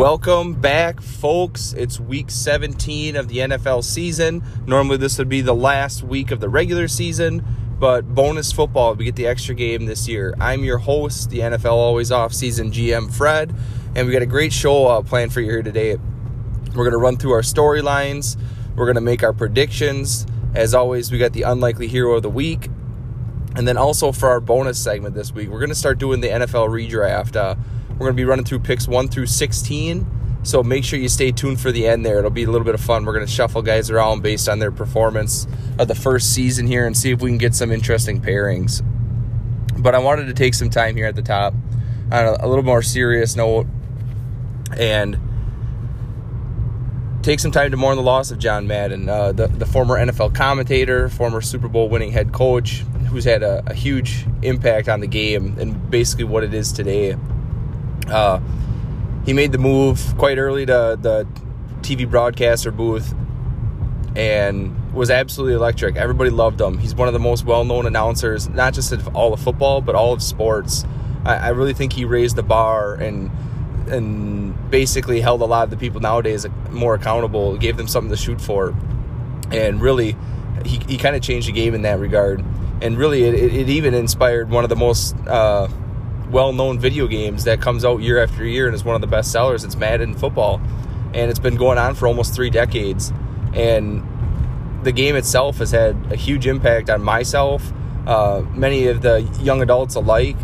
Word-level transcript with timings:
Welcome 0.00 0.54
back, 0.54 1.02
folks. 1.02 1.74
It's 1.74 2.00
week 2.00 2.30
17 2.30 3.16
of 3.16 3.28
the 3.28 3.36
NFL 3.36 3.84
season. 3.84 4.42
Normally, 4.66 4.96
this 4.96 5.18
would 5.18 5.28
be 5.28 5.42
the 5.42 5.54
last 5.54 6.02
week 6.02 6.30
of 6.30 6.40
the 6.40 6.48
regular 6.48 6.88
season, 6.88 7.44
but 7.78 8.14
bonus 8.14 8.50
football, 8.50 8.94
we 8.94 9.04
get 9.04 9.16
the 9.16 9.26
extra 9.26 9.54
game 9.54 9.84
this 9.84 10.08
year. 10.08 10.34
I'm 10.40 10.64
your 10.64 10.78
host, 10.78 11.28
the 11.28 11.40
NFL 11.40 11.72
Always 11.72 12.10
Off 12.10 12.32
Season 12.32 12.72
GM 12.72 13.12
Fred, 13.12 13.54
and 13.94 14.06
we 14.06 14.14
got 14.14 14.22
a 14.22 14.26
great 14.26 14.54
show 14.54 14.86
uh, 14.86 15.02
planned 15.02 15.34
for 15.34 15.42
you 15.42 15.50
here 15.50 15.62
today. 15.62 15.98
We're 16.68 16.84
going 16.84 16.92
to 16.92 16.96
run 16.96 17.18
through 17.18 17.32
our 17.32 17.42
storylines, 17.42 18.38
we're 18.76 18.86
going 18.86 18.94
to 18.94 19.02
make 19.02 19.22
our 19.22 19.34
predictions. 19.34 20.26
As 20.54 20.72
always, 20.72 21.12
we 21.12 21.18
got 21.18 21.34
the 21.34 21.42
unlikely 21.42 21.88
hero 21.88 22.16
of 22.16 22.22
the 22.22 22.30
week. 22.30 22.70
And 23.54 23.68
then 23.68 23.76
also 23.76 24.12
for 24.12 24.30
our 24.30 24.40
bonus 24.40 24.82
segment 24.82 25.14
this 25.14 25.30
week, 25.30 25.50
we're 25.50 25.58
going 25.58 25.68
to 25.68 25.74
start 25.74 25.98
doing 25.98 26.22
the 26.22 26.28
NFL 26.28 26.70
redraft. 26.70 27.36
Uh, 27.36 27.56
we're 28.00 28.06
going 28.06 28.16
to 28.16 28.20
be 28.22 28.24
running 28.24 28.46
through 28.46 28.60
picks 28.60 28.88
1 28.88 29.08
through 29.08 29.26
16. 29.26 30.06
So 30.42 30.62
make 30.62 30.84
sure 30.84 30.98
you 30.98 31.10
stay 31.10 31.32
tuned 31.32 31.60
for 31.60 31.70
the 31.70 31.86
end 31.86 32.06
there. 32.06 32.18
It'll 32.18 32.30
be 32.30 32.44
a 32.44 32.50
little 32.50 32.64
bit 32.64 32.74
of 32.74 32.80
fun. 32.80 33.04
We're 33.04 33.12
going 33.12 33.26
to 33.26 33.30
shuffle 33.30 33.60
guys 33.60 33.90
around 33.90 34.22
based 34.22 34.48
on 34.48 34.58
their 34.58 34.70
performance 34.70 35.46
of 35.78 35.86
the 35.86 35.94
first 35.94 36.34
season 36.34 36.66
here 36.66 36.86
and 36.86 36.96
see 36.96 37.10
if 37.10 37.20
we 37.20 37.28
can 37.28 37.36
get 37.36 37.54
some 37.54 37.70
interesting 37.70 38.22
pairings. 38.22 38.82
But 39.76 39.94
I 39.94 39.98
wanted 39.98 40.28
to 40.28 40.32
take 40.32 40.54
some 40.54 40.70
time 40.70 40.96
here 40.96 41.04
at 41.04 41.14
the 41.14 41.20
top 41.20 41.52
on 42.10 42.24
a, 42.40 42.48
little 42.48 42.64
more 42.64 42.80
serious 42.80 43.36
note 43.36 43.66
and 44.78 45.20
take 47.20 47.38
some 47.38 47.50
time 47.50 47.70
to 47.70 47.76
mourn 47.76 47.96
the 47.96 48.02
loss 48.02 48.30
of 48.30 48.38
John 48.38 48.66
Madden, 48.66 49.10
uh, 49.10 49.32
the, 49.32 49.46
the 49.46 49.66
former 49.66 49.98
NFL 49.98 50.34
commentator, 50.34 51.10
former 51.10 51.42
Super 51.42 51.68
Bowl 51.68 51.90
winning 51.90 52.12
head 52.12 52.32
coach, 52.32 52.78
who's 53.10 53.24
had 53.24 53.42
a, 53.42 53.62
a 53.66 53.74
huge 53.74 54.24
impact 54.40 54.88
on 54.88 55.00
the 55.00 55.06
game 55.06 55.58
and 55.58 55.90
basically 55.90 56.24
what 56.24 56.44
it 56.44 56.54
is 56.54 56.72
today. 56.72 57.14
Uh, 58.08 58.40
he 59.24 59.32
made 59.32 59.52
the 59.52 59.58
move 59.58 60.14
quite 60.18 60.38
early 60.38 60.66
to 60.66 60.98
the 61.00 61.26
TV 61.82 62.08
broadcaster 62.08 62.70
booth 62.70 63.14
and 64.16 64.92
was 64.92 65.10
absolutely 65.10 65.54
electric. 65.54 65.96
Everybody 65.96 66.30
loved 66.30 66.60
him. 66.60 66.78
He's 66.78 66.94
one 66.94 67.08
of 67.08 67.14
the 67.14 67.20
most 67.20 67.44
well 67.44 67.64
known 67.64 67.86
announcers, 67.86 68.48
not 68.48 68.74
just 68.74 68.92
of 68.92 69.14
all 69.14 69.32
of 69.32 69.40
football, 69.40 69.80
but 69.80 69.94
all 69.94 70.12
of 70.12 70.22
sports. 70.22 70.84
I, 71.24 71.36
I, 71.36 71.48
really 71.50 71.74
think 71.74 71.92
he 71.92 72.04
raised 72.04 72.36
the 72.36 72.42
bar 72.42 72.94
and 72.94 73.30
and 73.88 74.70
basically 74.70 75.20
held 75.20 75.42
a 75.42 75.44
lot 75.44 75.64
of 75.64 75.70
the 75.70 75.76
people 75.76 76.00
nowadays 76.00 76.46
more 76.70 76.94
accountable, 76.94 77.56
gave 77.56 77.76
them 77.76 77.88
something 77.88 78.10
to 78.10 78.16
shoot 78.16 78.40
for. 78.40 78.74
And 79.50 79.80
really, 79.80 80.16
he, 80.64 80.78
he 80.88 80.98
kind 80.98 81.16
of 81.16 81.22
changed 81.22 81.48
the 81.48 81.52
game 81.52 81.74
in 81.74 81.82
that 81.82 81.98
regard. 81.98 82.44
And 82.80 82.96
really, 82.96 83.24
it, 83.24 83.34
it 83.34 83.68
even 83.68 83.94
inspired 83.94 84.50
one 84.50 84.64
of 84.64 84.70
the 84.70 84.76
most. 84.76 85.14
Uh, 85.26 85.68
well-known 86.30 86.78
video 86.78 87.06
games 87.06 87.44
that 87.44 87.60
comes 87.60 87.84
out 87.84 88.00
year 88.00 88.22
after 88.22 88.44
year 88.44 88.66
and 88.66 88.74
is 88.74 88.84
one 88.84 88.94
of 88.94 89.00
the 89.00 89.06
best 89.06 89.32
sellers. 89.32 89.64
It's 89.64 89.76
Madden 89.76 90.14
football, 90.14 90.60
and 91.12 91.30
it's 91.30 91.38
been 91.38 91.56
going 91.56 91.78
on 91.78 91.94
for 91.94 92.06
almost 92.06 92.34
three 92.34 92.50
decades. 92.50 93.12
And 93.52 94.06
the 94.82 94.92
game 94.92 95.16
itself 95.16 95.58
has 95.58 95.72
had 95.72 96.12
a 96.12 96.16
huge 96.16 96.46
impact 96.46 96.88
on 96.88 97.02
myself, 97.02 97.72
uh, 98.06 98.42
many 98.54 98.86
of 98.86 99.02
the 99.02 99.22
young 99.42 99.60
adults 99.62 99.94
alike. 99.94 100.36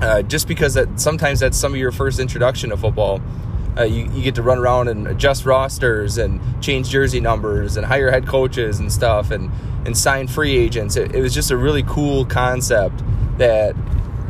Uh, 0.00 0.22
just 0.22 0.48
because 0.48 0.74
that 0.74 0.98
sometimes 0.98 1.40
that's 1.40 1.58
some 1.58 1.74
of 1.74 1.78
your 1.78 1.92
first 1.92 2.18
introduction 2.18 2.70
to 2.70 2.76
football. 2.76 3.20
Uh, 3.76 3.84
you, 3.84 4.10
you 4.12 4.22
get 4.22 4.34
to 4.34 4.42
run 4.42 4.58
around 4.58 4.88
and 4.88 5.06
adjust 5.06 5.44
rosters 5.44 6.16
and 6.16 6.40
change 6.62 6.88
jersey 6.88 7.20
numbers 7.20 7.76
and 7.76 7.86
hire 7.86 8.10
head 8.10 8.26
coaches 8.26 8.78
and 8.80 8.90
stuff 8.90 9.30
and, 9.30 9.50
and 9.84 9.96
sign 9.96 10.26
free 10.26 10.56
agents. 10.56 10.96
It, 10.96 11.14
it 11.14 11.20
was 11.20 11.34
just 11.34 11.50
a 11.50 11.56
really 11.56 11.82
cool 11.82 12.24
concept 12.24 13.02
that 13.36 13.76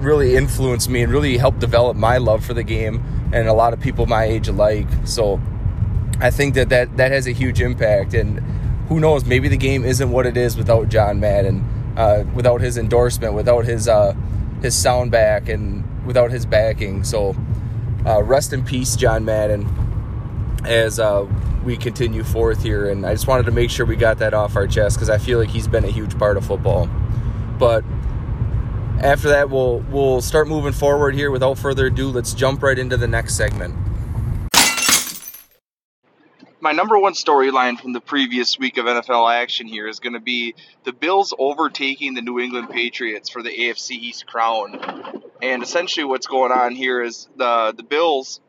really 0.03 0.37
influenced 0.37 0.89
me 0.89 1.03
and 1.03 1.13
really 1.13 1.37
helped 1.37 1.59
develop 1.59 1.97
my 1.97 2.19
love 2.19 2.45
for 2.45 2.55
the 2.55 2.63
game 2.63 3.03
and 3.33 3.49
a 3.49 3.53
lot 3.53 3.73
of 3.73 3.81
people 3.81 4.07
my 4.07 4.25
age 4.25 4.49
alike. 4.49 4.89
So 5.05 5.41
I 6.21 6.31
think 6.31 6.55
that 6.55 6.69
that, 6.69 6.97
that 6.97 7.13
has 7.13 7.27
a 7.27 7.33
huge 7.33 7.61
impact. 7.61 8.15
And 8.15 8.41
who 8.89 9.01
knows, 9.01 9.25
maybe 9.25 9.49
the 9.49 9.57
game 9.57 9.85
isn't 9.85 10.11
what 10.11 10.27
it 10.27 10.37
is 10.37 10.57
without 10.57 10.89
John 10.89 11.21
Madden, 11.21 11.65
uh, 11.97 12.25
without 12.35 12.61
his 12.61 12.77
endorsement, 12.77 13.35
without 13.35 13.65
his 13.65 13.89
uh, 13.89 14.15
his 14.63 14.77
sound 14.77 15.11
back, 15.11 15.49
and 15.49 15.85
without 16.05 16.31
his 16.31 16.45
backing. 16.45 17.05
So 17.05 17.35
uh, 18.05 18.23
rest 18.23 18.53
in 18.53 18.65
peace, 18.65 18.97
John 18.97 19.25
Madden, 19.25 19.69
as 20.65 20.99
uh, 20.99 21.27
we 21.65 21.77
continue 21.77 22.25
forth 22.25 22.63
here. 22.63 22.91
And 22.91 23.07
I 23.07 23.13
just 23.13 23.27
wanted 23.27 23.47
to 23.47 23.53
make 23.53 23.71
sure 23.71 23.87
we 23.87 23.97
got 23.97 24.19
that 24.19 24.35
off 24.35 24.57
our 24.57 24.67
chest 24.67 24.97
because 24.97 25.09
I 25.09 25.19
feel 25.19 25.39
like 25.39 25.51
he's 25.51 25.69
been 25.69 25.85
a 25.85 25.91
huge 25.91 26.19
part 26.19 26.37
of 26.37 26.45
football. 26.45 26.89
But 27.59 27.85
after 29.01 29.29
that, 29.31 29.51
we'll 29.51 29.79
we'll 29.91 30.21
start 30.21 30.49
moving 30.49 30.73
forward 30.73 31.15
here. 31.15 31.31
Without 31.31 31.59
further 31.59 31.87
ado, 31.87 32.09
let's 32.09 32.35
jump 32.35 32.63
right 32.63 32.79
into 32.79 32.97
the 32.97 33.09
next 33.09 33.35
segment. 33.35 33.75
My 36.63 36.73
number 36.73 36.99
one 36.99 37.15
storyline 37.15 37.81
from 37.81 37.95
the 37.95 38.03
previous 38.03 38.59
week 38.59 38.77
of 38.77 38.85
NFL 38.85 39.33
action 39.35 39.67
here 39.67 39.89
is 39.89 39.99
going 39.99 40.13
to 40.13 40.21
be 40.21 40.55
the 40.85 40.93
Bills 40.93 41.33
overtaking 41.39 42.13
the 42.13 42.21
New 42.21 42.39
England 42.39 42.69
Patriots 42.69 43.31
for 43.31 43.43
the 43.43 43.49
AFC 43.49 43.93
East 43.93 44.27
crown. 44.27 45.23
And 45.41 45.63
essentially, 45.63 46.05
what's 46.05 46.27
going 46.27 46.53
on 46.53 46.75
here 46.75 47.03
is 47.03 47.29
the 47.37 47.73
the 47.75 47.83
Bills 47.83 48.41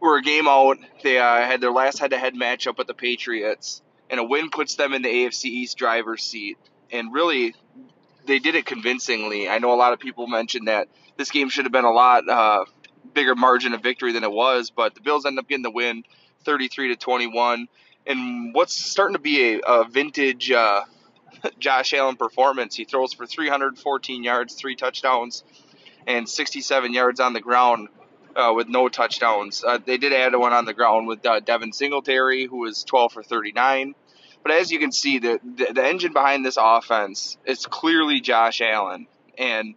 were 0.00 0.18
a 0.18 0.22
game 0.22 0.46
out. 0.46 0.78
They 1.02 1.18
uh, 1.18 1.24
had 1.24 1.60
their 1.60 1.72
last 1.72 1.98
head-to-head 1.98 2.34
matchup 2.34 2.78
with 2.78 2.86
the 2.86 2.94
Patriots, 2.94 3.82
and 4.08 4.20
a 4.20 4.24
win 4.24 4.50
puts 4.50 4.76
them 4.76 4.94
in 4.94 5.02
the 5.02 5.08
AFC 5.08 5.46
East 5.46 5.76
driver's 5.76 6.22
seat. 6.22 6.58
And 6.92 7.12
really, 7.12 7.54
they 8.26 8.38
did 8.38 8.54
it 8.54 8.66
convincingly. 8.66 9.48
I 9.48 9.58
know 9.58 9.72
a 9.72 9.76
lot 9.76 9.92
of 9.92 9.98
people 9.98 10.26
mentioned 10.26 10.68
that 10.68 10.88
this 11.16 11.30
game 11.30 11.48
should 11.48 11.64
have 11.64 11.72
been 11.72 11.84
a 11.84 11.92
lot 11.92 12.28
uh, 12.28 12.64
bigger 13.14 13.34
margin 13.34 13.72
of 13.72 13.82
victory 13.82 14.12
than 14.12 14.24
it 14.24 14.30
was, 14.30 14.70
but 14.70 14.94
the 14.94 15.00
Bills 15.00 15.24
end 15.24 15.38
up 15.38 15.48
getting 15.48 15.62
the 15.62 15.70
win, 15.70 16.04
33 16.44 16.88
to 16.88 16.96
21. 16.96 17.68
And 18.06 18.54
what's 18.54 18.76
starting 18.76 19.14
to 19.14 19.20
be 19.20 19.54
a, 19.54 19.58
a 19.60 19.88
vintage 19.88 20.50
uh, 20.50 20.82
Josh 21.58 21.94
Allen 21.94 22.16
performance? 22.16 22.76
He 22.76 22.84
throws 22.84 23.14
for 23.14 23.26
314 23.26 24.22
yards, 24.22 24.54
three 24.54 24.76
touchdowns, 24.76 25.44
and 26.06 26.28
67 26.28 26.92
yards 26.92 27.20
on 27.20 27.32
the 27.32 27.40
ground. 27.40 27.88
Uh, 28.34 28.52
with 28.52 28.68
no 28.68 28.86
touchdowns. 28.86 29.64
Uh, 29.64 29.78
they 29.78 29.96
did 29.96 30.12
add 30.12 30.36
one 30.36 30.52
on 30.52 30.66
the 30.66 30.74
ground 30.74 31.06
with 31.06 31.24
uh, 31.24 31.40
Devin 31.40 31.72
Singletary, 31.72 32.44
who 32.44 32.58
was 32.58 32.84
12 32.84 33.12
for 33.12 33.22
39. 33.22 33.94
But 34.46 34.54
as 34.54 34.70
you 34.70 34.78
can 34.78 34.92
see, 34.92 35.18
the, 35.18 35.40
the, 35.42 35.72
the 35.72 35.84
engine 35.84 36.12
behind 36.12 36.46
this 36.46 36.56
offense 36.56 37.36
is 37.46 37.66
clearly 37.66 38.20
Josh 38.20 38.60
Allen, 38.60 39.08
and 39.36 39.74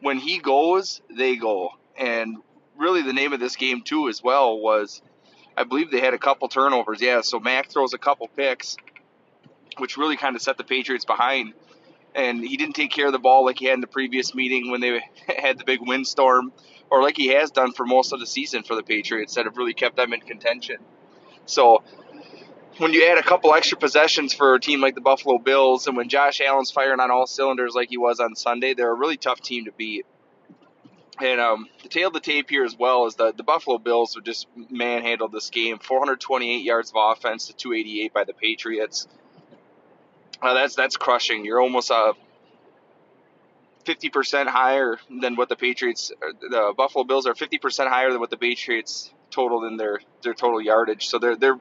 when 0.00 0.18
he 0.18 0.38
goes, 0.38 1.02
they 1.10 1.34
go. 1.34 1.70
And 1.98 2.36
really, 2.78 3.02
the 3.02 3.12
name 3.12 3.32
of 3.32 3.40
this 3.40 3.56
game 3.56 3.82
too, 3.82 4.08
as 4.08 4.22
well, 4.22 4.60
was 4.60 5.02
I 5.56 5.64
believe 5.64 5.90
they 5.90 5.98
had 5.98 6.14
a 6.14 6.18
couple 6.18 6.46
turnovers. 6.46 7.00
Yeah, 7.00 7.22
so 7.22 7.40
Mac 7.40 7.68
throws 7.68 7.94
a 7.94 7.98
couple 7.98 8.28
picks, 8.28 8.76
which 9.78 9.96
really 9.96 10.16
kind 10.16 10.36
of 10.36 10.42
set 10.42 10.56
the 10.56 10.62
Patriots 10.62 11.04
behind. 11.04 11.54
And 12.14 12.44
he 12.44 12.56
didn't 12.56 12.76
take 12.76 12.92
care 12.92 13.08
of 13.08 13.12
the 13.12 13.18
ball 13.18 13.44
like 13.44 13.58
he 13.58 13.64
had 13.64 13.74
in 13.74 13.80
the 13.80 13.88
previous 13.88 14.36
meeting 14.36 14.70
when 14.70 14.80
they 14.80 15.00
had 15.36 15.58
the 15.58 15.64
big 15.64 15.80
windstorm, 15.82 16.52
or 16.90 17.02
like 17.02 17.16
he 17.16 17.34
has 17.34 17.50
done 17.50 17.72
for 17.72 17.84
most 17.84 18.12
of 18.12 18.20
the 18.20 18.26
season 18.28 18.62
for 18.62 18.76
the 18.76 18.84
Patriots 18.84 19.34
that 19.34 19.46
have 19.46 19.56
really 19.56 19.74
kept 19.74 19.96
them 19.96 20.12
in 20.12 20.20
contention. 20.20 20.76
So 21.46 21.82
when 22.78 22.92
you 22.92 23.06
add 23.06 23.18
a 23.18 23.22
couple 23.22 23.54
extra 23.54 23.78
possessions 23.78 24.34
for 24.34 24.54
a 24.54 24.60
team 24.60 24.80
like 24.80 24.94
the 24.94 25.00
Buffalo 25.00 25.38
Bills, 25.38 25.86
and 25.86 25.96
when 25.96 26.08
Josh 26.08 26.40
Allen's 26.40 26.70
firing 26.70 27.00
on 27.00 27.10
all 27.10 27.26
cylinders 27.26 27.74
like 27.74 27.88
he 27.88 27.96
was 27.96 28.20
on 28.20 28.34
Sunday, 28.34 28.74
they're 28.74 28.90
a 28.90 28.94
really 28.94 29.16
tough 29.16 29.40
team 29.40 29.64
to 29.64 29.72
beat. 29.72 30.06
And 31.18 31.40
um, 31.40 31.68
the 31.82 31.88
tail 31.88 32.08
of 32.08 32.14
the 32.14 32.20
tape 32.20 32.50
here 32.50 32.64
as 32.64 32.76
well 32.78 33.06
is 33.06 33.14
that 33.14 33.38
the 33.38 33.42
Buffalo 33.42 33.78
Bills 33.78 34.14
would 34.14 34.26
just 34.26 34.46
manhandle 34.70 35.28
this 35.28 35.48
game. 35.48 35.78
428 35.78 36.62
yards 36.62 36.90
of 36.90 36.96
offense 36.98 37.46
to 37.46 37.54
288 37.54 38.12
by 38.12 38.24
the 38.24 38.34
Patriots. 38.34 39.08
Uh, 40.42 40.52
that's 40.52 40.74
that's 40.74 40.98
crushing. 40.98 41.46
You're 41.46 41.62
almost 41.62 41.90
uh, 41.90 42.12
50% 43.86 44.48
higher 44.48 44.98
than 45.22 45.36
what 45.36 45.48
the 45.48 45.56
Patriots. 45.56 46.12
The 46.20 46.74
Buffalo 46.76 47.04
Bills 47.04 47.26
are 47.26 47.32
50% 47.32 47.88
higher 47.88 48.10
than 48.10 48.20
what 48.20 48.28
the 48.28 48.36
Patriots 48.36 49.10
totaled 49.30 49.64
in 49.64 49.78
their 49.78 50.00
their 50.22 50.34
total 50.34 50.60
yardage. 50.60 51.08
So 51.08 51.18
they're 51.18 51.36
they're 51.36 51.58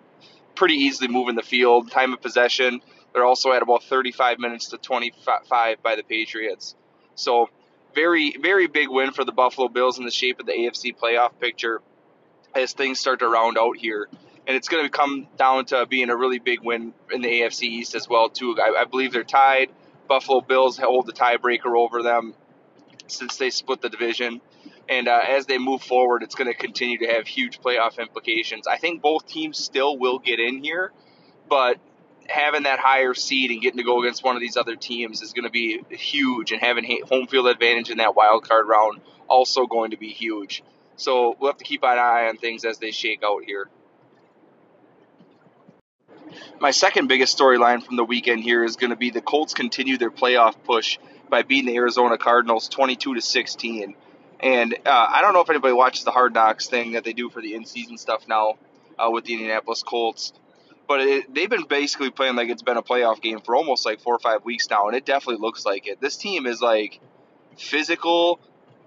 pretty 0.55 0.75
easily 0.75 1.07
moving 1.07 1.35
the 1.35 1.43
field. 1.43 1.91
Time 1.91 2.13
of 2.13 2.21
possession, 2.21 2.81
they're 3.13 3.25
also 3.25 3.51
at 3.51 3.61
about 3.61 3.83
35 3.83 4.39
minutes 4.39 4.69
to 4.69 4.77
25 4.77 5.81
by 5.81 5.95
the 5.95 6.03
Patriots. 6.03 6.75
So, 7.15 7.49
very, 7.93 8.35
very 8.37 8.67
big 8.67 8.89
win 8.89 9.11
for 9.11 9.23
the 9.23 9.31
Buffalo 9.31 9.69
Bills 9.69 9.97
in 9.97 10.05
the 10.05 10.11
shape 10.11 10.39
of 10.39 10.45
the 10.45 10.51
AFC 10.51 10.95
playoff 10.95 11.39
picture 11.39 11.81
as 12.53 12.73
things 12.73 12.99
start 12.99 13.19
to 13.19 13.27
round 13.27 13.57
out 13.57 13.77
here. 13.77 14.09
And 14.47 14.55
it's 14.55 14.67
going 14.67 14.83
to 14.83 14.89
come 14.89 15.27
down 15.37 15.65
to 15.65 15.85
being 15.85 16.09
a 16.09 16.15
really 16.15 16.39
big 16.39 16.59
win 16.61 16.93
in 17.11 17.21
the 17.21 17.41
AFC 17.41 17.63
East 17.63 17.95
as 17.95 18.07
well, 18.07 18.29
too. 18.29 18.57
I, 18.59 18.81
I 18.81 18.83
believe 18.85 19.13
they're 19.13 19.23
tied. 19.23 19.69
Buffalo 20.07 20.41
Bills 20.41 20.77
hold 20.77 21.07
the 21.07 21.13
tiebreaker 21.13 21.75
over 21.75 22.03
them 22.03 22.33
since 23.07 23.37
they 23.37 23.49
split 23.49 23.81
the 23.81 23.89
division. 23.89 24.41
And 24.87 25.07
uh, 25.07 25.21
as 25.27 25.47
they 25.47 25.57
move 25.57 25.81
forward, 25.81 26.21
it's 26.21 26.35
going 26.35 26.51
to 26.51 26.57
continue 26.57 26.99
to 26.99 27.07
have 27.07 27.27
huge 27.27 27.59
playoff 27.59 27.97
implications. 27.97 28.67
I 28.67 28.77
think 28.77 29.01
both 29.01 29.25
teams 29.25 29.57
still 29.57 29.97
will 29.97 30.19
get 30.19 30.39
in 30.39 30.63
here, 30.63 30.91
but 31.49 31.79
having 32.27 32.63
that 32.63 32.79
higher 32.79 33.13
seed 33.13 33.51
and 33.51 33.61
getting 33.61 33.77
to 33.77 33.83
go 33.83 34.01
against 34.01 34.23
one 34.23 34.35
of 34.35 34.41
these 34.41 34.57
other 34.57 34.75
teams 34.75 35.21
is 35.21 35.33
going 35.33 35.45
to 35.45 35.51
be 35.51 35.81
huge. 35.89 36.51
And 36.51 36.61
having 36.61 36.85
home 37.09 37.27
field 37.27 37.47
advantage 37.47 37.89
in 37.89 37.97
that 37.97 38.15
wild 38.15 38.47
card 38.47 38.67
round 38.67 39.01
also 39.27 39.65
going 39.65 39.91
to 39.91 39.97
be 39.97 40.09
huge. 40.09 40.63
So 40.97 41.35
we'll 41.39 41.51
have 41.51 41.57
to 41.57 41.63
keep 41.63 41.83
an 41.83 41.97
eye 41.97 42.27
on 42.29 42.37
things 42.37 42.63
as 42.63 42.77
they 42.77 42.91
shake 42.91 43.21
out 43.23 43.43
here. 43.43 43.69
My 46.59 46.71
second 46.71 47.07
biggest 47.07 47.37
storyline 47.37 47.83
from 47.83 47.95
the 47.95 48.03
weekend 48.03 48.43
here 48.43 48.63
is 48.63 48.75
going 48.75 48.89
to 48.89 48.95
be 48.95 49.09
the 49.09 49.21
Colts 49.21 49.53
continue 49.53 49.97
their 49.97 50.11
playoff 50.11 50.55
push 50.63 50.97
by 51.29 51.43
beating 51.43 51.67
the 51.67 51.75
Arizona 51.75 52.17
Cardinals 52.17 52.69
22 52.69 53.15
to 53.15 53.21
16. 53.21 53.95
And 54.45 54.75
uh, 54.85 55.07
I 55.09 55.23
don't 55.23 55.33
know 55.33 55.41
if 55.41 55.49
anybody 55.49 55.73
watches 55.73 56.03
the 56.03 56.11
Hard 56.11 56.35
Knocks 56.35 56.67
thing 56.67 56.91
that 56.91 57.03
they 57.03 57.13
do 57.13 57.31
for 57.31 57.41
the 57.41 57.55
in-season 57.55 57.97
stuff 57.97 58.27
now 58.27 58.59
uh, 58.99 59.09
with 59.09 59.25
the 59.25 59.33
Indianapolis 59.33 59.81
Colts, 59.81 60.33
but 60.87 61.01
it, 61.01 61.33
they've 61.33 61.49
been 61.49 61.65
basically 61.65 62.11
playing 62.11 62.35
like 62.35 62.49
it's 62.49 62.61
been 62.61 62.77
a 62.77 62.83
playoff 62.83 63.19
game 63.19 63.39
for 63.39 63.55
almost 63.55 63.87
like 63.87 64.01
four 64.01 64.13
or 64.13 64.19
five 64.19 64.45
weeks 64.45 64.69
now, 64.69 64.87
and 64.87 64.95
it 64.95 65.03
definitely 65.03 65.41
looks 65.41 65.65
like 65.65 65.87
it. 65.87 65.99
This 65.99 66.15
team 66.15 66.45
is 66.45 66.61
like 66.61 66.99
physical. 67.57 68.39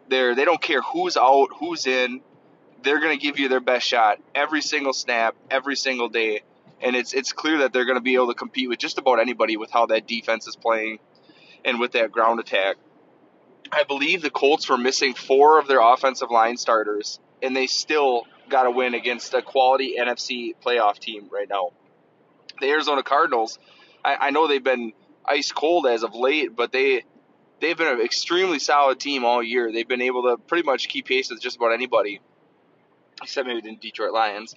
They're 0.09 0.37
they 0.37 0.45
don't 0.45 0.63
care 0.63 0.81
who's 0.81 1.17
out, 1.17 1.49
who's 1.59 1.89
in. 1.89 2.21
They're 2.85 3.01
gonna 3.01 3.17
give 3.17 3.41
you 3.41 3.49
their 3.49 3.59
best 3.59 3.85
shot 3.85 4.21
every 4.37 4.63
single 4.63 4.93
snap, 4.93 5.35
every 5.51 5.75
single 5.75 6.09
day, 6.09 6.43
and 6.81 6.95
it's 6.95 7.13
it's 7.13 7.33
clear 7.33 7.59
that 7.59 7.73
they're 7.73 7.85
gonna 7.85 8.01
be 8.01 8.15
able 8.15 8.29
to 8.29 8.35
compete 8.35 8.69
with 8.69 8.79
just 8.79 8.97
about 8.99 9.19
anybody 9.19 9.57
with 9.57 9.73
how 9.73 9.87
that 9.87 10.07
defense 10.07 10.47
is 10.47 10.55
playing 10.55 11.01
and 11.65 11.81
with 11.81 11.93
that 11.93 12.13
ground 12.13 12.39
attack. 12.39 12.77
I 13.73 13.85
believe 13.85 14.23
the 14.23 14.31
Colts 14.31 14.69
were 14.69 14.79
missing 14.79 15.15
four 15.15 15.59
of 15.59 15.69
their 15.69 15.81
offensive 15.81 16.31
line 16.31 16.57
starters, 16.57 17.21
and 17.43 17.57
they 17.57 17.67
still 17.67 18.27
got 18.49 18.67
a 18.67 18.71
win 18.71 18.95
against 18.95 19.35
a 19.35 19.43
quality 19.43 19.97
NFC 19.99 20.55
playoff 20.65 20.99
team 20.99 21.29
right 21.31 21.49
now. 21.49 21.71
The 22.61 22.69
Arizona 22.69 23.03
Cardinals, 23.03 23.59
I, 24.05 24.17
I 24.17 24.31
know 24.31 24.49
they've 24.49 24.63
been 24.63 24.93
ice 25.25 25.53
cold 25.53 25.87
as 25.87 26.03
of 26.03 26.15
late, 26.15 26.57
but 26.57 26.73
they 26.73 27.05
they've 27.61 27.77
been 27.77 27.89
an 27.89 28.01
extremely 28.01 28.59
solid 28.59 28.99
team 28.99 29.25
all 29.25 29.43
year. 29.43 29.71
They've 29.73 29.87
been 29.87 30.03
able 30.03 30.23
to 30.25 30.39
pretty 30.39 30.65
much 30.65 30.89
keep 30.89 31.07
pace 31.07 31.31
with 31.31 31.41
just 31.41 31.57
about 31.57 31.73
anybody, 31.73 32.21
except 33.23 33.47
maybe 33.47 33.61
the 33.61 33.77
Detroit 33.77 34.13
Lions. 34.13 34.55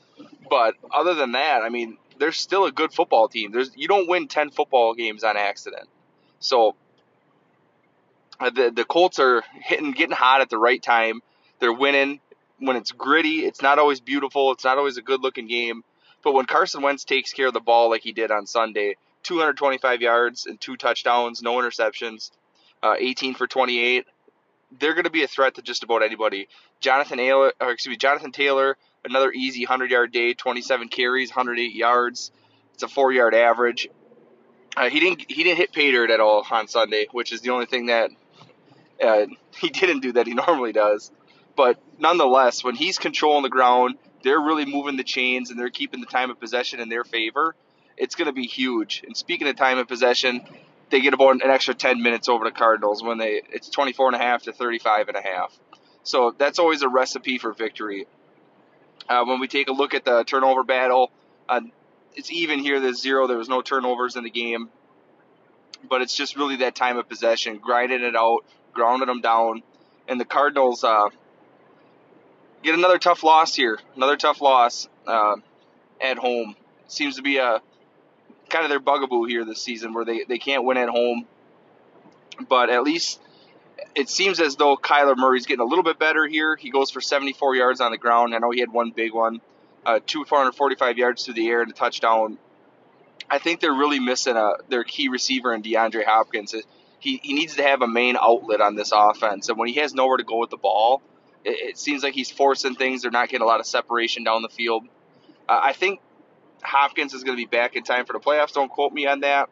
But 0.49 0.75
other 0.93 1.13
than 1.13 1.33
that, 1.33 1.61
I 1.63 1.69
mean, 1.69 1.97
they're 2.17 2.31
still 2.31 2.65
a 2.65 2.71
good 2.71 2.93
football 2.93 3.27
team. 3.27 3.51
There's 3.51 3.71
you 3.75 3.87
don't 3.87 4.07
win 4.07 4.27
ten 4.27 4.51
football 4.51 4.93
games 4.93 5.23
on 5.23 5.37
accident. 5.37 5.89
So 6.39 6.75
the 8.49 8.71
the 8.73 8.85
Colts 8.85 9.19
are 9.19 9.43
hitting, 9.53 9.91
getting 9.91 10.15
hot 10.15 10.41
at 10.41 10.49
the 10.49 10.57
right 10.57 10.81
time. 10.81 11.21
They're 11.59 11.73
winning 11.73 12.19
when 12.59 12.75
it's 12.75 12.91
gritty. 12.91 13.45
It's 13.45 13.61
not 13.61 13.79
always 13.79 13.99
beautiful. 13.99 14.51
It's 14.51 14.63
not 14.63 14.77
always 14.77 14.97
a 14.97 15.01
good 15.01 15.21
looking 15.21 15.47
game. 15.47 15.83
But 16.23 16.33
when 16.33 16.45
Carson 16.45 16.81
Wentz 16.81 17.03
takes 17.03 17.33
care 17.33 17.47
of 17.47 17.53
the 17.53 17.59
ball 17.59 17.89
like 17.89 18.01
he 18.01 18.11
did 18.11 18.31
on 18.31 18.45
Sunday, 18.45 18.95
225 19.23 20.01
yards 20.01 20.45
and 20.45 20.59
two 20.59 20.77
touchdowns, 20.77 21.41
no 21.41 21.55
interceptions, 21.55 22.31
uh, 22.83 22.95
18 22.97 23.33
for 23.33 23.47
28, 23.47 24.05
they're 24.79 24.93
going 24.93 25.05
to 25.05 25.11
be 25.11 25.23
a 25.23 25.27
threat 25.27 25.55
to 25.55 25.61
just 25.61 25.83
about 25.83 26.03
anybody. 26.03 26.47
Jonathan 26.79 27.17
Taylor, 27.17 27.53
or 27.59 27.71
excuse 27.71 27.93
me, 27.93 27.97
Jonathan 27.97 28.31
Taylor, 28.31 28.77
another 29.03 29.31
easy 29.31 29.65
100 29.65 29.91
yard 29.91 30.11
day, 30.11 30.33
27 30.33 30.87
carries, 30.89 31.31
108 31.31 31.73
yards. 31.73 32.31
It's 32.73 32.83
a 32.83 32.87
four 32.87 33.11
yard 33.11 33.33
average. 33.33 33.89
Uh, 34.77 34.89
he 34.89 34.99
didn't 35.01 35.25
he 35.29 35.43
didn't 35.43 35.57
hit 35.57 35.73
pay 35.73 35.91
dirt 35.91 36.11
at 36.11 36.21
all 36.21 36.45
on 36.49 36.67
Sunday, 36.67 37.07
which 37.11 37.33
is 37.33 37.41
the 37.41 37.49
only 37.49 37.65
thing 37.65 37.87
that 37.87 38.09
he 39.59 39.69
didn't 39.69 40.01
do 40.01 40.13
that 40.13 40.27
he 40.27 40.33
normally 40.33 40.71
does. 40.71 41.11
But 41.55 41.79
nonetheless, 41.99 42.63
when 42.63 42.75
he's 42.75 42.97
controlling 42.97 43.43
the 43.43 43.49
ground, 43.49 43.95
they're 44.23 44.39
really 44.39 44.65
moving 44.65 44.97
the 44.97 45.03
chains 45.03 45.49
and 45.49 45.59
they're 45.59 45.69
keeping 45.69 45.99
the 45.99 46.07
time 46.07 46.29
of 46.29 46.39
possession 46.39 46.79
in 46.79 46.89
their 46.89 47.03
favor. 47.03 47.55
It's 47.97 48.15
going 48.15 48.27
to 48.27 48.33
be 48.33 48.45
huge. 48.45 49.03
And 49.05 49.15
speaking 49.17 49.47
of 49.47 49.55
time 49.55 49.77
of 49.77 49.87
possession, 49.87 50.41
they 50.89 51.01
get 51.01 51.13
about 51.13 51.43
an 51.43 51.49
extra 51.49 51.73
10 51.73 52.01
minutes 52.01 52.29
over 52.29 52.45
the 52.45 52.51
Cardinals 52.51 53.03
when 53.03 53.17
they 53.17 53.41
it's 53.51 53.69
24 53.69 54.07
and 54.07 54.15
a 54.15 54.19
half 54.19 54.43
to 54.43 54.53
35 54.53 55.09
and 55.09 55.17
a 55.17 55.21
half. 55.21 55.57
So 56.03 56.33
that's 56.37 56.59
always 56.59 56.81
a 56.81 56.89
recipe 56.89 57.37
for 57.37 57.53
victory. 57.53 58.07
Uh, 59.09 59.25
when 59.25 59.39
we 59.39 59.47
take 59.47 59.67
a 59.67 59.73
look 59.73 59.93
at 59.93 60.05
the 60.05 60.23
turnover 60.23 60.63
battle, 60.63 61.11
uh, 61.49 61.61
it's 62.15 62.31
even 62.31 62.59
here. 62.59 62.79
There's 62.79 63.01
zero. 63.01 63.27
There 63.27 63.37
was 63.37 63.49
no 63.49 63.61
turnovers 63.61 64.15
in 64.15 64.23
the 64.23 64.29
game, 64.29 64.69
but 65.87 66.01
it's 66.01 66.15
just 66.15 66.35
really 66.35 66.57
that 66.57 66.75
time 66.75 66.97
of 66.97 67.07
possession, 67.07 67.57
grinding 67.57 68.03
it 68.03 68.15
out, 68.15 68.45
grounding 68.73 69.07
them 69.07 69.21
down, 69.21 69.63
and 70.07 70.19
the 70.19 70.25
Cardinals 70.25 70.83
uh, 70.83 71.09
get 72.63 72.75
another 72.75 72.97
tough 72.97 73.23
loss 73.23 73.55
here. 73.55 73.79
Another 73.95 74.17
tough 74.17 74.41
loss 74.41 74.87
uh, 75.07 75.35
at 75.99 76.17
home. 76.17 76.55
Seems 76.87 77.15
to 77.15 77.21
be 77.21 77.37
a 77.37 77.61
kind 78.49 78.65
of 78.65 78.69
their 78.69 78.79
bugaboo 78.79 79.25
here 79.25 79.45
this 79.45 79.61
season, 79.61 79.93
where 79.93 80.05
they, 80.05 80.23
they 80.27 80.37
can't 80.37 80.65
win 80.65 80.77
at 80.77 80.89
home. 80.89 81.25
But 82.49 82.69
at 82.69 82.83
least 82.83 83.21
it 83.95 84.09
seems 84.09 84.39
as 84.39 84.55
though 84.55 84.77
Kyler 84.77 85.15
Murray's 85.17 85.45
getting 85.45 85.61
a 85.61 85.65
little 85.65 85.83
bit 85.83 85.99
better 85.99 86.27
here. 86.27 86.55
He 86.55 86.69
goes 86.69 86.91
for 86.91 87.01
74 87.01 87.55
yards 87.55 87.81
on 87.81 87.91
the 87.91 87.97
ground. 87.97 88.33
I 88.33 88.39
know 88.39 88.51
he 88.51 88.59
had 88.59 88.71
one 88.71 88.91
big 88.91 89.13
one, 89.13 89.41
uh, 89.85 89.99
245 90.05 90.97
yards 90.97 91.25
through 91.25 91.35
the 91.35 91.47
air 91.47 91.61
and 91.61 91.71
a 91.71 91.73
touchdown. 91.73 92.37
I 93.29 93.39
think 93.39 93.59
they're 93.59 93.73
really 93.73 93.99
missing 93.99 94.35
a, 94.35 94.53
their 94.69 94.83
key 94.83 95.07
receiver 95.07 95.53
in 95.53 95.61
DeAndre 95.61 96.05
Hopkins. 96.05 96.53
He, 97.01 97.19
he 97.23 97.33
needs 97.33 97.55
to 97.55 97.63
have 97.63 97.81
a 97.81 97.87
main 97.87 98.15
outlet 98.15 98.61
on 98.61 98.75
this 98.75 98.93
offense. 98.95 99.49
And 99.49 99.57
when 99.57 99.67
he 99.67 99.79
has 99.79 99.93
nowhere 99.93 100.17
to 100.17 100.23
go 100.23 100.37
with 100.37 100.51
the 100.51 100.57
ball, 100.57 101.01
it, 101.43 101.69
it 101.69 101.77
seems 101.77 102.03
like 102.03 102.13
he's 102.13 102.29
forcing 102.29 102.75
things. 102.75 103.01
They're 103.01 103.11
not 103.11 103.27
getting 103.27 103.43
a 103.43 103.47
lot 103.47 103.59
of 103.59 103.65
separation 103.65 104.23
down 104.23 104.43
the 104.43 104.49
field. 104.49 104.85
Uh, 105.49 105.59
I 105.63 105.73
think 105.73 105.99
Hopkins 106.61 107.15
is 107.15 107.23
going 107.23 107.35
to 107.35 107.41
be 107.41 107.47
back 107.47 107.75
in 107.75 107.83
time 107.83 108.05
for 108.05 108.13
the 108.13 108.19
playoffs. 108.19 108.53
Don't 108.53 108.69
quote 108.69 108.93
me 108.93 109.07
on 109.07 109.21
that. 109.21 109.49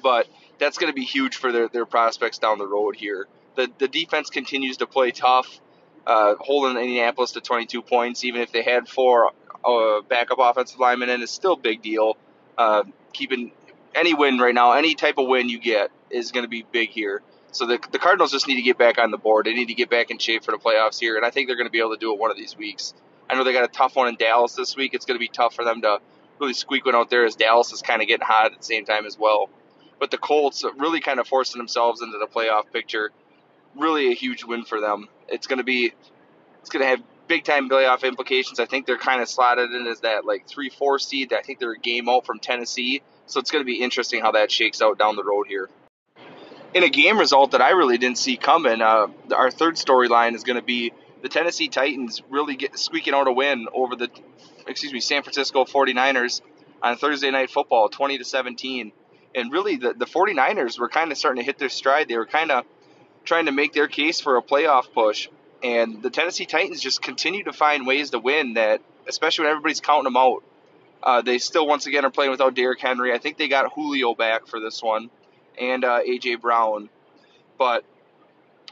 But 0.00 0.28
that's 0.60 0.78
going 0.78 0.92
to 0.92 0.94
be 0.94 1.04
huge 1.04 1.36
for 1.36 1.50
their, 1.50 1.66
their 1.66 1.86
prospects 1.86 2.38
down 2.38 2.58
the 2.58 2.68
road 2.68 2.94
here. 2.94 3.26
The, 3.56 3.68
the 3.78 3.88
defense 3.88 4.30
continues 4.30 4.76
to 4.76 4.86
play 4.86 5.10
tough, 5.10 5.60
uh, 6.06 6.36
holding 6.38 6.80
Indianapolis 6.80 7.32
to 7.32 7.40
22 7.40 7.82
points, 7.82 8.24
even 8.24 8.42
if 8.42 8.52
they 8.52 8.62
had 8.62 8.88
four 8.88 9.32
uh, 9.64 10.02
backup 10.08 10.38
offensive 10.38 10.78
linemen 10.78 11.10
in, 11.10 11.20
is 11.20 11.32
still 11.32 11.54
a 11.54 11.58
big 11.58 11.82
deal. 11.82 12.16
Uh, 12.56 12.84
keeping 13.12 13.50
any 13.92 14.14
win 14.14 14.38
right 14.38 14.54
now, 14.54 14.74
any 14.74 14.94
type 14.94 15.18
of 15.18 15.26
win 15.26 15.48
you 15.48 15.58
get 15.58 15.90
is 16.10 16.32
going 16.32 16.44
to 16.44 16.48
be 16.48 16.64
big 16.70 16.90
here. 16.90 17.22
So 17.50 17.66
the, 17.66 17.78
the 17.92 17.98
Cardinals 17.98 18.30
just 18.30 18.46
need 18.46 18.56
to 18.56 18.62
get 18.62 18.76
back 18.78 18.98
on 18.98 19.10
the 19.10 19.18
board. 19.18 19.46
They 19.46 19.54
need 19.54 19.68
to 19.68 19.74
get 19.74 19.88
back 19.88 20.10
in 20.10 20.18
shape 20.18 20.44
for 20.44 20.52
the 20.52 20.58
playoffs 20.58 21.00
here, 21.00 21.16
and 21.16 21.24
I 21.24 21.30
think 21.30 21.48
they're 21.48 21.56
going 21.56 21.66
to 21.66 21.72
be 21.72 21.80
able 21.80 21.94
to 21.94 22.00
do 22.00 22.12
it 22.12 22.18
one 22.18 22.30
of 22.30 22.36
these 22.36 22.56
weeks. 22.56 22.94
I 23.28 23.34
know 23.34 23.44
they 23.44 23.52
got 23.52 23.64
a 23.64 23.68
tough 23.68 23.96
one 23.96 24.08
in 24.08 24.16
Dallas 24.16 24.54
this 24.54 24.76
week. 24.76 24.94
It's 24.94 25.04
going 25.04 25.16
to 25.16 25.20
be 25.20 25.28
tough 25.28 25.54
for 25.54 25.64
them 25.64 25.82
to 25.82 25.98
really 26.40 26.54
squeak 26.54 26.84
one 26.86 26.94
out 26.94 27.10
there 27.10 27.24
as 27.24 27.36
Dallas 27.36 27.72
is 27.72 27.82
kind 27.82 28.00
of 28.00 28.08
getting 28.08 28.26
hot 28.26 28.52
at 28.52 28.58
the 28.58 28.64
same 28.64 28.84
time 28.84 29.06
as 29.06 29.18
well. 29.18 29.50
But 29.98 30.10
the 30.10 30.18
Colts 30.18 30.64
really 30.76 31.00
kind 31.00 31.18
of 31.18 31.26
forcing 31.26 31.58
themselves 31.58 32.00
into 32.02 32.18
the 32.18 32.26
playoff 32.26 32.72
picture. 32.72 33.10
Really 33.76 34.10
a 34.10 34.14
huge 34.14 34.44
win 34.44 34.64
for 34.64 34.80
them. 34.80 35.08
It's 35.28 35.46
going 35.46 35.58
to 35.58 35.64
be, 35.64 35.92
it's 36.60 36.70
going 36.70 36.82
to 36.82 36.88
have 36.88 37.02
big 37.26 37.44
time 37.44 37.68
playoff 37.68 38.02
implications. 38.04 38.60
I 38.60 38.66
think 38.66 38.86
they're 38.86 38.96
kind 38.96 39.20
of 39.20 39.28
slotted 39.28 39.72
in 39.72 39.86
as 39.86 40.00
that 40.00 40.24
like 40.24 40.48
three 40.48 40.70
four 40.70 40.98
seed. 40.98 41.32
I 41.32 41.42
think 41.42 41.58
they're 41.58 41.72
a 41.72 41.78
game 41.78 42.08
out 42.08 42.24
from 42.24 42.38
Tennessee, 42.38 43.02
so 43.26 43.40
it's 43.40 43.50
going 43.50 43.62
to 43.62 43.66
be 43.66 43.82
interesting 43.82 44.20
how 44.20 44.32
that 44.32 44.50
shakes 44.50 44.80
out 44.80 44.98
down 44.98 45.16
the 45.16 45.24
road 45.24 45.46
here. 45.48 45.68
In 46.74 46.84
a 46.84 46.90
game 46.90 47.18
result 47.18 47.52
that 47.52 47.62
I 47.62 47.70
really 47.70 47.96
didn't 47.96 48.18
see 48.18 48.36
coming, 48.36 48.82
uh, 48.82 49.06
our 49.34 49.50
third 49.50 49.76
storyline 49.76 50.34
is 50.34 50.44
going 50.44 50.58
to 50.58 50.64
be 50.64 50.92
the 51.22 51.28
Tennessee 51.28 51.68
Titans 51.68 52.22
really 52.28 52.56
get 52.56 52.78
squeaking 52.78 53.14
out 53.14 53.26
a 53.26 53.32
win 53.32 53.66
over 53.72 53.96
the 53.96 54.10
excuse 54.66 54.92
me 54.92 55.00
San 55.00 55.22
Francisco 55.22 55.64
49ers 55.64 56.42
on 56.82 56.96
Thursday 56.96 57.30
night 57.30 57.50
football 57.50 57.88
20 57.88 58.18
to 58.18 58.24
17 58.24 58.92
and 59.34 59.52
really 59.52 59.76
the, 59.76 59.94
the 59.94 60.04
49ers 60.04 60.78
were 60.78 60.88
kind 60.88 61.10
of 61.10 61.18
starting 61.18 61.40
to 61.40 61.44
hit 61.44 61.58
their 61.58 61.70
stride. 61.70 62.08
They 62.08 62.16
were 62.16 62.26
kind 62.26 62.50
of 62.50 62.64
trying 63.24 63.46
to 63.46 63.52
make 63.52 63.72
their 63.72 63.88
case 63.88 64.20
for 64.20 64.36
a 64.36 64.42
playoff 64.42 64.92
push. 64.92 65.28
And 65.62 66.02
the 66.02 66.10
Tennessee 66.10 66.46
Titans 66.46 66.80
just 66.80 67.02
continue 67.02 67.44
to 67.44 67.52
find 67.52 67.86
ways 67.86 68.10
to 68.10 68.18
win 68.18 68.54
that 68.54 68.82
especially 69.08 69.44
when 69.44 69.52
everybody's 69.52 69.80
counting 69.80 70.04
them 70.04 70.16
out. 70.16 70.44
Uh, 71.02 71.22
they 71.22 71.38
still 71.38 71.66
once 71.66 71.86
again 71.86 72.04
are 72.04 72.10
playing 72.10 72.30
without 72.30 72.54
Derrick 72.54 72.80
Henry. 72.80 73.12
I 73.14 73.18
think 73.18 73.38
they 73.38 73.48
got 73.48 73.72
Julio 73.72 74.14
back 74.14 74.46
for 74.46 74.60
this 74.60 74.82
one 74.82 75.10
and 75.60 75.84
uh, 75.84 76.00
AJ 76.02 76.40
Brown 76.40 76.88
but 77.58 77.84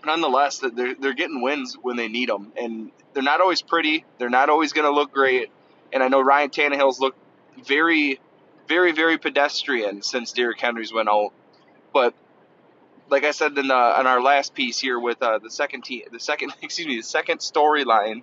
nonetheless, 0.05 0.59
they're 0.59 0.95
they're 0.95 1.12
getting 1.12 1.43
wins 1.43 1.76
when 1.83 1.97
they 1.97 2.09
need 2.09 2.28
them, 2.28 2.52
and 2.57 2.93
they're 3.12 3.23
not 3.23 3.40
always 3.40 3.61
pretty. 3.61 4.05
They're 4.19 4.31
not 4.31 4.49
always 4.49 4.73
going 4.73 4.87
to 4.87 4.93
look 4.93 5.12
great. 5.12 5.50
And 5.93 6.02
I 6.02 6.09
know 6.09 6.21
Ryan 6.21 6.50
Tannehill's 6.50 7.00
looked 7.00 7.19
very, 7.64 8.21
very, 8.69 8.93
very 8.93 9.19
pedestrian 9.19 10.02
since 10.02 10.33
Derrick 10.33 10.61
Henry's 10.61 10.93
went 10.93 11.09
out. 11.09 11.33
But 11.93 12.14
like 13.09 13.25
I 13.25 13.33
said 13.33 13.59
in 13.59 13.69
the 13.69 13.75
on 13.75 14.07
our 14.07 14.23
last 14.23 14.55
piece 14.55 14.78
here 14.78 14.99
with 14.99 15.21
uh, 15.23 15.38
the 15.38 15.50
second 15.50 15.83
team, 15.83 16.02
the 16.11 16.21
second 16.21 16.55
excuse 16.62 16.87
me, 16.87 16.97
the 16.97 17.02
second 17.02 17.38
storyline, 17.38 18.23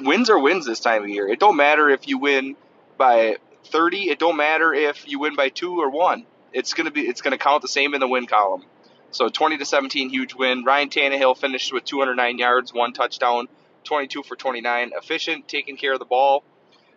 wins 0.00 0.30
are 0.30 0.38
wins 0.38 0.64
this 0.64 0.80
time 0.80 1.02
of 1.02 1.08
year. 1.10 1.28
It 1.28 1.38
don't 1.38 1.56
matter 1.56 1.90
if 1.90 2.08
you 2.08 2.18
win 2.18 2.56
by 2.96 3.36
30. 3.66 4.10
It 4.10 4.18
don't 4.18 4.36
matter 4.36 4.72
if 4.72 5.08
you 5.08 5.18
win 5.18 5.36
by 5.36 5.50
two 5.50 5.80
or 5.80 5.90
one. 5.90 6.26
It's 6.52 6.74
gonna 6.74 6.90
be 6.90 7.02
it's 7.02 7.20
gonna 7.20 7.38
count 7.38 7.62
the 7.62 7.68
same 7.68 7.94
in 7.94 8.00
the 8.00 8.08
win 8.08 8.26
column. 8.26 8.64
So 9.10 9.28
20 9.28 9.58
to 9.58 9.64
17, 9.64 10.08
huge 10.08 10.34
win. 10.34 10.64
Ryan 10.64 10.88
Tannehill 10.88 11.36
finished 11.36 11.72
with 11.72 11.84
209 11.84 12.38
yards, 12.38 12.72
one 12.72 12.94
touchdown, 12.94 13.48
22 13.84 14.22
for 14.22 14.36
29, 14.36 14.92
efficient, 14.94 15.48
taking 15.48 15.76
care 15.76 15.92
of 15.92 15.98
the 15.98 16.06
ball. 16.06 16.44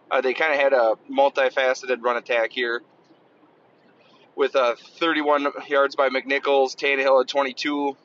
Uh, 0.09 0.21
they 0.21 0.33
kind 0.33 0.53
of 0.53 0.59
had 0.59 0.71
a 0.71 0.93
multifaceted 1.11 2.01
run 2.01 2.15
attack 2.15 2.51
here 2.51 2.81
with 4.35 4.55
uh, 4.55 4.75
31 4.99 5.47
yards 5.67 5.95
by 5.95 6.09
McNichols, 6.09 6.75
Tannehill 6.75 7.19
had 7.19 7.27
22, 7.27 7.95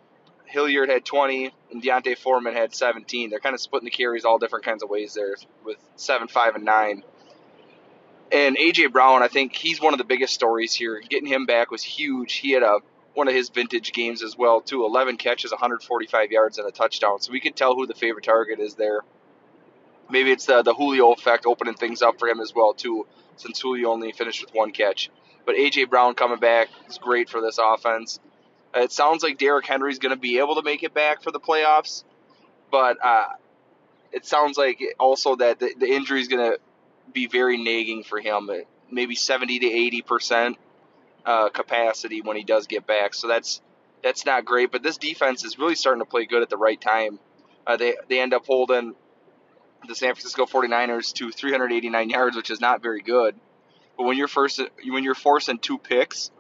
Hilliard 0.47 0.89
had 0.89 1.05
20, 1.05 1.53
and 1.73 1.83
D'Onta 1.83 2.17
Foreman 2.17 2.55
had 2.55 2.75
17. 2.75 3.31
They're 3.31 3.41
kind 3.41 3.55
of 3.55 3.61
splitting 3.61 3.85
the 3.85 3.91
carries 3.91 4.25
all 4.25 4.39
different 4.39 4.65
kinds 4.65 4.83
of 4.83 4.91
ways 4.91 5.15
there 5.15 5.35
with 5.65 5.79
7, 5.97 6.29
5, 6.29 6.55
and 6.55 6.65
9. 6.65 7.03
And 8.33 8.57
AJ 8.57 8.93
Brown, 8.93 9.23
I 9.23 9.29
think 9.29 9.55
he's 9.55 9.81
one 9.81 9.93
of 9.93 9.99
the 9.99 10.05
biggest 10.05 10.35
stories 10.35 10.73
here. 10.73 11.01
Getting 11.01 11.29
him 11.29 11.47
back 11.47 11.71
was 11.71 11.83
huge. 11.83 12.35
He 12.35 12.53
had 12.53 12.63
a 12.63 12.79
one 13.15 13.27
of 13.27 13.35
his 13.35 13.49
vintage 13.49 13.93
games 13.93 14.23
as 14.23 14.37
well, 14.39 14.61
too. 14.61 14.85
11 14.85 15.17
catches, 15.17 15.51
145 15.51 16.31
yards, 16.31 16.59
and 16.59 16.69
a 16.69 16.71
touchdown. 16.71 17.21
So 17.21 17.33
we 17.33 17.41
can 17.41 17.53
tell 17.53 17.75
who 17.75 17.87
the 17.87 17.95
favorite 17.95 18.25
target 18.25 18.61
is 18.61 18.75
there. 18.75 19.01
Maybe 20.09 20.31
it's 20.31 20.47
the, 20.47 20.63
the 20.63 20.75
Julio 20.75 21.13
effect 21.13 21.45
opening 21.45 21.75
things 21.75 22.03
up 22.03 22.19
for 22.19 22.29
him 22.29 22.41
as 22.41 22.55
well, 22.55 22.73
too, 22.73 23.07
since 23.37 23.61
Julio 23.61 23.91
only 23.91 24.13
finished 24.13 24.43
with 24.45 24.55
one 24.55 24.71
catch. 24.71 25.11
But 25.45 25.57
A.J. 25.57 25.85
Brown 25.87 26.15
coming 26.15 26.39
back 26.39 26.69
is 26.89 26.99
great 26.99 27.29
for 27.29 27.41
this 27.41 27.59
offense. 27.63 28.21
It 28.75 28.93
sounds 28.93 29.25
like 29.25 29.39
Derrick 29.39 29.67
Henry's 29.67 29.99
going 29.99 30.15
to 30.15 30.21
be 30.21 30.39
able 30.39 30.55
to 30.55 30.63
make 30.63 30.85
it 30.85 30.95
back 30.95 31.23
for 31.23 31.33
the 31.33 31.41
playoffs, 31.41 32.05
but 32.71 32.99
uh, 33.05 33.31
it 34.13 34.25
sounds 34.25 34.57
like 34.57 34.81
also 35.01 35.35
that 35.37 35.59
the, 35.59 35.75
the 35.77 35.87
injury 35.87 36.21
is 36.21 36.29
going 36.29 36.53
to 36.53 36.59
be 37.13 37.27
very 37.27 37.57
nagging 37.57 38.03
for 38.03 38.21
him. 38.21 38.51
Maybe 38.91 39.15
70 39.15 39.61
to 39.61 39.67
80 39.67 40.03
percent 40.03 40.59
uh, 41.25 41.49
capacity 41.51 42.23
when 42.23 42.37
he 42.37 42.45
does 42.45 42.67
get 42.67 42.87
back. 42.87 43.15
So 43.15 43.29
that's 43.29 43.61
that's 44.03 44.25
not 44.25 44.45
great. 44.45 44.73
But 44.73 44.83
this 44.83 44.97
defense 44.97 45.45
is 45.45 45.59
really 45.59 45.75
starting 45.75 46.01
to 46.01 46.07
play 46.07 46.27
good 46.27 46.43
at 46.43 46.51
the 46.51 46.57
right 46.57 46.81
time. 46.81 47.19
Uh, 47.67 47.77
they 47.77 47.97
they 48.09 48.21
end 48.21 48.35
up 48.35 48.47
holding 48.47 48.95
the 49.87 49.95
San 49.95 50.15
Francisco 50.15 50.47
49ers 50.47 51.13
to 51.15 51.31
389 51.31 52.11
yards, 52.11 52.37
which 52.37 52.51
is 52.51 52.61
not 52.61 52.83
very 52.83 53.01
good. 53.01 53.35
But 53.97 54.05
when 54.05 54.17
you're 54.17 54.29
first 54.29 54.61
when 54.85 55.05
you're 55.05 55.15
forcing 55.15 55.59
two 55.59 55.79
picks, 55.79 56.31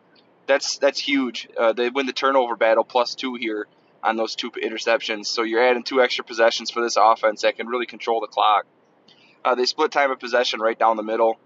that's 0.46 0.78
that's 0.78 0.98
huge. 0.98 1.48
Uh, 1.58 1.72
they 1.72 1.90
win 1.90 2.06
the 2.06 2.12
turnover 2.12 2.56
battle 2.56 2.84
plus 2.84 3.14
two 3.14 3.34
here 3.34 3.66
on 4.02 4.16
those 4.16 4.34
two 4.34 4.50
interceptions. 4.50 5.26
So 5.26 5.42
you're 5.42 5.62
adding 5.62 5.82
two 5.82 6.02
extra 6.02 6.24
possessions 6.24 6.70
for 6.70 6.82
this 6.82 6.96
offense 6.96 7.42
that 7.42 7.56
can 7.56 7.68
really 7.68 7.86
control 7.86 8.20
the 8.20 8.26
clock. 8.26 8.66
Uh, 9.44 9.54
they 9.54 9.64
split 9.64 9.90
time 9.90 10.10
of 10.10 10.20
possession 10.20 10.60
right 10.60 10.78
down 10.78 10.96
the 10.96 11.02
middle. 11.02 11.38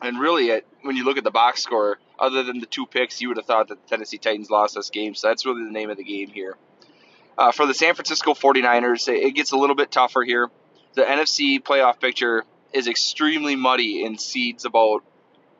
And 0.00 0.20
really, 0.20 0.50
it, 0.50 0.66
when 0.82 0.96
you 0.96 1.04
look 1.04 1.18
at 1.18 1.24
the 1.24 1.30
box 1.30 1.62
score, 1.62 1.98
other 2.18 2.42
than 2.42 2.60
the 2.60 2.66
two 2.66 2.86
picks, 2.86 3.20
you 3.20 3.28
would 3.28 3.36
have 3.36 3.46
thought 3.46 3.68
that 3.68 3.82
the 3.82 3.88
Tennessee 3.88 4.18
Titans 4.18 4.50
lost 4.50 4.74
this 4.74 4.90
game. 4.90 5.14
So 5.14 5.28
that's 5.28 5.44
really 5.44 5.64
the 5.64 5.70
name 5.70 5.90
of 5.90 5.96
the 5.96 6.04
game 6.04 6.28
here. 6.28 6.56
Uh, 7.36 7.52
for 7.52 7.66
the 7.66 7.74
San 7.74 7.94
Francisco 7.94 8.34
49ers, 8.34 9.08
it 9.08 9.34
gets 9.34 9.52
a 9.52 9.56
little 9.56 9.76
bit 9.76 9.90
tougher 9.90 10.22
here. 10.22 10.48
The 10.94 11.02
NFC 11.02 11.62
playoff 11.62 12.00
picture 12.00 12.44
is 12.72 12.88
extremely 12.88 13.56
muddy 13.56 14.04
in 14.04 14.18
seeds 14.18 14.64
about 14.64 15.04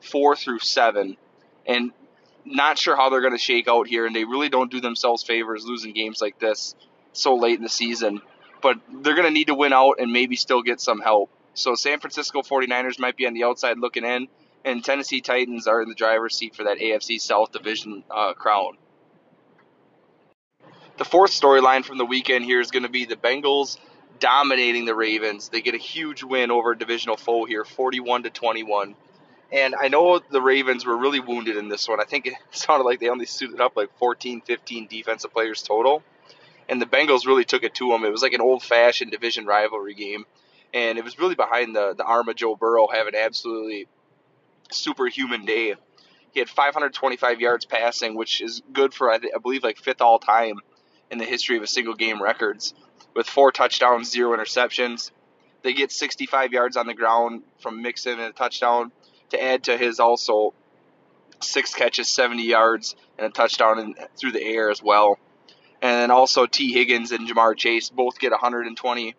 four 0.01 0.35
through 0.35 0.59
seven. 0.61 1.17
And 1.67 1.93
not 2.45 2.79
sure 2.79 2.97
how 2.97 3.11
they're 3.11 3.21
going 3.21 3.35
to 3.35 3.39
shake 3.39 3.69
out 3.69 3.87
here. 3.87 4.07
And 4.07 4.15
they 4.15 4.25
really 4.25 4.49
don't 4.49 4.71
do 4.71 4.81
themselves 4.81 5.23
favors 5.23 5.65
losing 5.65 5.93
games 5.93 6.21
like 6.21 6.39
this 6.39 6.75
so 7.13 7.37
late 7.37 7.57
in 7.57 7.63
the 7.63 7.69
season. 7.69 8.21
But 8.61 8.79
they're 9.03 9.15
going 9.15 9.27
to 9.27 9.33
need 9.33 9.47
to 9.47 9.55
win 9.55 9.73
out 9.73 9.97
and 9.99 10.13
maybe 10.13 10.37
still 10.37 10.63
get 10.63 10.81
some 10.81 11.01
help. 11.01 11.31
So 11.55 11.75
San 11.75 12.01
Francisco 12.01 12.43
49ers 12.43 12.99
might 12.99 13.17
be 13.17 13.27
on 13.27 13.35
the 13.35 13.45
outside 13.45 13.79
looking 13.79 14.05
in, 14.05 14.29
and 14.65 14.85
Tennessee 14.85 15.21
Titans 15.21 15.67
are 15.67 15.83
in 15.83 15.89
the 15.89 15.95
driver's 15.95 16.37
seat 16.37 16.55
for 16.55 16.65
that 16.65 16.79
AFC 16.79 17.21
South 17.21 17.53
Division 17.53 18.05
uh, 18.11 18.33
crown. 18.35 18.77
The 20.99 21.05
fourth 21.05 21.31
storyline 21.31 21.85
from 21.85 21.99
the 21.99 22.05
weekend 22.05 22.45
here 22.45 22.61
is 22.61 22.71
going 22.71 22.83
to 22.83 22.89
be 22.89 23.05
the 23.05 23.17
Bengals 23.17 23.79
dominating 24.19 24.85
the 24.85 24.95
Ravens. 24.95 25.49
They 25.49 25.61
get 25.61 25.75
a 25.75 25.79
huge 25.79 26.23
win 26.23 26.51
over 26.51 26.73
a 26.73 26.79
divisional 26.79 27.17
foe 27.17 27.45
here, 27.45 27.65
41 27.65 28.25
to 28.25 28.31
21. 28.31 28.95
And 29.53 29.75
I 29.81 29.89
know 29.89 30.19
the 30.19 30.43
Ravens 30.43 30.85
were 30.85 30.97
really 30.97 31.21
wounded 31.21 31.57
in 31.57 31.69
this 31.69 31.89
one. 31.89 32.01
I 32.01 32.05
think 32.05 32.27
it 32.27 32.35
sounded 32.51 32.85
like 32.85 33.01
they 33.01 33.09
only 33.09 33.27
suited 33.27 33.61
up 33.61 33.77
like 33.77 33.97
14, 33.99 34.43
15 34.43 34.87
defensive 34.89 35.33
players 35.33 35.63
total. 35.63 36.03
And 36.69 36.83
the 36.83 36.87
Bengals 36.87 37.27
really 37.27 37.45
took 37.45 37.63
it 37.63 37.75
to 37.77 37.89
them. 37.89 38.05
It 38.05 38.11
was 38.11 38.23
like 38.23 38.35
an 38.35 38.41
old 38.41 38.63
fashioned 38.63 39.11
division 39.11 39.47
rivalry 39.47 39.95
game 39.95 40.27
and 40.75 40.99
it 40.99 41.05
was 41.05 41.19
really 41.19 41.35
behind 41.35 41.75
the 41.75 41.95
the 41.95 42.05
arm 42.05 42.29
of 42.29 42.37
Joe 42.37 42.57
Burrow 42.57 42.89
having 42.89 43.15
absolutely 43.15 43.89
superhuman 44.71 45.45
day. 45.45 45.75
He 46.33 46.41
had 46.41 46.51
525 46.51 47.41
yards 47.41 47.65
passing, 47.65 48.15
which 48.15 48.41
is 48.41 48.63
good 48.73 48.93
for 48.93 49.11
I, 49.11 49.17
I 49.17 49.39
believe 49.43 49.65
like 49.65 49.79
fifth 49.79 50.01
all 50.01 50.19
time 50.19 50.61
in 51.11 51.19
the 51.19 51.25
history 51.25 51.57
of 51.57 51.63
a 51.63 51.67
single 51.67 51.95
game 51.95 52.23
records, 52.23 52.75
with 53.15 53.27
four 53.27 53.51
touchdowns, 53.51 54.11
zero 54.11 54.37
interceptions. 54.37 55.11
They 55.63 55.73
get 55.73 55.91
65 55.91 56.53
yards 56.53 56.77
on 56.77 56.87
the 56.87 56.95
ground 56.95 57.43
from 57.61 57.83
Mixon 57.83 58.13
and 58.13 58.29
a 58.29 58.33
touchdown 58.33 58.93
to 59.31 59.43
add 59.43 59.65
to 59.65 59.77
his 59.77 59.99
also 59.99 60.55
six 61.41 61.75
catches, 61.75 62.09
70 62.09 62.45
yards, 62.45 62.95
and 63.17 63.27
a 63.27 63.31
touchdown 63.31 63.79
in, 63.79 63.95
through 64.17 64.33
the 64.33 64.43
air 64.43 64.71
as 64.71 64.83
well. 64.83 65.19
And 65.81 65.93
then 65.93 66.11
also 66.11 66.47
Tee 66.47 66.73
Higgins 66.73 67.13
and 67.13 67.29
Ja'Marr 67.29 67.57
Chase 67.57 67.91
both 67.91 68.19
get 68.19 68.33
120 68.33 69.15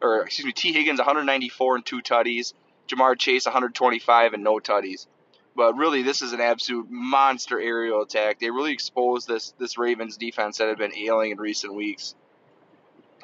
or 0.00 0.22
excuse 0.22 0.46
me, 0.46 0.52
Tee 0.52 0.72
Higgins 0.72 0.98
194 0.98 1.76
and 1.76 1.86
two 1.86 2.00
tutties, 2.00 2.54
Ja'Marr 2.88 3.18
Chase 3.18 3.46
125 3.46 4.32
and 4.32 4.44
no 4.44 4.58
tutties. 4.58 5.06
But 5.56 5.76
really, 5.76 6.02
this 6.02 6.22
is 6.22 6.32
an 6.32 6.40
absolute 6.40 6.86
monster 6.88 7.60
aerial 7.60 8.02
attack. 8.02 8.38
They 8.38 8.50
really 8.50 8.72
exposed 8.72 9.26
this 9.26 9.52
this 9.58 9.76
Ravens 9.76 10.16
defense 10.16 10.58
that 10.58 10.68
had 10.68 10.78
been 10.78 10.96
ailing 10.96 11.32
in 11.32 11.38
recent 11.38 11.74
weeks. 11.74 12.14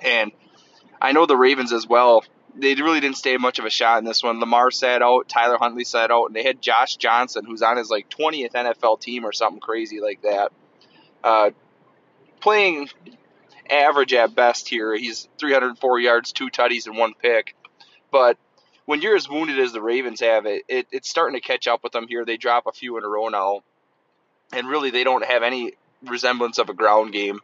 And 0.03 0.33
I 1.01 1.13
know 1.13 1.27
the 1.27 1.37
Ravens 1.37 1.73
as 1.73 1.87
well. 1.87 2.25
They 2.57 2.75
really 2.75 3.01
didn't 3.01 3.17
stay 3.17 3.37
much 3.37 3.59
of 3.59 3.65
a 3.65 3.71
shot 3.71 3.99
in 3.99 4.05
this 4.05 4.23
one. 4.23 4.41
Lamar 4.41 4.71
sat 4.71 5.03
out, 5.03 5.29
Tyler 5.29 5.59
Huntley 5.59 5.85
sat 5.85 6.11
out, 6.11 6.27
and 6.27 6.37
they 6.37 6.45
had 6.45 6.61
Josh 6.61 6.97
Johnson, 6.97 7.45
who's 7.45 7.63
on 7.63 7.77
his 7.77 7.91
like 7.91 8.09
20th 8.09 8.53
NFL 8.53 9.01
team 9.01 9.25
or 9.25 9.33
something 9.33 9.61
crazy 9.61 10.01
like 10.01 10.23
that, 10.23 10.53
uh, 11.23 11.51
playing 12.45 12.91
average 13.71 14.13
at 14.13 14.35
best 14.35 14.69
here. 14.69 14.95
He's 14.95 15.29
304 15.41 15.99
yards, 15.99 16.31
two 16.31 16.51
tutties, 16.51 16.87
and 16.87 16.97
one 16.97 17.15
pick. 17.15 17.57
But 18.13 18.37
when 18.85 19.01
you're 19.01 19.17
as 19.17 19.29
wounded 19.29 19.59
as 19.59 19.73
the 19.73 19.81
Ravens 19.81 20.21
have 20.21 20.45
it, 20.45 20.63
it, 20.69 20.87
it's 20.93 21.09
starting 21.09 21.41
to 21.41 21.47
catch 21.47 21.67
up 21.67 21.83
with 21.83 21.93
them 21.93 22.07
here. 22.07 22.27
They 22.27 22.37
drop 22.37 22.67
a 22.67 22.73
few 22.73 22.99
in 22.99 23.05
a 23.05 23.09
row 23.09 23.29
now, 23.29 23.63
and 24.53 24.69
really 24.69 24.91
they 24.91 25.05
don't 25.05 25.25
have 25.25 25.43
any 25.43 25.73
resemblance 26.03 26.59
of 26.59 26.69
a 26.69 26.75
ground 26.75 27.15
game. 27.15 27.41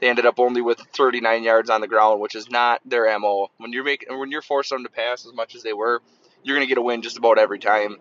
They 0.00 0.08
ended 0.08 0.24
up 0.24 0.40
only 0.40 0.62
with 0.62 0.80
39 0.96 1.42
yards 1.42 1.68
on 1.68 1.82
the 1.82 1.88
ground, 1.88 2.18
which 2.18 2.34
is 2.34 2.48
not 2.48 2.80
their 2.86 3.18
mo. 3.18 3.50
When 3.58 3.72
you're 3.72 3.84
making 3.84 4.18
when 4.18 4.30
you're 4.30 4.40
forcing 4.40 4.76
them 4.76 4.84
to 4.84 4.90
pass 4.90 5.26
as 5.26 5.34
much 5.34 5.56
as 5.56 5.62
they 5.62 5.74
were, 5.74 6.00
you're 6.42 6.56
going 6.56 6.66
to 6.66 6.70
get 6.70 6.78
a 6.78 6.82
win 6.82 7.02
just 7.02 7.18
about 7.18 7.38
every 7.38 7.58
time. 7.58 7.96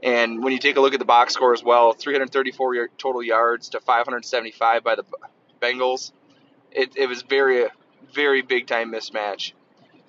And 0.00 0.44
when 0.44 0.52
you 0.52 0.58
take 0.58 0.76
a 0.76 0.80
look 0.80 0.94
at 0.94 1.00
the 1.00 1.06
box 1.06 1.32
score 1.34 1.54
as 1.54 1.64
well, 1.64 1.92
334 1.92 2.88
total 2.98 3.22
yards 3.22 3.70
to 3.70 3.80
575 3.80 4.84
by 4.84 4.94
the 4.94 5.04
Bengals 5.62 6.12
it, 6.74 6.96
it 6.96 7.06
was 7.06 7.22
very, 7.22 7.66
very 8.12 8.42
big 8.42 8.66
time 8.66 8.92
mismatch. 8.92 9.52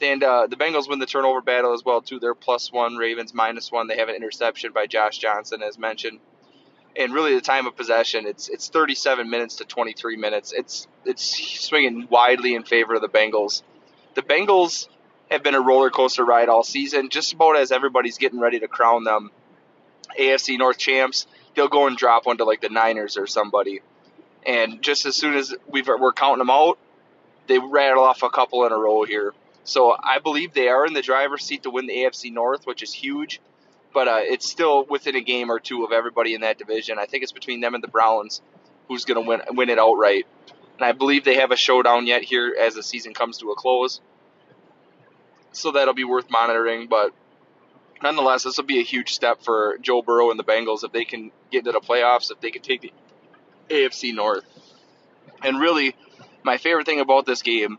And 0.02 0.24
uh, 0.24 0.48
the 0.48 0.56
Bengals 0.56 0.90
win 0.90 1.00
the 1.00 1.06
turnover 1.06 1.42
battle 1.42 1.74
as 1.74 1.84
well 1.86 2.02
too. 2.02 2.20
They're 2.20 2.36
plus 2.36 2.72
one, 2.72 2.98
Ravens 2.98 3.34
minus 3.34 3.72
one. 3.72 3.88
They 3.88 3.98
have 3.98 4.10
an 4.10 4.16
interception 4.16 4.72
by 4.74 4.88
Josh 4.88 5.18
Johnson, 5.18 5.62
as 5.64 5.78
mentioned. 5.78 6.20
And 6.96 7.14
really, 7.14 7.36
the 7.36 7.42
time 7.42 7.68
of 7.68 7.76
possession 7.76 8.28
it's 8.28 8.50
it's 8.50 8.70
37 8.70 9.30
minutes 9.30 9.58
to 9.58 9.66
23 9.66 10.18
minutes. 10.18 10.52
It's 10.52 10.88
it's 11.06 11.24
swinging 11.62 12.08
widely 12.10 12.54
in 12.54 12.64
favor 12.64 12.96
of 12.96 13.02
the 13.02 13.10
Bengals. 13.10 13.64
The 14.16 14.22
Bengals 14.22 14.88
have 15.32 15.42
been 15.42 15.56
a 15.56 15.62
roller 15.62 15.90
coaster 15.90 16.26
ride 16.26 16.50
all 16.50 16.64
season, 16.64 17.10
just 17.10 17.34
about 17.34 17.58
as 17.58 17.72
everybody's 17.72 18.18
getting 18.18 18.40
ready 18.40 18.60
to 18.60 18.68
crown 18.68 19.06
them 19.06 19.32
AFC 20.20 20.58
North 20.58 20.78
champs. 20.78 21.26
They'll 21.56 21.70
go 21.70 21.88
and 21.88 21.96
drop 21.96 22.26
one 22.26 22.38
to 22.38 22.46
like 22.46 22.62
the 22.62 22.70
Niners 22.70 23.18
or 23.18 23.26
somebody. 23.26 23.82
And 24.46 24.82
just 24.82 25.06
as 25.06 25.16
soon 25.16 25.36
as 25.36 25.54
we 25.68 25.82
are 25.84 26.12
counting 26.12 26.40
them 26.40 26.50
out, 26.50 26.78
they 27.48 27.60
rattle 27.60 28.04
off 28.04 28.24
a 28.24 28.30
couple 28.30 28.66
in 28.66 28.72
a 28.72 28.78
row 28.78 29.04
here. 29.04 29.34
So 29.64 29.96
I 29.98 30.20
believe 30.20 30.54
they 30.54 30.68
are 30.68 30.86
in 30.86 30.94
the 30.94 31.02
driver's 31.02 31.44
seat 31.44 31.64
to 31.64 31.70
win 31.70 31.88
the 31.88 31.94
AFC 31.94 32.32
North, 32.34 32.66
which 32.66 32.84
is 32.84 32.94
huge. 32.94 33.40
But 33.94 34.08
uh, 34.08 34.20
it's 34.22 34.50
still 34.50 34.86
within 34.86 35.16
a 35.16 35.22
game 35.22 35.52
or 35.52 35.60
two 35.60 35.86
of 35.86 35.92
everybody 35.92 36.34
in 36.34 36.42
that 36.42 36.58
division. 36.58 36.98
I 37.00 37.06
think 37.06 37.24
it's 37.24 37.32
between 37.32 37.62
them 37.62 37.76
and 37.76 37.84
the 37.84 37.88
Browns 37.88 38.42
who's 38.88 39.06
going 39.06 39.24
to 39.24 39.28
win 39.28 39.42
win 39.52 39.70
it 39.70 39.80
outright. 39.80 40.26
And 40.78 40.86
I 40.86 40.92
believe 40.92 41.24
they 41.24 41.36
have 41.36 41.52
a 41.52 41.56
showdown 41.56 42.08
yet 42.08 42.24
here 42.24 42.56
as 42.60 42.74
the 42.74 42.84
season 42.84 43.14
comes 43.14 43.38
to 43.38 43.52
a 43.52 43.56
close. 43.56 44.02
So 45.52 45.72
that'll 45.72 45.94
be 45.94 46.04
worth 46.04 46.30
monitoring. 46.32 46.88
But 46.88 47.14
nonetheless, 48.02 48.44
this 48.44 48.58
will 48.58 48.66
be 48.66 48.80
a 48.80 48.84
huge 48.84 49.14
step 49.14 49.44
for 49.44 49.78
Joe 49.80 50.02
Burrow 50.02 50.32
and 50.32 50.40
the 50.40 50.44
Bengals 50.44 50.84
if 50.84 50.92
they 50.92 51.06
can 51.06 51.32
get 51.52 51.60
into 51.60 51.72
the 51.72 51.80
playoffs, 51.80 52.32
if 52.32 52.42
they 52.42 52.50
can 52.50 52.64
take 52.64 52.82
the 52.82 52.92
AFC 53.70 54.14
North. 54.14 54.46
And 55.44 55.60
really, 55.60 55.96
my 56.44 56.58
favorite 56.58 56.86
thing 56.86 57.00
about 57.00 57.26
this 57.26 57.42
game 57.42 57.78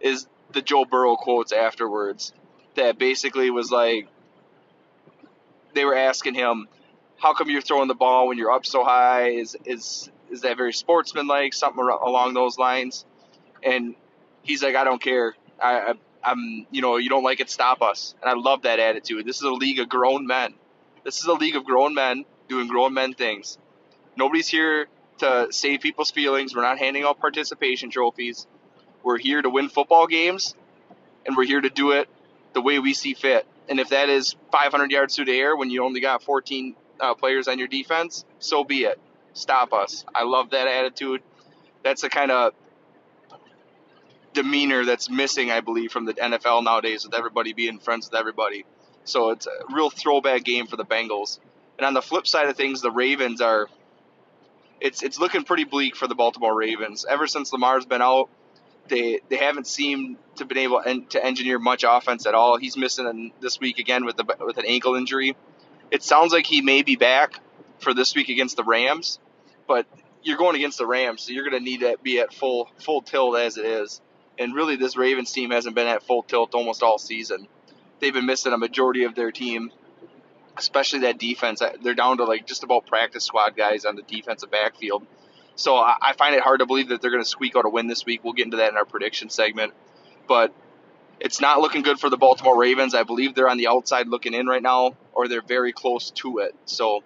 is 0.00 0.26
the 0.52 0.62
Joe 0.62 0.84
Burrow 0.84 1.16
quotes 1.16 1.52
afterwards. 1.52 2.32
That 2.74 2.98
basically 2.98 3.50
was 3.50 3.70
like, 3.70 4.08
they 5.74 5.84
were 5.84 5.96
asking 5.96 6.34
him, 6.34 6.68
"How 7.18 7.34
come 7.34 7.50
you're 7.50 7.62
throwing 7.62 7.88
the 7.88 7.94
ball 7.94 8.28
when 8.28 8.38
you're 8.38 8.50
up 8.50 8.66
so 8.66 8.84
high? 8.84 9.30
Is 9.30 9.56
is 9.64 10.10
is 10.30 10.42
that 10.42 10.56
very 10.56 10.72
sportsmanlike? 10.72 11.54
Something 11.54 11.84
along 11.84 12.34
those 12.34 12.58
lines?" 12.58 13.04
And 13.62 13.94
he's 14.42 14.62
like, 14.62 14.74
"I 14.74 14.84
don't 14.84 15.00
care. 15.00 15.34
I, 15.60 15.94
I 16.24 16.30
am 16.32 16.66
you 16.70 16.82
know 16.82 16.96
you 16.96 17.08
don't 17.08 17.24
like 17.24 17.40
it, 17.40 17.50
stop 17.50 17.82
us." 17.82 18.14
And 18.20 18.30
I 18.30 18.34
love 18.34 18.62
that 18.62 18.78
attitude. 18.78 19.26
This 19.26 19.36
is 19.36 19.42
a 19.42 19.52
league 19.52 19.78
of 19.78 19.88
grown 19.88 20.26
men. 20.26 20.54
This 21.04 21.18
is 21.20 21.26
a 21.26 21.34
league 21.34 21.56
of 21.56 21.64
grown 21.64 21.94
men 21.94 22.24
doing 22.48 22.68
grown 22.68 22.94
men 22.94 23.14
things. 23.14 23.58
Nobody's 24.16 24.48
here 24.48 24.88
to 25.22 25.48
save 25.50 25.80
people's 25.80 26.10
feelings. 26.10 26.54
We're 26.54 26.62
not 26.62 26.78
handing 26.78 27.04
out 27.04 27.20
participation 27.20 27.90
trophies. 27.90 28.46
We're 29.02 29.18
here 29.18 29.40
to 29.40 29.50
win 29.50 29.68
football 29.68 30.06
games, 30.06 30.54
and 31.26 31.36
we're 31.36 31.46
here 31.46 31.60
to 31.60 31.70
do 31.70 31.92
it 31.92 32.08
the 32.52 32.60
way 32.60 32.78
we 32.78 32.94
see 32.94 33.14
fit. 33.14 33.46
And 33.68 33.80
if 33.80 33.90
that 33.90 34.08
is 34.08 34.36
500 34.50 34.90
yards 34.90 35.16
through 35.16 35.26
the 35.26 35.38
air 35.38 35.56
when 35.56 35.70
you 35.70 35.84
only 35.84 36.00
got 36.00 36.22
14 36.22 36.76
uh, 37.00 37.14
players 37.14 37.48
on 37.48 37.58
your 37.58 37.68
defense, 37.68 38.24
so 38.38 38.64
be 38.64 38.84
it. 38.84 39.00
Stop 39.32 39.72
us. 39.72 40.04
I 40.14 40.24
love 40.24 40.50
that 40.50 40.68
attitude. 40.68 41.22
That's 41.82 42.02
the 42.02 42.10
kind 42.10 42.30
of 42.30 42.52
demeanor 44.34 44.84
that's 44.84 45.08
missing, 45.08 45.50
I 45.50 45.60
believe, 45.60 45.92
from 45.92 46.04
the 46.04 46.14
NFL 46.14 46.64
nowadays 46.64 47.04
with 47.04 47.14
everybody 47.14 47.52
being 47.52 47.78
friends 47.78 48.10
with 48.10 48.18
everybody. 48.18 48.64
So 49.04 49.30
it's 49.30 49.46
a 49.46 49.74
real 49.74 49.90
throwback 49.90 50.44
game 50.44 50.66
for 50.66 50.76
the 50.76 50.84
Bengals. 50.84 51.38
And 51.78 51.86
on 51.86 51.94
the 51.94 52.02
flip 52.02 52.26
side 52.26 52.48
of 52.48 52.56
things, 52.56 52.82
the 52.82 52.90
Ravens 52.90 53.40
are 53.40 53.68
it's 54.82 55.02
it's 55.02 55.18
looking 55.18 55.44
pretty 55.44 55.64
bleak 55.64 55.94
for 55.96 56.08
the 56.08 56.14
Baltimore 56.14 56.54
Ravens. 56.54 57.06
Ever 57.08 57.26
since 57.26 57.52
Lamar's 57.52 57.86
been 57.86 58.02
out, 58.02 58.28
they 58.88 59.20
they 59.28 59.36
haven't 59.36 59.66
seemed 59.66 60.16
to 60.36 60.44
been 60.44 60.58
able 60.58 60.82
to 61.10 61.24
engineer 61.24 61.58
much 61.58 61.84
offense 61.88 62.26
at 62.26 62.34
all. 62.34 62.58
He's 62.58 62.76
missing 62.76 63.32
this 63.40 63.60
week 63.60 63.78
again 63.78 64.04
with 64.04 64.16
the 64.16 64.24
with 64.40 64.58
an 64.58 64.64
ankle 64.66 64.96
injury. 64.96 65.36
It 65.90 66.02
sounds 66.02 66.32
like 66.32 66.46
he 66.46 66.62
may 66.62 66.82
be 66.82 66.96
back 66.96 67.38
for 67.78 67.94
this 67.94 68.14
week 68.14 68.28
against 68.28 68.56
the 68.56 68.64
Rams, 68.64 69.20
but 69.68 69.86
you're 70.22 70.38
going 70.38 70.56
against 70.56 70.78
the 70.78 70.86
Rams, 70.86 71.22
so 71.22 71.32
you're 71.32 71.48
going 71.48 71.58
to 71.58 71.64
need 71.64 71.80
to 71.80 71.96
be 72.02 72.18
at 72.18 72.34
full 72.34 72.68
full 72.78 73.02
tilt 73.02 73.36
as 73.36 73.56
it 73.56 73.64
is. 73.64 74.00
And 74.38 74.54
really, 74.54 74.76
this 74.76 74.96
Ravens 74.96 75.30
team 75.30 75.50
hasn't 75.50 75.76
been 75.76 75.86
at 75.86 76.02
full 76.02 76.24
tilt 76.24 76.54
almost 76.54 76.82
all 76.82 76.98
season. 76.98 77.46
They've 78.00 78.12
been 78.12 78.26
missing 78.26 78.52
a 78.52 78.58
majority 78.58 79.04
of 79.04 79.14
their 79.14 79.30
team, 79.30 79.70
especially 80.56 81.00
that 81.00 81.18
defense. 81.18 81.62
They're 81.82 81.94
down 81.94 82.18
to 82.18 82.24
like 82.24 82.46
just 82.46 82.62
about 82.62 82.86
practice 82.86 83.24
squad 83.24 83.56
guys 83.56 83.84
on 83.84 83.96
the 83.96 84.02
defensive 84.02 84.50
backfield. 84.50 85.06
So 85.54 85.76
I 85.76 86.14
find 86.16 86.34
it 86.34 86.40
hard 86.40 86.60
to 86.60 86.66
believe 86.66 86.88
that 86.88 87.02
they're 87.02 87.10
going 87.10 87.22
to 87.22 87.28
squeak 87.28 87.56
out 87.56 87.66
a 87.66 87.68
win 87.68 87.86
this 87.86 88.06
week. 88.06 88.24
We'll 88.24 88.32
get 88.32 88.46
into 88.46 88.56
that 88.58 88.70
in 88.70 88.76
our 88.76 88.86
prediction 88.86 89.28
segment. 89.28 89.74
But 90.26 90.54
it's 91.20 91.40
not 91.40 91.60
looking 91.60 91.82
good 91.82 92.00
for 92.00 92.08
the 92.08 92.16
Baltimore 92.16 92.58
Ravens. 92.58 92.94
I 92.94 93.02
believe 93.02 93.34
they're 93.34 93.50
on 93.50 93.58
the 93.58 93.68
outside 93.68 94.08
looking 94.08 94.32
in 94.32 94.46
right 94.46 94.62
now, 94.62 94.96
or 95.12 95.28
they're 95.28 95.42
very 95.42 95.72
close 95.72 96.10
to 96.12 96.38
it. 96.38 96.54
So 96.64 97.04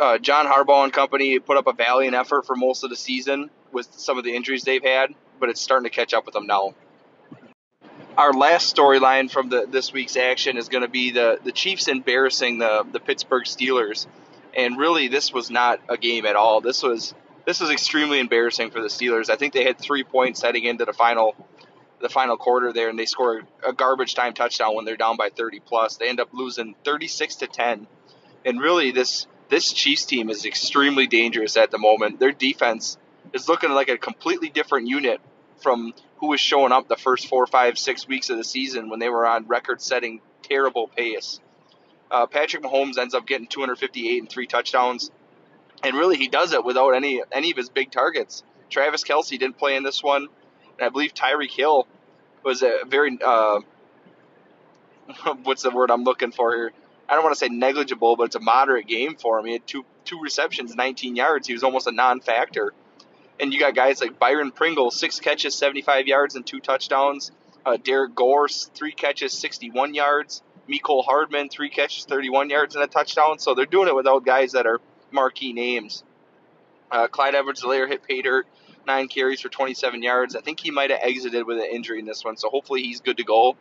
uh, 0.00 0.18
John 0.18 0.46
Harbaugh 0.46 0.84
and 0.84 0.92
company 0.92 1.38
put 1.38 1.58
up 1.58 1.66
a 1.66 1.74
valiant 1.74 2.14
effort 2.14 2.46
for 2.46 2.56
most 2.56 2.84
of 2.84 2.90
the 2.90 2.96
season 2.96 3.50
with 3.70 3.88
some 3.92 4.16
of 4.16 4.24
the 4.24 4.34
injuries 4.34 4.64
they've 4.64 4.82
had 4.82 5.14
but 5.38 5.48
it's 5.48 5.60
starting 5.60 5.84
to 5.84 5.94
catch 5.94 6.14
up 6.14 6.26
with 6.26 6.34
them 6.34 6.46
now. 6.46 6.74
Our 8.18 8.32
last 8.32 8.74
storyline 8.74 9.30
from 9.30 9.48
the 9.48 9.64
this 9.70 9.92
week's 9.92 10.16
action 10.16 10.56
is 10.56 10.68
going 10.68 10.82
to 10.82 10.90
be 10.90 11.12
the 11.12 11.38
the 11.44 11.52
Chiefs 11.52 11.86
embarrassing 11.86 12.58
the 12.58 12.84
the 12.90 12.98
Pittsburgh 12.98 13.44
Steelers, 13.44 14.08
and 14.56 14.76
really 14.76 15.06
this 15.06 15.32
was 15.32 15.52
not 15.52 15.78
a 15.88 15.96
game 15.96 16.26
at 16.26 16.34
all. 16.34 16.60
This 16.60 16.82
was 16.82 17.14
this 17.46 17.60
was 17.60 17.70
extremely 17.70 18.18
embarrassing 18.18 18.72
for 18.72 18.82
the 18.82 18.88
Steelers. 18.88 19.30
I 19.30 19.36
think 19.36 19.52
they 19.54 19.62
had 19.62 19.78
three 19.78 20.02
points 20.02 20.42
heading 20.42 20.64
into 20.64 20.84
the 20.84 20.92
final 20.92 21.36
the 22.00 22.08
final 22.08 22.36
quarter 22.36 22.72
there, 22.72 22.88
and 22.88 22.98
they 22.98 23.06
score 23.06 23.42
a 23.64 23.72
garbage 23.72 24.16
time 24.16 24.34
touchdown 24.34 24.74
when 24.74 24.84
they're 24.84 24.96
down 24.96 25.16
by 25.16 25.28
30 25.28 25.60
plus. 25.60 25.96
They 25.96 26.08
end 26.08 26.18
up 26.18 26.30
losing 26.32 26.74
36 26.84 27.36
to 27.36 27.46
10, 27.46 27.86
and 28.44 28.60
really 28.60 28.90
this 28.90 29.28
this 29.48 29.72
Chiefs 29.72 30.06
team 30.06 30.28
is 30.28 30.44
extremely 30.44 31.06
dangerous 31.06 31.56
at 31.56 31.70
the 31.70 31.78
moment. 31.78 32.18
Their 32.18 32.32
defense 32.32 32.98
is 33.32 33.48
looking 33.48 33.70
like 33.70 33.88
a 33.88 33.96
completely 33.96 34.48
different 34.48 34.88
unit 34.88 35.20
from 35.60 35.94
who 36.18 36.28
was 36.28 36.40
showing 36.40 36.72
up 36.72 36.88
the 36.88 36.96
first 36.96 37.28
four, 37.28 37.46
five, 37.46 37.78
six 37.78 38.06
weeks 38.06 38.30
of 38.30 38.36
the 38.36 38.44
season 38.44 38.90
when 38.90 38.98
they 38.98 39.08
were 39.08 39.26
on 39.26 39.46
record-setting 39.46 40.20
terrible 40.42 40.88
pace. 40.88 41.40
Uh, 42.10 42.26
Patrick 42.26 42.62
Mahomes 42.62 42.98
ends 42.98 43.14
up 43.14 43.26
getting 43.26 43.46
258 43.46 44.22
and 44.22 44.30
three 44.30 44.46
touchdowns, 44.46 45.10
and 45.82 45.96
really 45.96 46.16
he 46.16 46.28
does 46.28 46.52
it 46.52 46.64
without 46.64 46.90
any 46.90 47.22
any 47.30 47.50
of 47.50 47.56
his 47.56 47.68
big 47.68 47.90
targets. 47.90 48.42
Travis 48.70 49.04
Kelce 49.04 49.38
didn't 49.38 49.58
play 49.58 49.76
in 49.76 49.82
this 49.82 50.02
one, 50.02 50.28
and 50.78 50.86
I 50.86 50.88
believe 50.88 51.12
Tyreek 51.14 51.50
Hill 51.50 51.86
was 52.42 52.62
a 52.62 52.80
very 52.86 53.18
uh, 53.22 53.60
what's 55.42 55.62
the 55.62 55.70
word 55.70 55.90
I'm 55.90 56.04
looking 56.04 56.32
for 56.32 56.54
here? 56.54 56.72
I 57.08 57.14
don't 57.14 57.22
want 57.22 57.34
to 57.34 57.38
say 57.38 57.48
negligible, 57.48 58.16
but 58.16 58.24
it's 58.24 58.36
a 58.36 58.40
moderate 58.40 58.86
game 58.86 59.16
for 59.16 59.38
him. 59.38 59.46
He 59.46 59.52
had 59.52 59.66
two 59.66 59.84
two 60.04 60.20
receptions, 60.20 60.74
19 60.74 61.16
yards. 61.16 61.46
He 61.46 61.52
was 61.52 61.62
almost 61.62 61.86
a 61.86 61.92
non-factor. 61.92 62.72
And 63.40 63.52
you 63.52 63.60
got 63.60 63.74
guys 63.74 64.00
like 64.00 64.18
Byron 64.18 64.50
Pringle, 64.50 64.90
six 64.90 65.20
catches, 65.20 65.54
75 65.54 66.06
yards, 66.06 66.34
and 66.34 66.46
two 66.46 66.60
touchdowns. 66.60 67.30
Uh, 67.64 67.76
Derrick 67.76 68.14
Gore, 68.14 68.48
three 68.48 68.92
catches, 68.92 69.32
61 69.32 69.94
yards. 69.94 70.42
Mecole 70.68 71.04
Hardman, 71.04 71.48
three 71.48 71.70
catches, 71.70 72.04
31 72.04 72.50
yards, 72.50 72.74
and 72.74 72.84
a 72.84 72.86
touchdown. 72.86 73.38
So 73.38 73.54
they're 73.54 73.66
doing 73.66 73.88
it 73.88 73.94
without 73.94 74.24
guys 74.24 74.52
that 74.52 74.66
are 74.66 74.80
marquee 75.10 75.52
names. 75.52 76.04
Uh, 76.90 77.06
Clyde 77.08 77.34
Edwards-Helaire 77.34 77.88
hit 77.88 78.02
pay 78.02 78.22
dirt, 78.22 78.46
nine 78.86 79.08
carries 79.08 79.40
for 79.40 79.48
27 79.48 80.02
yards. 80.02 80.36
I 80.36 80.40
think 80.40 80.60
he 80.60 80.70
might 80.70 80.90
have 80.90 81.00
exited 81.02 81.46
with 81.46 81.58
an 81.58 81.66
injury 81.70 81.98
in 81.98 82.06
this 82.06 82.24
one, 82.24 82.36
so 82.36 82.48
hopefully 82.48 82.82
he's 82.82 83.00
good 83.00 83.18
to 83.18 83.24
go. 83.24 83.56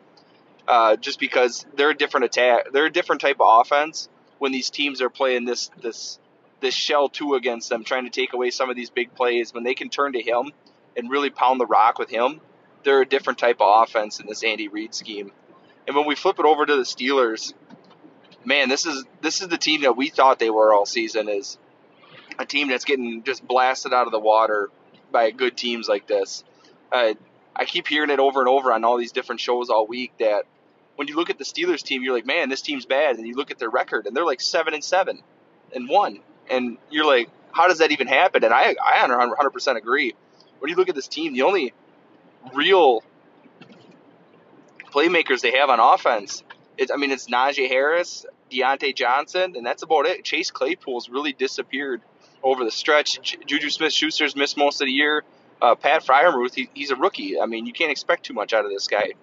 Uh, 0.67 0.97
just 0.97 1.19
because 1.19 1.65
they're 1.75 1.91
a 1.91 1.97
different 1.97 2.25
attack, 2.25 2.71
they're 2.73 2.85
a 2.85 2.91
different 2.91 3.21
type 3.21 3.37
of 3.39 3.61
offense 3.61 4.09
when 4.39 4.51
these 4.51 4.69
teams 4.69 5.01
are 5.01 5.09
playing 5.09 5.45
this 5.45 5.71
this 5.81 6.19
this 6.59 6.73
shell 6.73 7.09
two 7.09 7.35
against 7.35 7.69
them, 7.69 7.83
trying 7.83 8.05
to 8.05 8.09
take 8.09 8.33
away 8.33 8.49
some 8.49 8.69
of 8.69 8.75
these 8.75 8.89
big 8.89 9.13
plays. 9.15 9.53
When 9.53 9.63
they 9.63 9.75
can 9.75 9.89
turn 9.89 10.13
to 10.13 10.21
him 10.21 10.51
and 10.95 11.09
really 11.09 11.29
pound 11.29 11.59
the 11.59 11.65
rock 11.65 11.99
with 11.99 12.09
him, 12.09 12.41
they're 12.83 13.01
a 13.01 13.05
different 13.05 13.39
type 13.39 13.57
of 13.59 13.83
offense 13.83 14.19
in 14.19 14.27
this 14.27 14.43
Andy 14.43 14.67
Reid 14.67 14.93
scheme. 14.93 15.31
And 15.87 15.95
when 15.95 16.07
we 16.07 16.15
flip 16.15 16.39
it 16.39 16.45
over 16.45 16.65
to 16.65 16.75
the 16.75 16.83
Steelers, 16.83 17.53
man, 18.43 18.69
this 18.69 18.85
is 18.85 19.05
this 19.21 19.41
is 19.41 19.47
the 19.47 19.57
team 19.57 19.81
that 19.81 19.95
we 19.95 20.09
thought 20.09 20.39
they 20.39 20.49
were 20.49 20.73
all 20.73 20.85
season. 20.85 21.29
Is 21.29 21.57
a 22.39 22.45
team 22.45 22.69
that's 22.69 22.85
getting 22.85 23.23
just 23.23 23.47
blasted 23.47 23.93
out 23.93 24.05
of 24.05 24.11
the 24.11 24.19
water 24.19 24.69
by 25.11 25.31
good 25.31 25.55
teams 25.55 25.87
like 25.87 26.07
this. 26.07 26.43
Uh, 26.91 27.13
I 27.55 27.65
keep 27.65 27.87
hearing 27.87 28.09
it 28.09 28.19
over 28.19 28.39
and 28.39 28.49
over 28.49 28.71
on 28.71 28.83
all 28.83 28.97
these 28.97 29.11
different 29.11 29.41
shows 29.41 29.69
all 29.69 29.87
week 29.87 30.13
that 30.19 30.45
when 30.95 31.07
you 31.07 31.15
look 31.15 31.29
at 31.29 31.37
the 31.37 31.43
Steelers 31.43 31.83
team, 31.83 32.03
you're 32.03 32.13
like, 32.13 32.25
man, 32.25 32.49
this 32.49 32.61
team's 32.61 32.85
bad, 32.85 33.17
and 33.17 33.27
you 33.27 33.35
look 33.35 33.51
at 33.51 33.59
their 33.59 33.69
record, 33.69 34.07
and 34.07 34.15
they're 34.15 34.25
like 34.25 34.41
seven 34.41 34.73
and 34.73 34.83
seven 34.83 35.21
and 35.73 35.87
one 35.89 36.19
and 36.49 36.77
you're 36.89 37.05
like, 37.05 37.29
how 37.51 37.67
does 37.67 37.79
that 37.79 37.91
even 37.91 38.07
happen? 38.07 38.43
And 38.43 38.53
I, 38.53 38.75
I 38.83 39.07
100% 39.07 39.75
agree. 39.75 40.13
When 40.59 40.69
you 40.69 40.75
look 40.75 40.89
at 40.89 40.95
this 40.95 41.07
team, 41.07 41.33
the 41.33 41.43
only 41.43 41.73
real 42.53 43.03
playmakers 44.91 45.41
they 45.41 45.51
have 45.51 45.69
on 45.69 45.79
offense, 45.79 46.43
it's, 46.77 46.91
I 46.91 46.97
mean, 46.97 47.11
it's 47.11 47.27
Najee 47.27 47.67
Harris, 47.67 48.25
Diontae 48.51 48.95
Johnson, 48.95 49.55
and 49.55 49.65
that's 49.65 49.83
about 49.83 50.05
it. 50.05 50.23
Chase 50.23 50.51
Claypool's 50.51 51.09
really 51.09 51.33
disappeared 51.33 52.01
over 52.43 52.63
the 52.63 52.71
stretch. 52.71 53.19
Juju 53.45 53.69
Smith 53.69 53.93
Schuster's 53.93 54.35
missed 54.35 54.57
most 54.57 54.81
of 54.81 54.85
the 54.85 54.91
year. 54.91 55.23
Uh, 55.61 55.75
Pat 55.75 56.05
Freiermuth, 56.05 56.53
he, 56.53 56.69
he's 56.73 56.91
a 56.91 56.95
rookie. 56.95 57.39
I 57.39 57.47
mean, 57.47 57.65
you 57.65 57.73
can't 57.73 57.91
expect 57.91 58.25
too 58.25 58.33
much 58.33 58.53
out 58.53 58.65
of 58.65 58.71
this 58.71 58.87
guy. 58.87 59.13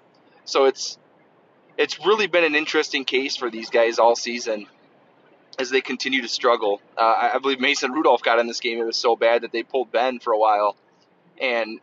So 0.45 0.65
it's 0.65 0.99
it's 1.77 2.05
really 2.05 2.27
been 2.27 2.45
an 2.45 2.55
interesting 2.55 3.05
case 3.05 3.37
for 3.37 3.51
these 3.51 3.71
guys 3.71 3.99
all 3.99 4.17
season 4.17 4.67
as 5.59 5.71
they 5.71 5.81
continue 5.81 6.23
to 6.23 6.29
struggle. 6.29 6.81
Uh, 6.97 7.31
I 7.35 7.39
believe 7.39 7.61
Mason 7.61 7.93
Rudolph 7.93 8.23
got 8.23 8.39
in 8.39 8.47
this 8.47 8.61
game. 8.61 8.79
It 8.79 8.85
was 8.85 8.97
so 8.97 9.17
bad 9.17 9.43
that 9.43 9.53
they 9.53 9.63
pulled 9.63 9.93
Ben 9.93 10.19
for 10.19 10.33
a 10.33 10.39
while, 10.39 10.77
and 11.41 11.81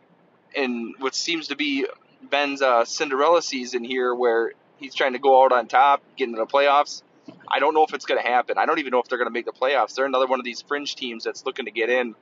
in 0.54 0.94
what 0.98 1.14
seems 1.14 1.48
to 1.48 1.56
be 1.56 1.86
Ben's 2.22 2.62
uh, 2.62 2.84
Cinderella 2.84 3.42
season 3.42 3.84
here, 3.84 4.14
where 4.14 4.52
he's 4.76 4.94
trying 4.94 5.14
to 5.14 5.18
go 5.18 5.44
out 5.44 5.52
on 5.52 5.66
top, 5.68 6.02
get 6.16 6.28
into 6.28 6.38
the 6.38 6.46
playoffs. 6.46 7.02
I 7.48 7.60
don't 7.60 7.74
know 7.74 7.84
if 7.84 7.94
it's 7.94 8.04
going 8.04 8.20
to 8.22 8.28
happen. 8.28 8.58
I 8.58 8.66
don't 8.66 8.78
even 8.78 8.90
know 8.90 8.98
if 8.98 9.08
they're 9.08 9.18
going 9.18 9.28
to 9.28 9.32
make 9.32 9.46
the 9.46 9.52
playoffs. 9.52 9.94
They're 9.94 10.06
another 10.06 10.26
one 10.26 10.40
of 10.40 10.44
these 10.44 10.62
fringe 10.62 10.96
teams 10.96 11.24
that's 11.24 11.46
looking 11.46 11.66
to 11.66 11.70
get 11.70 11.88
in, 11.88 12.14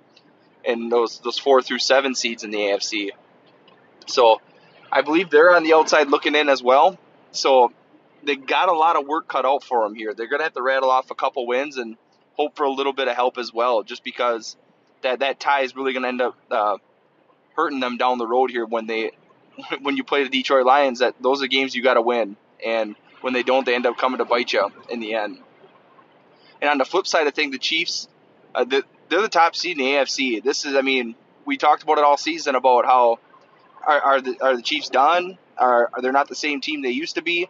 in 0.64 0.88
those 0.88 1.20
those 1.20 1.38
four 1.38 1.62
through 1.62 1.78
seven 1.78 2.14
seeds 2.14 2.44
in 2.44 2.50
the 2.50 2.58
AFC. 2.58 3.10
So, 4.06 4.40
I 4.90 5.02
believe 5.02 5.30
they're 5.30 5.54
on 5.54 5.62
the 5.62 5.74
outside 5.74 6.08
looking 6.08 6.34
in 6.34 6.48
as 6.48 6.62
well. 6.62 6.98
So 7.32 7.72
they 8.24 8.36
got 8.36 8.68
a 8.68 8.72
lot 8.72 8.96
of 8.96 9.06
work 9.06 9.28
cut 9.28 9.44
out 9.44 9.62
for 9.62 9.84
them 9.84 9.94
here. 9.94 10.14
They're 10.14 10.28
going 10.28 10.40
to 10.40 10.44
have 10.44 10.54
to 10.54 10.62
rattle 10.62 10.90
off 10.90 11.10
a 11.10 11.14
couple 11.14 11.46
wins 11.46 11.76
and 11.76 11.96
hope 12.34 12.56
for 12.56 12.64
a 12.64 12.70
little 12.70 12.92
bit 12.92 13.08
of 13.08 13.14
help 13.14 13.38
as 13.38 13.52
well, 13.52 13.82
just 13.82 14.04
because 14.04 14.56
that 15.02 15.20
that 15.20 15.40
tie 15.40 15.62
is 15.62 15.74
really 15.74 15.92
going 15.92 16.02
to 16.02 16.08
end 16.08 16.20
up 16.20 16.36
uh, 16.50 16.76
hurting 17.56 17.80
them 17.80 17.96
down 17.96 18.18
the 18.18 18.26
road 18.26 18.50
here 18.50 18.66
when 18.66 18.86
they 18.86 19.12
when 19.82 19.96
you 19.96 20.04
play 20.04 20.24
the 20.24 20.30
Detroit 20.30 20.66
Lions. 20.66 21.00
That 21.00 21.14
those 21.20 21.42
are 21.42 21.46
games 21.46 21.74
you 21.74 21.82
got 21.82 21.94
to 21.94 22.02
win, 22.02 22.36
and 22.64 22.96
when 23.20 23.32
they 23.32 23.42
don't, 23.42 23.64
they 23.66 23.74
end 23.74 23.86
up 23.86 23.98
coming 23.98 24.18
to 24.18 24.24
bite 24.24 24.52
you 24.52 24.70
in 24.88 25.00
the 25.00 25.14
end. 25.14 25.38
And 26.60 26.70
on 26.70 26.78
the 26.78 26.84
flip 26.84 27.06
side 27.06 27.26
of 27.26 27.34
things, 27.34 27.52
the 27.52 27.58
Chiefs, 27.58 28.08
uh, 28.54 28.64
the, 28.64 28.84
they're 29.08 29.22
the 29.22 29.28
top 29.28 29.56
seed 29.56 29.78
in 29.78 29.84
the 29.84 29.90
AFC. 29.92 30.42
This 30.42 30.64
is, 30.64 30.74
I 30.74 30.82
mean, 30.82 31.14
we 31.44 31.56
talked 31.56 31.82
about 31.82 31.98
it 31.98 32.04
all 32.04 32.16
season 32.16 32.54
about 32.54 32.84
how 32.84 33.18
are, 33.86 34.00
are 34.00 34.20
the 34.20 34.36
are 34.42 34.56
the 34.56 34.62
Chiefs 34.62 34.88
done? 34.88 35.38
Are, 35.56 35.90
are 35.92 36.02
they 36.02 36.10
not 36.10 36.28
the 36.28 36.34
same 36.34 36.60
team 36.60 36.82
they 36.82 36.90
used 36.90 37.16
to 37.16 37.22
be? 37.22 37.48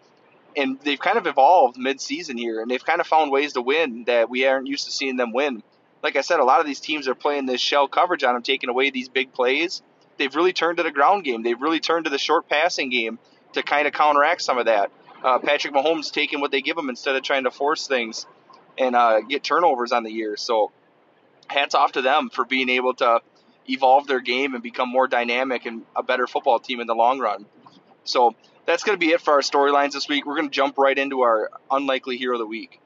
And 0.56 0.80
they've 0.80 0.98
kind 0.98 1.18
of 1.18 1.26
evolved 1.26 1.78
mid-season 1.78 2.36
here, 2.36 2.60
and 2.60 2.70
they've 2.70 2.84
kind 2.84 3.00
of 3.00 3.06
found 3.06 3.30
ways 3.30 3.52
to 3.54 3.62
win 3.62 4.04
that 4.04 4.28
we 4.30 4.46
aren't 4.46 4.66
used 4.66 4.86
to 4.86 4.92
seeing 4.92 5.16
them 5.16 5.32
win. 5.32 5.62
Like 6.02 6.16
I 6.16 6.22
said, 6.22 6.40
a 6.40 6.44
lot 6.44 6.60
of 6.60 6.66
these 6.66 6.80
teams 6.80 7.08
are 7.08 7.14
playing 7.14 7.46
this 7.46 7.60
shell 7.60 7.86
coverage 7.88 8.24
on 8.24 8.34
them, 8.34 8.42
taking 8.42 8.70
away 8.70 8.90
these 8.90 9.08
big 9.08 9.32
plays. 9.32 9.82
They've 10.16 10.34
really 10.34 10.52
turned 10.52 10.78
to 10.78 10.82
the 10.82 10.90
ground 10.90 11.24
game. 11.24 11.42
They've 11.42 11.60
really 11.60 11.80
turned 11.80 12.04
to 12.04 12.10
the 12.10 12.18
short 12.18 12.48
passing 12.48 12.90
game 12.90 13.18
to 13.52 13.62
kind 13.62 13.86
of 13.86 13.92
counteract 13.92 14.42
some 14.42 14.58
of 14.58 14.66
that. 14.66 14.90
Uh, 15.22 15.38
Patrick 15.38 15.74
Mahomes 15.74 16.10
taking 16.10 16.40
what 16.40 16.50
they 16.50 16.62
give 16.62 16.78
him 16.78 16.88
instead 16.88 17.16
of 17.16 17.22
trying 17.22 17.44
to 17.44 17.50
force 17.50 17.86
things 17.86 18.26
and 18.78 18.96
uh, 18.96 19.20
get 19.20 19.42
turnovers 19.42 19.92
on 19.92 20.02
the 20.02 20.10
year. 20.10 20.36
So 20.36 20.72
hats 21.48 21.74
off 21.74 21.92
to 21.92 22.02
them 22.02 22.30
for 22.30 22.44
being 22.44 22.68
able 22.70 22.94
to 22.94 23.20
evolve 23.68 24.06
their 24.06 24.20
game 24.20 24.54
and 24.54 24.62
become 24.62 24.88
more 24.88 25.06
dynamic 25.06 25.66
and 25.66 25.82
a 25.94 26.02
better 26.02 26.26
football 26.26 26.58
team 26.58 26.80
in 26.80 26.86
the 26.86 26.94
long 26.94 27.18
run. 27.18 27.44
So 28.04 28.34
that's 28.70 28.84
going 28.84 28.98
to 28.98 29.04
be 29.04 29.12
it 29.12 29.20
for 29.20 29.34
our 29.34 29.40
storylines 29.40 29.92
this 29.92 30.08
week. 30.08 30.24
We're 30.24 30.36
going 30.36 30.48
to 30.48 30.54
jump 30.54 30.78
right 30.78 30.96
into 30.96 31.22
our 31.22 31.50
unlikely 31.70 32.16
hero 32.16 32.36
of 32.36 32.38
the 32.38 32.46
week. 32.46 32.80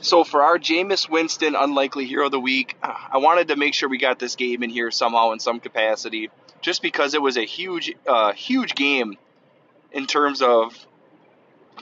So 0.00 0.24
for 0.24 0.42
our 0.42 0.58
Jameis 0.58 1.08
Winston 1.08 1.54
unlikely 1.54 2.06
hero 2.06 2.26
of 2.26 2.32
the 2.32 2.40
week, 2.40 2.76
I 2.82 3.18
wanted 3.18 3.48
to 3.48 3.56
make 3.56 3.72
sure 3.72 3.88
we 3.88 3.98
got 3.98 4.18
this 4.18 4.34
game 4.34 4.64
in 4.64 4.70
here 4.70 4.90
somehow 4.90 5.30
in 5.30 5.38
some 5.38 5.60
capacity, 5.60 6.30
just 6.60 6.82
because 6.82 7.14
it 7.14 7.22
was 7.22 7.36
a 7.36 7.44
huge, 7.44 7.94
uh, 8.06 8.32
huge 8.32 8.74
game 8.74 9.16
in 9.92 10.06
terms 10.06 10.42
of 10.42 10.74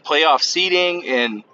playoff 0.05 0.43
seeding 0.43 1.09
and 1.09 1.45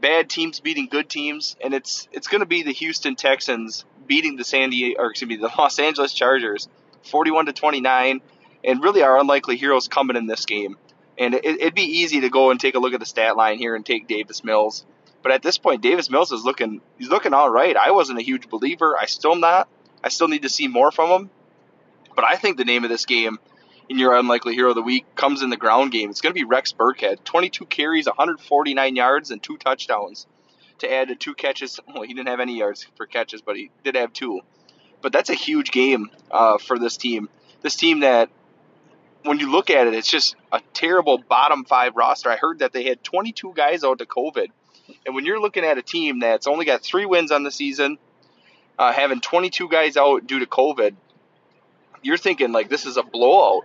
bad 0.00 0.28
teams 0.28 0.58
beating 0.58 0.88
good 0.88 1.08
teams, 1.08 1.56
and 1.62 1.72
it's 1.72 2.08
it's 2.10 2.26
going 2.26 2.40
to 2.40 2.46
be 2.46 2.64
the 2.64 2.72
Houston 2.72 3.14
Texans 3.14 3.84
beating 4.06 4.36
the 4.36 4.44
San 4.44 4.70
Diego, 4.70 5.00
or 5.00 5.10
excuse 5.10 5.28
me, 5.28 5.36
the 5.36 5.50
Los 5.58 5.78
Angeles 5.78 6.12
Chargers, 6.12 6.68
41 7.06 7.46
to 7.46 7.52
29, 7.52 8.20
and 8.64 8.82
really 8.82 9.02
our 9.02 9.18
unlikely 9.18 9.56
heroes 9.56 9.88
coming 9.88 10.16
in 10.16 10.26
this 10.26 10.44
game. 10.46 10.76
And 11.18 11.34
it, 11.34 11.44
it'd 11.44 11.74
be 11.74 12.00
easy 12.00 12.20
to 12.22 12.28
go 12.28 12.50
and 12.50 12.60
take 12.60 12.74
a 12.74 12.78
look 12.78 12.92
at 12.92 13.00
the 13.00 13.06
stat 13.06 13.36
line 13.36 13.58
here 13.58 13.74
and 13.74 13.84
take 13.84 14.06
Davis 14.06 14.44
Mills 14.44 14.84
but 15.26 15.34
at 15.34 15.42
this 15.42 15.58
point, 15.58 15.82
Davis 15.82 16.08
Mills 16.08 16.30
is 16.30 16.44
looking 16.44 16.80
he's 16.98 17.08
looking 17.08 17.34
all 17.34 17.50
right. 17.50 17.76
I 17.76 17.90
wasn't 17.90 18.20
a 18.20 18.22
huge 18.22 18.48
believer. 18.48 18.96
I 18.96 19.06
still 19.06 19.34
not. 19.34 19.68
I 20.04 20.08
still 20.08 20.28
need 20.28 20.42
to 20.42 20.48
see 20.48 20.68
more 20.68 20.92
from 20.92 21.10
him. 21.10 21.30
But 22.14 22.24
I 22.24 22.36
think 22.36 22.56
the 22.56 22.64
name 22.64 22.84
of 22.84 22.90
this 22.90 23.06
game 23.06 23.40
in 23.88 23.98
your 23.98 24.16
unlikely 24.16 24.54
hero 24.54 24.68
of 24.68 24.76
the 24.76 24.82
week 24.82 25.04
comes 25.16 25.42
in 25.42 25.50
the 25.50 25.56
ground 25.56 25.90
game. 25.90 26.10
It's 26.10 26.20
going 26.20 26.32
to 26.32 26.38
be 26.38 26.44
Rex 26.44 26.72
Burkhead. 26.72 27.24
22 27.24 27.66
carries, 27.66 28.06
149 28.06 28.94
yards, 28.94 29.32
and 29.32 29.42
two 29.42 29.56
touchdowns 29.56 30.28
to 30.78 30.92
add 30.92 31.08
to 31.08 31.16
two 31.16 31.34
catches. 31.34 31.80
Well, 31.92 32.04
he 32.04 32.14
didn't 32.14 32.28
have 32.28 32.38
any 32.38 32.56
yards 32.56 32.86
for 32.94 33.06
catches, 33.06 33.42
but 33.42 33.56
he 33.56 33.72
did 33.82 33.96
have 33.96 34.12
two. 34.12 34.42
But 35.02 35.12
that's 35.12 35.30
a 35.30 35.34
huge 35.34 35.70
game 35.70 36.10
uh, 36.30 36.58
for 36.58 36.78
this 36.78 36.96
team. 36.96 37.28
This 37.62 37.76
team 37.76 38.00
that, 38.00 38.28
when 39.22 39.38
you 39.38 39.50
look 39.50 39.70
at 39.70 39.86
it, 39.86 39.94
it's 39.94 40.10
just 40.10 40.36
a 40.52 40.60
terrible 40.72 41.18
bottom 41.18 41.64
five 41.64 41.96
roster. 41.96 42.30
I 42.30 42.36
heard 42.36 42.60
that 42.60 42.72
they 42.72 42.84
had 42.84 43.02
22 43.02 43.52
guys 43.54 43.84
out 43.84 43.98
to 43.98 44.06
COVID 44.06 44.48
and 45.04 45.14
when 45.14 45.24
you're 45.24 45.40
looking 45.40 45.64
at 45.64 45.78
a 45.78 45.82
team 45.82 46.20
that's 46.20 46.46
only 46.46 46.64
got 46.64 46.82
three 46.82 47.06
wins 47.06 47.32
on 47.32 47.42
the 47.42 47.50
season, 47.50 47.98
uh, 48.78 48.92
having 48.92 49.20
22 49.20 49.68
guys 49.68 49.96
out 49.96 50.26
due 50.26 50.40
to 50.40 50.46
COVID, 50.46 50.94
you're 52.02 52.16
thinking 52.16 52.52
like 52.52 52.68
this 52.68 52.86
is 52.86 52.96
a 52.96 53.02
blowout. 53.02 53.64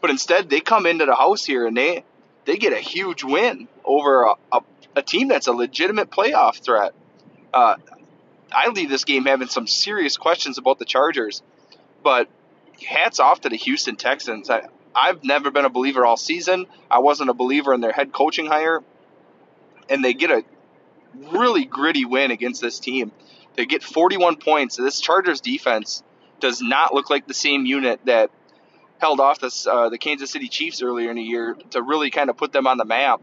But 0.00 0.10
instead, 0.10 0.48
they 0.48 0.60
come 0.60 0.86
into 0.86 1.06
the 1.06 1.14
house 1.14 1.44
here 1.44 1.66
and 1.66 1.76
they 1.76 2.04
they 2.44 2.56
get 2.56 2.72
a 2.72 2.78
huge 2.78 3.24
win 3.24 3.66
over 3.84 4.24
a, 4.24 4.34
a, 4.52 4.60
a 4.96 5.02
team 5.02 5.28
that's 5.28 5.48
a 5.48 5.52
legitimate 5.52 6.10
playoff 6.10 6.62
threat. 6.62 6.94
Uh, 7.52 7.76
I 8.56 8.70
leave 8.70 8.88
this 8.88 9.04
game 9.04 9.26
having 9.26 9.48
some 9.48 9.66
serious 9.66 10.16
questions 10.16 10.56
about 10.56 10.78
the 10.78 10.86
Chargers, 10.86 11.42
but 12.02 12.28
hats 12.88 13.20
off 13.20 13.42
to 13.42 13.50
the 13.50 13.56
Houston 13.56 13.96
Texans. 13.96 14.48
I, 14.48 14.68
I've 14.94 15.22
never 15.22 15.50
been 15.50 15.66
a 15.66 15.70
believer 15.70 16.06
all 16.06 16.16
season. 16.16 16.66
I 16.90 17.00
wasn't 17.00 17.28
a 17.28 17.34
believer 17.34 17.74
in 17.74 17.82
their 17.82 17.92
head 17.92 18.12
coaching 18.12 18.46
hire 18.46 18.82
and 19.88 20.04
they 20.04 20.14
get 20.14 20.30
a 20.30 20.44
really 21.32 21.64
gritty 21.64 22.04
win 22.04 22.30
against 22.30 22.60
this 22.60 22.78
team. 22.78 23.12
They 23.54 23.66
get 23.66 23.82
41 23.82 24.36
points. 24.36 24.76
This 24.76 25.00
Chargers 25.00 25.40
defense 25.40 26.02
does 26.40 26.60
not 26.60 26.92
look 26.92 27.08
like 27.10 27.26
the 27.26 27.34
same 27.34 27.64
unit 27.64 28.00
that 28.04 28.30
held 28.98 29.20
off 29.20 29.40
this, 29.40 29.66
uh, 29.66 29.88
the 29.88 29.98
Kansas 29.98 30.30
City 30.30 30.48
Chiefs 30.48 30.82
earlier 30.82 31.10
in 31.10 31.16
the 31.16 31.22
year 31.22 31.56
to 31.70 31.82
really 31.82 32.10
kind 32.10 32.30
of 32.30 32.36
put 32.36 32.52
them 32.52 32.66
on 32.66 32.78
the 32.78 32.84
map. 32.84 33.20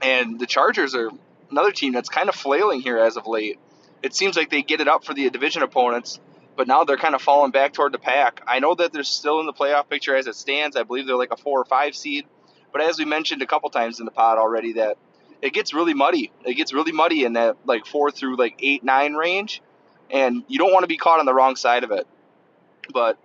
And 0.00 0.38
the 0.38 0.46
Chargers 0.46 0.94
are 0.94 1.10
another 1.50 1.72
team 1.72 1.92
that's 1.92 2.08
kind 2.08 2.28
of 2.28 2.34
flailing 2.34 2.80
here 2.80 2.98
as 2.98 3.16
of 3.16 3.26
late. 3.26 3.58
It 4.02 4.14
seems 4.14 4.36
like 4.36 4.50
they 4.50 4.62
get 4.62 4.80
it 4.80 4.88
up 4.88 5.04
for 5.04 5.14
the 5.14 5.30
division 5.30 5.62
opponents, 5.62 6.20
but 6.56 6.66
now 6.66 6.84
they're 6.84 6.96
kind 6.96 7.14
of 7.14 7.22
falling 7.22 7.50
back 7.50 7.72
toward 7.72 7.92
the 7.92 7.98
pack. 7.98 8.42
I 8.46 8.58
know 8.58 8.74
that 8.74 8.92
they're 8.92 9.04
still 9.04 9.40
in 9.40 9.46
the 9.46 9.52
playoff 9.52 9.88
picture 9.88 10.16
as 10.16 10.26
it 10.26 10.34
stands. 10.34 10.76
I 10.76 10.82
believe 10.82 11.06
they're 11.06 11.16
like 11.16 11.32
a 11.32 11.36
four 11.36 11.60
or 11.60 11.64
five 11.64 11.94
seed. 11.94 12.26
But 12.72 12.82
as 12.82 12.98
we 12.98 13.04
mentioned 13.04 13.42
a 13.42 13.46
couple 13.46 13.70
times 13.70 14.00
in 14.00 14.06
the 14.06 14.10
pod 14.10 14.38
already, 14.38 14.74
that 14.74 14.96
it 15.40 15.52
gets 15.52 15.74
really 15.74 15.94
muddy. 15.94 16.32
It 16.44 16.54
gets 16.54 16.72
really 16.72 16.92
muddy 16.92 17.24
in 17.24 17.34
that 17.34 17.56
like 17.64 17.86
four 17.86 18.10
through 18.10 18.36
like 18.36 18.56
eight 18.60 18.82
nine 18.82 19.14
range, 19.14 19.62
and 20.10 20.44
you 20.48 20.58
don't 20.58 20.72
want 20.72 20.84
to 20.84 20.88
be 20.88 20.96
caught 20.96 21.20
on 21.20 21.26
the 21.26 21.34
wrong 21.34 21.56
side 21.56 21.84
of 21.84 21.90
it. 21.90 22.06
But 22.92 23.18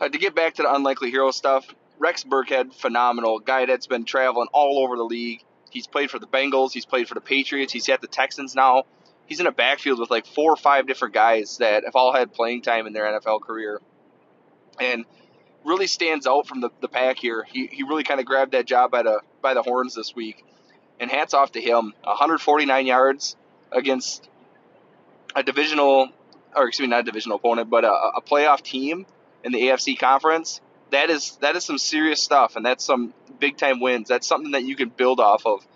uh, 0.00 0.08
to 0.08 0.18
get 0.18 0.34
back 0.34 0.54
to 0.54 0.62
the 0.62 0.74
unlikely 0.74 1.10
hero 1.10 1.30
stuff, 1.30 1.66
Rex 1.98 2.24
Burkhead, 2.24 2.74
phenomenal 2.74 3.38
guy 3.38 3.66
that's 3.66 3.86
been 3.86 4.04
traveling 4.04 4.48
all 4.52 4.78
over 4.82 4.96
the 4.96 5.04
league. 5.04 5.42
He's 5.70 5.86
played 5.86 6.10
for 6.10 6.18
the 6.18 6.26
Bengals. 6.26 6.72
He's 6.72 6.84
played 6.84 7.08
for 7.08 7.14
the 7.14 7.20
Patriots. 7.20 7.72
He's 7.72 7.88
at 7.88 8.00
the 8.00 8.06
Texans 8.06 8.54
now. 8.54 8.84
He's 9.26 9.40
in 9.40 9.46
a 9.46 9.52
backfield 9.52 9.98
with 9.98 10.10
like 10.10 10.26
four 10.26 10.52
or 10.52 10.56
five 10.56 10.86
different 10.86 11.14
guys 11.14 11.58
that 11.58 11.84
have 11.84 11.96
all 11.96 12.12
had 12.12 12.32
playing 12.32 12.62
time 12.62 12.86
in 12.86 12.92
their 12.92 13.04
NFL 13.04 13.40
career, 13.42 13.80
and 14.80 15.04
really 15.64 15.86
stands 15.86 16.26
out 16.26 16.46
from 16.46 16.60
the, 16.60 16.70
the 16.80 16.88
pack 16.88 17.18
here. 17.18 17.44
He, 17.50 17.66
he 17.66 17.82
really 17.84 18.02
kind 18.02 18.20
of 18.20 18.26
grabbed 18.26 18.52
that 18.52 18.66
job 18.66 18.90
by 18.90 19.02
the 19.02 19.20
by 19.40 19.54
the 19.54 19.62
horns 19.62 19.94
this 19.94 20.14
week 20.14 20.44
and 21.02 21.10
hats 21.10 21.34
off 21.34 21.52
to 21.52 21.60
him. 21.60 21.92
149 22.04 22.86
yards 22.86 23.36
against 23.72 24.28
a 25.34 25.42
divisional, 25.42 26.08
or 26.54 26.68
excuse 26.68 26.86
me, 26.86 26.90
not 26.90 27.00
a 27.00 27.02
divisional 27.02 27.36
opponent, 27.36 27.68
but 27.68 27.84
a, 27.84 27.90
a 27.90 28.22
playoff 28.22 28.62
team 28.62 29.04
in 29.44 29.52
the 29.52 29.60
AFC 29.62 29.98
conference. 29.98 30.60
That 30.90 31.10
is 31.10 31.36
that 31.40 31.56
is 31.56 31.64
some 31.64 31.78
serious 31.78 32.22
stuff, 32.22 32.56
and 32.56 32.64
that's 32.64 32.84
some 32.84 33.14
big 33.40 33.56
time 33.56 33.80
wins. 33.80 34.08
That's 34.08 34.26
something 34.26 34.52
that 34.52 34.64
you 34.64 34.76
can 34.76 34.90
build 34.90 35.20
off 35.20 35.44
of. 35.46 35.66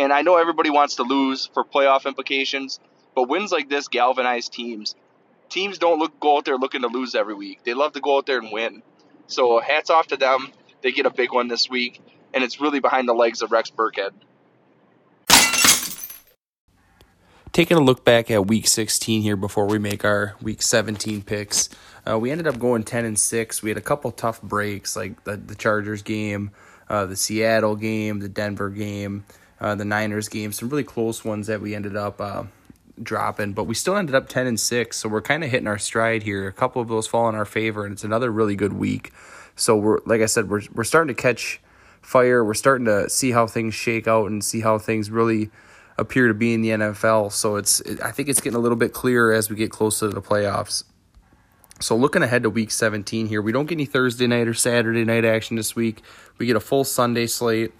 And 0.00 0.14
I 0.14 0.22
know 0.22 0.38
everybody 0.38 0.70
wants 0.70 0.96
to 0.96 1.02
lose 1.02 1.50
for 1.52 1.62
playoff 1.62 2.06
implications, 2.06 2.80
but 3.14 3.28
wins 3.28 3.52
like 3.52 3.68
this 3.68 3.88
galvanize 3.88 4.48
teams. 4.48 4.94
Teams 5.50 5.76
don't 5.76 5.98
look 5.98 6.18
go 6.18 6.38
out 6.38 6.46
there 6.46 6.56
looking 6.56 6.80
to 6.80 6.86
lose 6.86 7.14
every 7.14 7.34
week. 7.34 7.64
They 7.64 7.74
love 7.74 7.92
to 7.92 8.00
go 8.00 8.16
out 8.16 8.24
there 8.24 8.38
and 8.38 8.50
win. 8.50 8.82
So 9.26 9.60
hats 9.60 9.90
off 9.90 10.06
to 10.06 10.16
them. 10.16 10.52
They 10.80 10.92
get 10.92 11.04
a 11.04 11.10
big 11.10 11.34
one 11.34 11.48
this 11.48 11.68
week, 11.68 12.00
and 12.32 12.42
it's 12.42 12.62
really 12.62 12.80
behind 12.80 13.10
the 13.10 13.12
legs 13.12 13.42
of 13.42 13.52
Rex 13.52 13.70
Burkhead. 13.70 14.12
taking 17.52 17.76
a 17.76 17.80
look 17.80 18.06
back 18.06 18.30
at 18.30 18.46
week 18.46 18.66
16 18.66 19.20
here 19.20 19.36
before 19.36 19.66
we 19.66 19.78
make 19.78 20.02
our 20.02 20.34
week 20.40 20.62
17 20.62 21.20
picks. 21.20 21.68
Uh, 22.08 22.18
we 22.18 22.30
ended 22.30 22.46
up 22.46 22.58
going 22.58 22.84
10 22.84 23.04
and 23.04 23.18
6. 23.18 23.62
We 23.62 23.68
had 23.68 23.76
a 23.76 23.82
couple 23.82 24.10
tough 24.12 24.40
breaks 24.40 24.96
like 24.96 25.24
the, 25.24 25.36
the 25.36 25.54
Chargers 25.54 26.00
game, 26.00 26.52
uh, 26.88 27.04
the 27.04 27.16
Seattle 27.16 27.76
game, 27.76 28.20
the 28.20 28.30
Denver 28.30 28.70
game, 28.70 29.24
uh, 29.60 29.74
the 29.74 29.84
Niners 29.84 30.28
game, 30.28 30.52
some 30.52 30.68
really 30.68 30.84
close 30.84 31.24
ones 31.24 31.46
that 31.46 31.60
we 31.60 31.74
ended 31.74 31.96
up 31.96 32.20
uh, 32.20 32.44
dropping, 33.02 33.52
but 33.52 33.64
we 33.64 33.74
still 33.74 33.96
ended 33.96 34.14
up 34.14 34.28
10 34.28 34.46
and 34.46 34.58
6. 34.58 34.96
So 34.96 35.08
we're 35.08 35.20
kind 35.20 35.44
of 35.44 35.50
hitting 35.50 35.66
our 35.66 35.78
stride 35.78 36.22
here. 36.22 36.48
A 36.48 36.52
couple 36.52 36.80
of 36.80 36.88
those 36.88 37.06
fall 37.06 37.28
in 37.28 37.34
our 37.34 37.44
favor, 37.44 37.84
and 37.84 37.92
it's 37.92 38.04
another 38.04 38.30
really 38.30 38.56
good 38.56 38.72
week. 38.72 39.12
So 39.56 39.76
we're 39.76 39.98
like 40.06 40.22
I 40.22 40.26
said, 40.26 40.48
we're 40.48 40.62
we're 40.72 40.84
starting 40.84 41.14
to 41.14 41.20
catch 41.20 41.60
fire. 42.00 42.44
We're 42.44 42.54
starting 42.54 42.86
to 42.86 43.10
see 43.10 43.32
how 43.32 43.46
things 43.46 43.74
shake 43.74 44.08
out 44.08 44.30
and 44.30 44.42
see 44.42 44.60
how 44.60 44.78
things 44.78 45.10
really 45.10 45.50
appear 45.98 46.28
to 46.28 46.34
be 46.34 46.54
in 46.54 46.62
the 46.62 46.70
NFL. 46.70 47.32
So 47.32 47.56
it's 47.56 47.80
it, 47.80 48.02
I 48.02 48.10
think 48.10 48.28
it's 48.28 48.40
getting 48.40 48.56
a 48.56 48.60
little 48.60 48.76
bit 48.76 48.94
clearer 48.94 49.32
as 49.32 49.50
we 49.50 49.56
get 49.56 49.70
closer 49.70 50.08
to 50.08 50.14
the 50.14 50.22
playoffs. 50.22 50.84
So 51.80 51.96
looking 51.96 52.22
ahead 52.22 52.42
to 52.42 52.50
week 52.50 52.70
17 52.70 53.26
here, 53.28 53.40
we 53.40 53.52
don't 53.52 53.66
get 53.66 53.76
any 53.76 53.86
Thursday 53.86 54.26
night 54.26 54.46
or 54.46 54.54
Saturday 54.54 55.04
night 55.04 55.24
action 55.24 55.56
this 55.56 55.74
week. 55.74 56.02
We 56.38 56.46
get 56.46 56.56
a 56.56 56.60
full 56.60 56.84
Sunday 56.84 57.26
slate. 57.26 57.72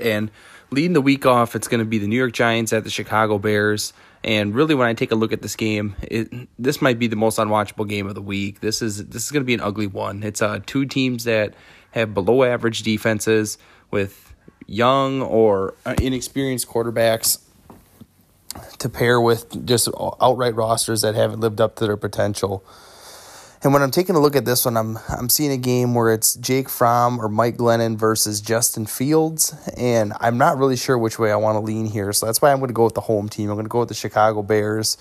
And 0.00 0.30
leading 0.74 0.92
the 0.92 1.00
week 1.00 1.24
off, 1.24 1.54
it's 1.54 1.68
going 1.68 1.80
to 1.80 1.84
be 1.84 1.98
the 1.98 2.06
New 2.06 2.16
York 2.16 2.32
Giants 2.32 2.72
at 2.72 2.84
the 2.84 2.90
Chicago 2.90 3.38
Bears. 3.38 3.92
And 4.22 4.54
really, 4.54 4.74
when 4.74 4.88
I 4.88 4.94
take 4.94 5.12
a 5.12 5.14
look 5.14 5.32
at 5.32 5.42
this 5.42 5.54
game, 5.54 5.96
it, 6.02 6.48
this 6.58 6.80
might 6.80 6.98
be 6.98 7.06
the 7.06 7.16
most 7.16 7.38
unwatchable 7.38 7.88
game 7.88 8.06
of 8.06 8.14
the 8.14 8.22
week. 8.22 8.60
This 8.60 8.80
is 8.80 9.06
this 9.06 9.24
is 9.24 9.30
going 9.30 9.42
to 9.42 9.46
be 9.46 9.54
an 9.54 9.60
ugly 9.60 9.86
one. 9.86 10.22
It's 10.22 10.40
uh, 10.40 10.60
two 10.64 10.86
teams 10.86 11.24
that 11.24 11.54
have 11.90 12.14
below 12.14 12.42
average 12.42 12.82
defenses 12.82 13.58
with 13.90 14.34
young 14.66 15.20
or 15.22 15.74
inexperienced 16.00 16.68
quarterbacks 16.68 17.38
to 18.78 18.88
pair 18.88 19.20
with 19.20 19.66
just 19.66 19.88
outright 20.20 20.54
rosters 20.54 21.02
that 21.02 21.14
haven't 21.14 21.40
lived 21.40 21.60
up 21.60 21.76
to 21.76 21.86
their 21.86 21.96
potential. 21.96 22.64
And 23.64 23.72
when 23.72 23.82
I'm 23.82 23.90
taking 23.90 24.14
a 24.14 24.20
look 24.20 24.36
at 24.36 24.44
this 24.44 24.66
one, 24.66 24.76
I'm 24.76 24.98
I'm 25.08 25.30
seeing 25.30 25.50
a 25.50 25.56
game 25.56 25.94
where 25.94 26.12
it's 26.12 26.34
Jake 26.34 26.68
Fromm 26.68 27.18
or 27.18 27.30
Mike 27.30 27.56
Glennon 27.56 27.96
versus 27.96 28.42
Justin 28.42 28.84
Fields, 28.84 29.54
and 29.74 30.12
I'm 30.20 30.36
not 30.36 30.58
really 30.58 30.76
sure 30.76 30.98
which 30.98 31.18
way 31.18 31.32
I 31.32 31.36
want 31.36 31.56
to 31.56 31.60
lean 31.60 31.86
here. 31.86 32.12
So 32.12 32.26
that's 32.26 32.42
why 32.42 32.52
I'm 32.52 32.58
going 32.58 32.68
to 32.68 32.74
go 32.74 32.84
with 32.84 32.94
the 32.94 33.00
home 33.00 33.30
team. 33.30 33.48
I'm 33.48 33.56
going 33.56 33.64
to 33.64 33.70
go 33.70 33.80
with 33.80 33.88
the 33.88 33.94
Chicago 33.94 34.42
Bears, 34.42 34.98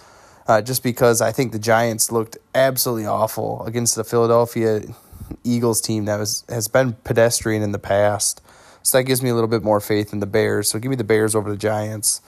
uh, 0.47 0.62
just 0.62 0.82
because 0.82 1.19
I 1.19 1.34
think 1.34 1.52
the 1.52 1.60
Giants 1.60 2.10
looked 2.10 2.38
absolutely 2.56 3.06
awful 3.06 3.65
against 3.65 3.97
the 3.97 4.06
Philadelphia 4.06 4.82
Eagles 5.43 5.82
team 5.82 6.06
that 6.06 6.17
was 6.17 6.45
has 6.47 6.69
been 6.69 6.93
pedestrian 7.04 7.63
in 7.63 7.73
the 7.73 7.80
past. 7.80 8.41
So 8.82 8.97
that 8.97 9.04
gives 9.04 9.21
me 9.21 9.30
a 9.30 9.34
little 9.34 9.49
bit 9.49 9.63
more 9.63 9.82
faith 9.82 10.13
in 10.13 10.19
the 10.19 10.26
Bears. 10.26 10.69
So 10.69 10.80
give 10.80 10.89
me 10.89 10.95
the 10.95 11.04
Bears 11.04 11.36
over 11.36 11.49
the 11.49 11.58
Giants. 11.58 12.21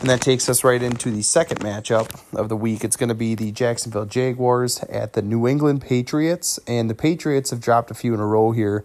And 0.00 0.10
that 0.10 0.20
takes 0.20 0.48
us 0.48 0.62
right 0.62 0.80
into 0.82 1.10
the 1.10 1.22
second 1.22 1.60
matchup 1.60 2.22
of 2.32 2.48
the 2.48 2.56
week. 2.56 2.84
It's 2.84 2.96
going 2.96 3.08
to 3.08 3.14
be 3.14 3.34
the 3.34 3.50
Jacksonville 3.50 4.06
Jaguars 4.06 4.78
at 4.84 5.14
the 5.14 5.22
New 5.22 5.48
England 5.48 5.82
Patriots. 5.82 6.60
And 6.66 6.88
the 6.88 6.94
Patriots 6.94 7.50
have 7.50 7.60
dropped 7.60 7.90
a 7.90 7.94
few 7.94 8.14
in 8.14 8.20
a 8.20 8.26
row 8.26 8.52
here. 8.52 8.84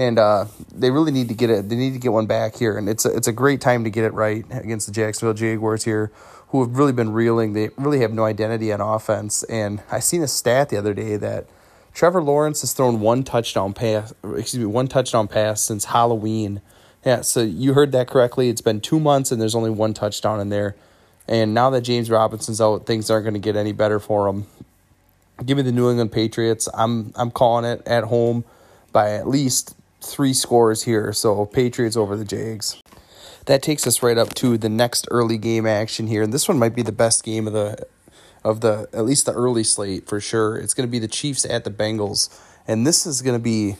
and 0.00 0.18
uh, 0.18 0.46
they 0.74 0.90
really 0.90 1.12
need 1.12 1.28
to 1.28 1.34
get 1.34 1.50
it. 1.50 1.68
They 1.68 1.76
need 1.76 1.92
to 1.92 1.98
get 1.98 2.10
one 2.10 2.24
back 2.24 2.56
here, 2.56 2.78
and 2.78 2.88
it's 2.88 3.04
a, 3.04 3.14
it's 3.14 3.28
a 3.28 3.32
great 3.32 3.60
time 3.60 3.84
to 3.84 3.90
get 3.90 4.04
it 4.04 4.14
right 4.14 4.46
against 4.50 4.86
the 4.86 4.94
Jacksonville 4.94 5.34
Jaguars 5.34 5.84
here, 5.84 6.10
who 6.48 6.62
have 6.62 6.74
really 6.78 6.94
been 6.94 7.12
reeling. 7.12 7.52
They 7.52 7.68
really 7.76 8.00
have 8.00 8.10
no 8.10 8.24
identity 8.24 8.72
on 8.72 8.80
offense, 8.80 9.42
and 9.44 9.82
I 9.90 10.00
seen 10.00 10.22
a 10.22 10.28
stat 10.28 10.70
the 10.70 10.78
other 10.78 10.94
day 10.94 11.18
that 11.18 11.48
Trevor 11.92 12.22
Lawrence 12.22 12.62
has 12.62 12.72
thrown 12.72 13.00
one 13.00 13.24
touchdown 13.24 13.74
pass. 13.74 14.14
Excuse 14.24 14.60
me, 14.60 14.64
one 14.64 14.88
touchdown 14.88 15.28
pass 15.28 15.62
since 15.62 15.84
Halloween. 15.84 16.62
Yeah, 17.04 17.22
so 17.22 17.40
you 17.40 17.72
heard 17.72 17.92
that 17.92 18.08
correctly. 18.08 18.48
It's 18.50 18.60
been 18.60 18.80
two 18.80 19.00
months, 19.00 19.32
and 19.32 19.40
there's 19.40 19.54
only 19.54 19.70
one 19.70 19.94
touchdown 19.94 20.38
in 20.40 20.50
there. 20.50 20.76
And 21.26 21.54
now 21.54 21.70
that 21.70 21.82
James 21.82 22.10
Robinson's 22.10 22.60
out, 22.60 22.86
things 22.86 23.10
aren't 23.10 23.24
going 23.24 23.34
to 23.34 23.40
get 23.40 23.56
any 23.56 23.72
better 23.72 23.98
for 23.98 24.28
him. 24.28 24.46
Give 25.44 25.56
me 25.56 25.62
the 25.62 25.72
New 25.72 25.88
England 25.88 26.12
Patriots. 26.12 26.68
I'm 26.74 27.12
I'm 27.16 27.30
calling 27.30 27.64
it 27.64 27.82
at 27.86 28.04
home 28.04 28.44
by 28.92 29.12
at 29.12 29.26
least 29.26 29.74
three 30.02 30.34
scores 30.34 30.82
here. 30.82 31.12
So 31.12 31.46
Patriots 31.46 31.96
over 31.96 32.16
the 32.16 32.24
Jags. 32.24 32.82
That 33.46 33.62
takes 33.62 33.86
us 33.86 34.02
right 34.02 34.18
up 34.18 34.34
to 34.34 34.58
the 34.58 34.68
next 34.68 35.08
early 35.10 35.38
game 35.38 35.66
action 35.66 36.06
here, 36.08 36.22
and 36.22 36.32
this 36.32 36.46
one 36.46 36.58
might 36.58 36.74
be 36.74 36.82
the 36.82 36.92
best 36.92 37.24
game 37.24 37.46
of 37.46 37.54
the 37.54 37.86
of 38.44 38.60
the 38.60 38.88
at 38.92 39.04
least 39.04 39.24
the 39.26 39.32
early 39.32 39.64
slate 39.64 40.06
for 40.06 40.20
sure. 40.20 40.56
It's 40.56 40.74
going 40.74 40.86
to 40.86 40.90
be 40.90 40.98
the 40.98 41.08
Chiefs 41.08 41.46
at 41.46 41.64
the 41.64 41.70
Bengals, 41.70 42.28
and 42.68 42.86
this 42.86 43.06
is 43.06 43.22
going 43.22 43.36
to 43.36 43.42
be 43.42 43.76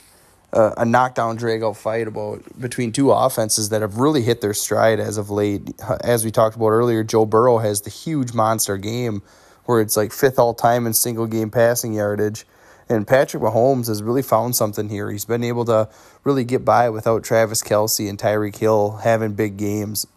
a, 0.53 0.85
knockdown 0.85 1.37
drag 1.37 1.63
out 1.63 1.77
fight 1.77 2.09
about 2.09 2.43
between 2.61 2.93
two 2.93 3.11
offenses 3.11 3.69
that 3.69 3.83
have 3.83 3.99
really 3.99 4.23
hit 4.23 4.41
their 4.41 4.55
stride 4.55 4.99
as 4.99 5.17
of 5.17 5.31
late. 5.31 5.71
As 6.03 6.25
we 6.25 6.31
talked 6.31 6.57
about 6.57 6.71
earlier, 6.71 7.05
Joe 7.05 7.25
Burrow 7.25 7.59
has 7.59 7.83
the 7.83 7.91
huge 7.91 8.33
monster 8.33 8.77
game 8.77 9.23
where 9.65 9.81
it's 9.81 9.97
like 9.97 10.13
fifth 10.13 10.39
all 10.39 10.55
time 10.55 10.87
in 10.87 10.93
single 10.93 11.27
game 11.27 11.51
passing 11.51 11.93
yardage. 11.95 12.47
And 12.89 13.07
Patrick 13.07 13.41
Mahomes 13.41 13.87
has 13.87 14.03
really 14.03 14.23
found 14.23 14.57
something 14.57 14.89
here. 14.89 15.11
He's 15.11 15.25
been 15.25 15.45
able 15.45 15.65
to 15.67 15.89
really 16.25 16.43
get 16.43 16.65
by 16.65 16.91
without 16.91 17.23
Travis 17.23 17.63
Kelce 17.63 18.09
and 18.09 18.19
Tyreek 18.19 18.57
Hill 18.57 18.97
having 19.05 19.35
big 19.35 19.57
games. 19.57 20.09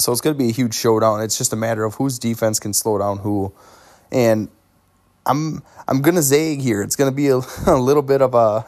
So 0.00 0.10
it's 0.10 0.20
going 0.20 0.34
to 0.34 0.38
be 0.38 0.48
a 0.48 0.52
huge 0.52 0.74
showdown. 0.74 1.22
It's 1.22 1.38
just 1.38 1.52
a 1.52 1.56
matter 1.56 1.84
of 1.84 1.94
whose 1.94 2.18
defense 2.18 2.58
can 2.58 2.74
slow 2.74 2.98
down 2.98 3.18
who. 3.18 3.52
And 4.10 4.48
I'm 5.26 5.62
I'm 5.88 6.00
gonna 6.02 6.22
zag 6.22 6.60
here. 6.60 6.82
It's 6.82 6.96
gonna 6.96 7.12
be 7.12 7.28
a, 7.28 7.36
a 7.66 7.76
little 7.76 8.02
bit 8.02 8.22
of 8.22 8.34
a, 8.34 8.64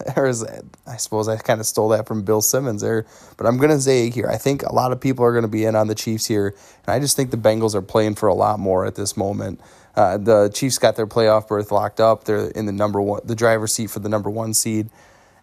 I 0.87 0.97
suppose 0.97 1.29
I 1.29 1.37
kind 1.37 1.61
of 1.61 1.67
stole 1.67 1.89
that 1.91 2.07
from 2.07 2.23
Bill 2.23 2.43
Simmons 2.43 2.83
there, 2.83 3.07
but 3.37 3.47
I'm 3.47 3.57
gonna 3.59 3.79
zag 3.79 4.13
here. 4.15 4.29
I 4.29 4.37
think 4.37 4.63
a 4.65 4.75
lot 4.75 4.93
of 4.93 5.01
people 5.01 5.25
are 5.25 5.33
gonna 5.33 5.49
be 5.49 5.65
in 5.65 5.77
on 5.77 5.87
the 5.87 5.95
Chiefs 5.95 6.27
here, 6.27 6.49
and 6.87 6.95
I 6.95 6.99
just 6.99 7.17
think 7.17 7.31
the 7.31 7.37
Bengals 7.37 7.75
are 7.75 7.83
playing 7.83 8.17
for 8.17 8.29
a 8.29 8.35
lot 8.35 8.59
more 8.59 8.85
at 8.85 8.97
this 8.97 9.17
moment. 9.17 9.61
Uh, 9.95 10.19
the 10.19 10.49
Chiefs 10.53 10.79
got 10.79 10.97
their 10.97 11.07
playoff 11.07 11.49
berth 11.49 11.73
locked 11.73 12.01
up. 12.01 12.25
They're 12.25 12.51
in 12.51 12.67
the 12.67 12.73
number 12.73 13.01
one, 13.01 13.23
the 13.25 13.35
driver's 13.35 13.73
seat 13.73 13.91
for 13.91 14.01
the 14.01 14.09
number 14.09 14.31
one 14.31 14.55
seed. 14.55 14.91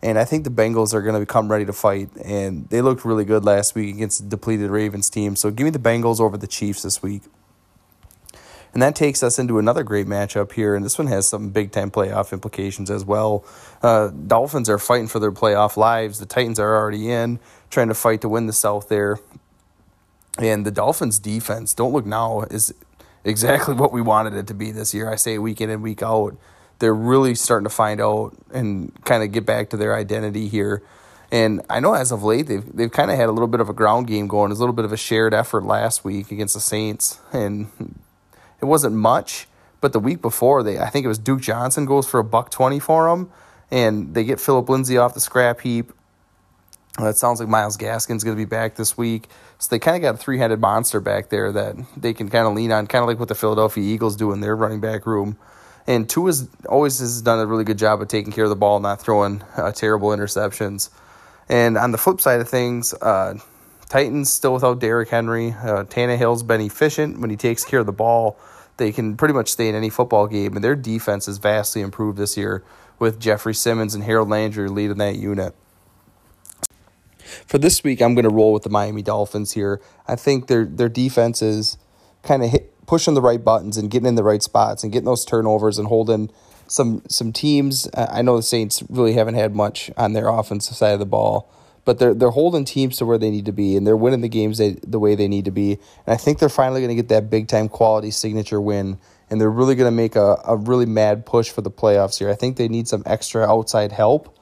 And 0.02 0.20
I 0.20 0.24
think 0.24 0.44
the 0.44 0.52
Bengals 0.52 0.94
are 0.94 1.02
to 1.02 1.26
come 1.26 1.50
ready 1.50 1.66
to 1.66 1.74
fight. 1.74 2.10
And 2.24 2.70
they 2.70 2.82
looked 2.82 3.04
really 3.06 3.26
good 3.26 3.44
last 3.44 3.74
week 3.74 3.96
against 3.96 4.24
the 4.24 4.30
depleted 4.30 4.70
Ravens 4.70 5.10
team. 5.10 5.36
So 5.36 5.50
give 5.50 5.66
me 5.66 5.72
the 5.72 5.80
Bengals 5.80 6.20
over 6.20 6.38
the 6.38 6.48
Chiefs 6.48 6.84
this 6.84 7.02
week. 7.02 7.24
And 8.76 8.82
that 8.82 8.94
takes 8.94 9.24
us 9.24 9.40
into 9.40 9.58
another 9.58 9.84
great 9.84 10.06
matchup 10.06 10.52
here. 10.52 10.76
And 10.76 10.84
this 10.84 10.98
one 10.98 11.08
has 11.08 11.26
some 11.26 11.50
big 11.50 11.72
time 11.72 11.90
playoff 11.90 12.34
implications 12.34 12.92
as 12.92 13.06
well. 13.06 13.46
Uh, 13.82 14.10
Dolphins 14.10 14.70
are 14.70 14.78
fighting 14.78 15.08
for 15.08 15.20
their 15.20 15.32
playoff 15.32 15.78
lives. 15.78 16.20
The 16.20 16.26
Titans 16.26 16.60
are 16.60 16.76
already 16.76 17.10
in, 17.10 17.40
trying 17.70 17.88
to 17.88 17.94
fight 17.94 18.20
to 18.22 18.30
win 18.30 18.48
the 18.48 18.54
South 18.54 18.90
there. 18.90 19.20
And 20.38 20.66
the 20.66 20.72
Dolphins' 20.72 21.20
defense, 21.20 21.74
don't 21.74 21.94
look 21.94 22.06
now, 22.06 22.42
is 22.42 22.74
exactly 23.24 23.74
what 23.76 23.94
we 23.94 24.02
wanted 24.02 24.34
it 24.34 24.46
to 24.48 24.54
be 24.54 24.72
this 24.72 24.94
year. 24.94 25.10
I 25.10 25.16
say 25.16 25.38
week 25.38 25.62
in 25.62 25.70
and 25.70 25.82
week 25.82 26.04
out. 26.04 26.36
They're 26.80 26.94
really 26.94 27.34
starting 27.34 27.64
to 27.64 27.74
find 27.74 28.02
out 28.02 28.36
and 28.54 28.92
kind 29.06 29.24
of 29.24 29.32
get 29.32 29.46
back 29.46 29.70
to 29.70 29.78
their 29.78 29.96
identity 29.96 30.50
here. 30.50 30.84
And 31.32 31.62
I 31.70 31.80
know 31.80 31.94
as 31.94 32.12
of 32.12 32.24
late 32.24 32.48
they've 32.48 32.76
they've 32.76 32.92
kind 32.92 33.10
of 33.10 33.18
had 33.18 33.30
a 33.30 33.32
little 33.32 33.48
bit 33.48 33.62
of 33.62 33.70
a 33.70 33.74
ground 33.74 34.08
game 34.08 34.28
going. 34.28 34.52
A 34.52 34.56
little 34.56 34.74
bit 34.74 34.84
of 34.84 34.92
a 34.92 34.98
shared 34.98 35.34
effort 35.34 35.64
last 35.64 36.04
week 36.04 36.30
against 36.30 36.54
the 36.54 36.60
Saints, 36.60 37.20
and 37.32 37.68
it 38.66 38.70
wasn't 38.70 38.96
much. 38.96 39.48
But 39.82 39.94
the 39.94 40.00
week 40.00 40.22
before, 40.22 40.64
they 40.64 40.80
I 40.80 40.90
think 40.90 41.06
it 41.06 41.08
was 41.08 41.20
Duke 41.20 41.42
Johnson 41.42 41.86
goes 41.86 42.08
for 42.08 42.20
a 42.20 42.24
buck 42.24 42.50
twenty 42.50 42.80
for 42.80 43.08
them, 43.08 43.32
and 43.70 44.16
they 44.16 44.24
get 44.24 44.40
Phillip 44.40 44.68
Lindsay 44.68 44.98
off 44.98 45.14
the 45.14 45.20
scrap 45.20 45.62
heap. 45.62 45.92
That 46.98 47.18
sounds 47.18 47.40
like 47.40 47.50
Myles 47.50 47.78
Gaskin's 47.78 48.24
going 48.24 48.38
to 48.38 48.42
be 48.42 48.50
back 48.50 48.76
this 48.76 48.98
week. 48.98 49.28
So 49.60 49.68
they 49.70 49.80
kind 49.80 49.98
of 49.98 50.02
got 50.02 50.16
a 50.16 50.18
three 50.18 50.40
headed 50.40 50.60
monster 50.60 51.02
back 51.02 51.30
there 51.30 51.52
that 51.52 51.76
they 51.96 52.14
can 52.14 52.30
kind 52.30 52.48
of 52.48 52.54
lean 52.54 52.72
on, 52.72 52.88
kind 52.88 53.04
of 53.04 53.08
like 53.08 53.20
what 53.20 53.28
the 53.28 53.36
Philadelphia 53.36 53.84
Eagles 53.84 54.16
do 54.16 54.32
in 54.32 54.40
their 54.40 54.56
running 54.56 54.80
back 54.80 55.06
room. 55.06 55.38
And 55.86 56.10
Tua's 56.10 56.48
always 56.68 57.00
has 57.00 57.22
done 57.22 57.40
a 57.40 57.46
really 57.46 57.66
good 57.66 57.78
job 57.78 58.02
of 58.02 58.08
taking 58.08 58.32
care 58.32 58.46
of 58.46 58.50
the 58.50 58.56
ball, 58.56 58.80
not 58.80 59.02
throwing 59.02 59.44
uh, 59.56 59.72
terrible 59.72 60.10
interceptions. 60.10 60.90
And 61.48 61.78
on 61.78 61.92
the 61.92 61.98
flip 61.98 62.22
side 62.22 62.40
of 62.40 62.50
things, 62.50 62.94
uh, 62.94 63.36
Titans 63.88 64.32
still 64.32 64.54
without 64.54 64.80
Derrick 64.80 65.10
Henry. 65.10 65.52
Uh, 65.52 65.84
Tannehill's 65.84 66.44
been 66.44 66.62
efficient 66.62 67.20
when 67.20 67.30
he 67.30 67.36
takes 67.36 67.64
care 67.64 67.82
of 67.82 67.86
the 67.86 67.92
ball. 67.92 68.40
They 68.78 68.92
can 68.92 69.16
pretty 69.16 69.34
much 69.34 69.50
stay 69.50 69.70
in 69.70 69.76
any 69.76 69.90
football 69.90 70.28
game, 70.28 70.56
and 70.56 70.64
their 70.64 70.76
defense 70.76 71.28
has 71.28 71.38
vastly 71.38 71.82
improved 71.82 72.18
this 72.18 72.36
year 72.36 72.64
with 73.00 73.20
Jeffery 73.20 73.54
Simmons 73.54 73.96
and 73.96 74.04
Harold 74.04 74.30
Landry 74.30 74.70
leading 74.70 74.98
that 74.98 75.16
unit. 75.16 75.56
For 77.48 77.58
this 77.58 77.84
week, 77.84 78.02
I'm 78.02 78.16
going 78.16 78.24
to 78.24 78.34
roll 78.34 78.54
with 78.54 78.64
the 78.64 78.70
Miami 78.70 79.02
Dolphins 79.02 79.54
here. 79.54 79.82
I 80.08 80.16
think 80.16 80.48
their 80.48 80.66
their 80.66 80.90
defense 80.90 81.42
is 81.42 81.78
kind 82.24 82.44
of 82.44 82.52
pushing 82.86 83.14
the 83.14 83.22
right 83.22 83.44
buttons 83.44 83.78
and 83.78 83.90
getting 83.90 84.08
in 84.08 84.16
the 84.16 84.24
right 84.24 84.44
spots 84.44 84.84
and 84.84 84.92
getting 84.92 85.06
those 85.06 85.26
turnovers 85.26 85.78
and 85.78 85.88
holding 85.88 86.30
some 86.68 87.02
some 87.08 87.32
teams. 87.32 87.90
I 87.96 88.22
know 88.22 88.38
the 88.38 88.44
Saints 88.44 88.84
really 88.90 89.14
haven't 89.14 89.36
had 89.36 89.56
much 89.56 89.92
on 89.98 90.14
their 90.14 90.28
offensive 90.30 90.76
side 90.76 90.94
of 90.94 91.00
the 91.00 91.06
ball, 91.06 91.50
but 91.86 92.00
they're 92.00 92.14
they're 92.14 92.32
holding 92.32 92.66
teams 92.66 92.98
to 92.98 93.06
where 93.06 93.18
they 93.18 93.30
need 93.30 93.46
to 93.46 93.52
be 93.52 93.78
and 93.78 93.86
they're 93.86 93.96
winning 93.96 94.22
the 94.22 94.30
games 94.30 94.58
they, 94.58 94.72
the 94.86 95.00
way 95.00 95.16
they 95.16 95.28
need 95.28 95.46
to 95.46 95.52
be. 95.52 95.74
And 96.06 96.14
I 96.14 96.18
think 96.18 96.40
they're 96.40 96.50
finally 96.50 96.82
going 96.82 96.90
to 96.90 96.96
get 96.96 97.10
that 97.10 97.30
big 97.30 97.48
time 97.48 97.70
quality 97.70 98.12
signature 98.12 98.60
win. 98.60 98.98
And 99.30 99.42
they're 99.42 99.50
really 99.50 99.74
going 99.74 99.88
to 99.88 99.96
make 99.96 100.16
a, 100.16 100.40
a 100.46 100.56
really 100.56 100.86
mad 100.86 101.26
push 101.26 101.50
for 101.50 101.62
the 101.62 101.72
playoffs 101.72 102.20
here. 102.20 102.30
I 102.30 102.36
think 102.36 102.58
they 102.58 102.68
need 102.68 102.88
some 102.88 103.02
extra 103.06 103.44
outside 103.44 103.92
help 103.92 104.36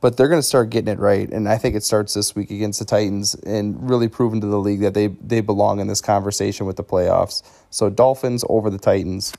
but 0.00 0.16
they're 0.16 0.28
going 0.28 0.40
to 0.40 0.46
start 0.46 0.70
getting 0.70 0.92
it 0.92 0.98
right. 0.98 1.28
And 1.30 1.48
I 1.48 1.58
think 1.58 1.74
it 1.74 1.84
starts 1.84 2.14
this 2.14 2.34
week 2.34 2.50
against 2.50 2.78
the 2.78 2.84
Titans 2.84 3.34
and 3.34 3.88
really 3.88 4.08
proving 4.08 4.40
to 4.40 4.46
the 4.46 4.58
league 4.58 4.80
that 4.80 4.94
they, 4.94 5.08
they 5.08 5.40
belong 5.40 5.78
in 5.78 5.88
this 5.88 6.00
conversation 6.00 6.66
with 6.66 6.76
the 6.76 6.84
playoffs. 6.84 7.42
So 7.68 7.90
Dolphins 7.90 8.44
over 8.48 8.70
the 8.70 8.78
Titans. 8.78 9.34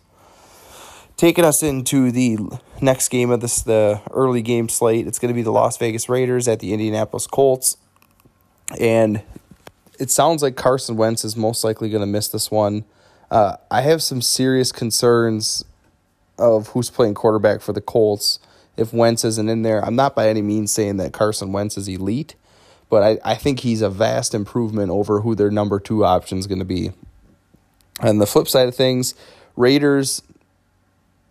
Taking 1.17 1.45
us 1.45 1.63
into 1.63 2.11
the 2.11 2.37
next 2.81 3.09
game 3.09 3.31
of 3.31 3.41
this, 3.41 3.61
the 3.61 4.01
early 4.11 4.41
game 4.41 4.69
slate, 4.69 5.07
it's 5.07 5.19
going 5.19 5.33
to 5.33 5.35
be 5.35 5.41
the 5.41 5.51
Las 5.51 5.77
Vegas 5.77 6.09
Raiders 6.09 6.47
at 6.47 6.59
the 6.59 6.73
Indianapolis 6.73 7.27
Colts. 7.27 7.77
And 8.79 9.21
it 9.99 10.09
sounds 10.09 10.41
like 10.41 10.55
Carson 10.55 10.95
Wentz 10.95 11.23
is 11.23 11.35
most 11.35 11.63
likely 11.63 11.89
going 11.89 12.01
to 12.01 12.07
miss 12.07 12.27
this 12.27 12.49
one. 12.49 12.85
Uh, 13.29 13.57
I 13.69 13.81
have 13.81 14.01
some 14.01 14.21
serious 14.21 14.71
concerns 14.71 15.63
of 16.37 16.69
who's 16.69 16.89
playing 16.89 17.13
quarterback 17.13 17.61
for 17.61 17.71
the 17.71 17.81
Colts 17.81 18.39
if 18.77 18.93
Wentz 18.93 19.23
isn't 19.23 19.49
in 19.49 19.61
there. 19.61 19.83
I'm 19.83 19.95
not 19.95 20.15
by 20.15 20.27
any 20.27 20.41
means 20.41 20.71
saying 20.71 20.97
that 20.97 21.13
Carson 21.13 21.51
Wentz 21.51 21.77
is 21.77 21.87
elite, 21.87 22.35
but 22.89 23.03
I, 23.03 23.31
I 23.31 23.35
think 23.35 23.59
he's 23.59 23.81
a 23.81 23.89
vast 23.89 24.33
improvement 24.33 24.89
over 24.89 25.21
who 25.21 25.35
their 25.35 25.51
number 25.51 25.79
two 25.79 26.03
option 26.03 26.39
is 26.39 26.47
going 26.47 26.59
to 26.59 26.65
be. 26.65 26.91
And 28.01 28.19
the 28.19 28.25
flip 28.25 28.47
side 28.47 28.67
of 28.67 28.75
things, 28.75 29.13
Raiders, 29.55 30.23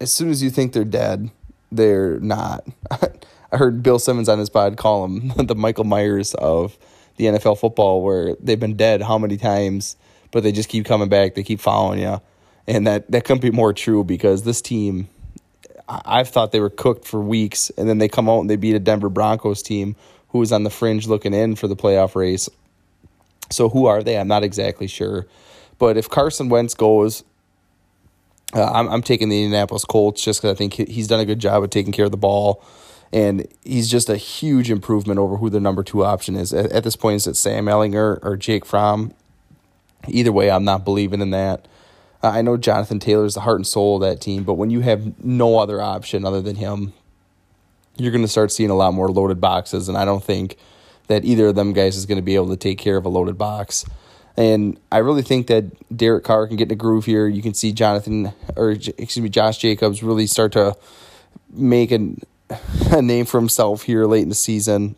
as 0.00 0.12
soon 0.12 0.30
as 0.30 0.42
you 0.42 0.50
think 0.50 0.72
they're 0.72 0.84
dead, 0.84 1.30
they're 1.72 2.18
not. 2.20 2.66
I 3.52 3.56
heard 3.56 3.82
Bill 3.82 3.98
Simmons 3.98 4.28
on 4.28 4.38
his 4.38 4.48
pod 4.48 4.76
call 4.76 5.04
him 5.04 5.28
the 5.46 5.54
Michael 5.54 5.84
Myers 5.84 6.34
of 6.34 6.78
the 7.16 7.26
NFL 7.26 7.58
football, 7.58 8.02
where 8.02 8.36
they've 8.40 8.60
been 8.60 8.76
dead 8.76 9.02
how 9.02 9.18
many 9.18 9.36
times, 9.36 9.96
but 10.30 10.42
they 10.42 10.52
just 10.52 10.68
keep 10.68 10.86
coming 10.86 11.08
back. 11.08 11.34
They 11.34 11.42
keep 11.42 11.60
following 11.60 12.00
you. 12.00 12.20
And 12.66 12.86
that, 12.86 13.10
that 13.10 13.24
couldn't 13.24 13.42
be 13.42 13.50
more 13.50 13.72
true 13.72 14.04
because 14.04 14.44
this 14.44 14.62
team 14.62 15.08
I've 15.90 16.28
thought 16.28 16.52
they 16.52 16.60
were 16.60 16.70
cooked 16.70 17.04
for 17.04 17.20
weeks, 17.20 17.70
and 17.70 17.88
then 17.88 17.98
they 17.98 18.08
come 18.08 18.28
out 18.28 18.40
and 18.40 18.50
they 18.50 18.56
beat 18.56 18.76
a 18.76 18.78
Denver 18.78 19.08
Broncos 19.08 19.62
team 19.62 19.96
who 20.28 20.38
was 20.38 20.52
on 20.52 20.62
the 20.62 20.70
fringe 20.70 21.08
looking 21.08 21.34
in 21.34 21.56
for 21.56 21.66
the 21.66 21.76
playoff 21.76 22.14
race. 22.14 22.48
So 23.50 23.68
who 23.68 23.86
are 23.86 24.02
they? 24.02 24.16
I'm 24.16 24.28
not 24.28 24.44
exactly 24.44 24.86
sure, 24.86 25.26
but 25.78 25.96
if 25.96 26.08
Carson 26.08 26.48
Wentz 26.48 26.74
goes, 26.74 27.24
uh, 28.54 28.70
I'm 28.72 28.88
I'm 28.88 29.02
taking 29.02 29.28
the 29.28 29.42
Indianapolis 29.42 29.84
Colts 29.84 30.22
just 30.22 30.40
because 30.40 30.54
I 30.54 30.58
think 30.58 30.74
he's 30.74 31.06
done 31.06 31.20
a 31.20 31.24
good 31.24 31.38
job 31.38 31.62
of 31.62 31.70
taking 31.70 31.92
care 31.92 32.06
of 32.06 32.10
the 32.10 32.16
ball, 32.16 32.64
and 33.12 33.46
he's 33.64 33.90
just 33.90 34.08
a 34.08 34.16
huge 34.16 34.70
improvement 34.70 35.18
over 35.18 35.36
who 35.36 35.50
the 35.50 35.60
number 35.60 35.82
two 35.82 36.04
option 36.04 36.36
is 36.36 36.52
at, 36.52 36.70
at 36.72 36.84
this 36.84 36.96
point. 36.96 37.16
Is 37.16 37.26
it 37.26 37.36
Sam 37.36 37.66
Ehlinger 37.66 38.18
or 38.22 38.36
Jake 38.36 38.64
Fromm? 38.64 39.14
Either 40.08 40.32
way, 40.32 40.50
I'm 40.50 40.64
not 40.64 40.84
believing 40.84 41.20
in 41.20 41.30
that. 41.30 41.68
I 42.22 42.42
know 42.42 42.56
Jonathan 42.56 42.98
Taylor 42.98 43.24
is 43.24 43.34
the 43.34 43.40
heart 43.40 43.56
and 43.56 43.66
soul 43.66 43.96
of 43.96 44.02
that 44.02 44.20
team, 44.20 44.44
but 44.44 44.54
when 44.54 44.70
you 44.70 44.80
have 44.80 45.24
no 45.24 45.58
other 45.58 45.80
option 45.80 46.24
other 46.24 46.42
than 46.42 46.56
him, 46.56 46.92
you're 47.96 48.12
going 48.12 48.24
to 48.24 48.28
start 48.28 48.52
seeing 48.52 48.70
a 48.70 48.74
lot 48.74 48.92
more 48.92 49.08
loaded 49.08 49.40
boxes, 49.40 49.88
and 49.88 49.96
I 49.96 50.04
don't 50.04 50.22
think 50.22 50.56
that 51.06 51.24
either 51.24 51.48
of 51.48 51.54
them 51.54 51.72
guys 51.72 51.96
is 51.96 52.06
going 52.06 52.16
to 52.16 52.22
be 52.22 52.34
able 52.34 52.48
to 52.48 52.56
take 52.56 52.78
care 52.78 52.96
of 52.96 53.04
a 53.04 53.08
loaded 53.08 53.38
box. 53.38 53.84
And 54.36 54.78
I 54.90 54.98
really 54.98 55.22
think 55.22 55.48
that 55.48 55.64
Derek 55.94 56.24
Carr 56.24 56.46
can 56.46 56.56
get 56.56 56.68
in 56.68 56.72
a 56.72 56.76
groove 56.76 57.04
here. 57.04 57.26
You 57.26 57.42
can 57.42 57.54
see 57.54 57.72
Jonathan, 57.72 58.32
or 58.56 58.70
excuse 58.70 59.20
me, 59.20 59.28
Josh 59.28 59.58
Jacobs 59.58 60.02
really 60.02 60.26
start 60.26 60.52
to 60.52 60.76
make 61.52 61.90
an, 61.90 62.22
a 62.90 63.02
name 63.02 63.26
for 63.26 63.38
himself 63.38 63.82
here 63.82 64.06
late 64.06 64.22
in 64.22 64.28
the 64.28 64.34
season. 64.34 64.96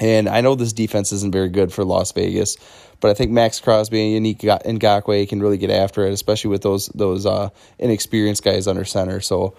And 0.00 0.28
I 0.28 0.40
know 0.40 0.54
this 0.54 0.72
defense 0.72 1.12
isn't 1.12 1.32
very 1.32 1.48
good 1.48 1.72
for 1.72 1.84
Las 1.84 2.10
Vegas, 2.12 2.56
but 3.00 3.10
I 3.10 3.14
think 3.14 3.30
Maxx 3.30 3.60
Crosby 3.60 4.16
and 4.16 4.26
Ngakoue 4.26 5.28
can 5.28 5.40
really 5.40 5.58
get 5.58 5.70
after 5.70 6.04
it, 6.04 6.12
especially 6.12 6.50
with 6.50 6.62
those 6.62 6.86
those 6.88 7.26
uh, 7.26 7.50
inexperienced 7.78 8.42
guys 8.42 8.66
under 8.66 8.84
center. 8.84 9.20
So 9.20 9.54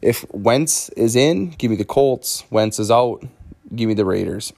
if 0.00 0.24
Wentz 0.32 0.90
is 0.90 1.16
in, 1.16 1.50
give 1.50 1.70
me 1.70 1.76
the 1.76 1.84
Colts. 1.84 2.44
Wentz 2.50 2.78
is 2.78 2.90
out, 2.90 3.24
give 3.74 3.88
me 3.88 3.94
the 3.94 4.04
Raiders. 4.04 4.52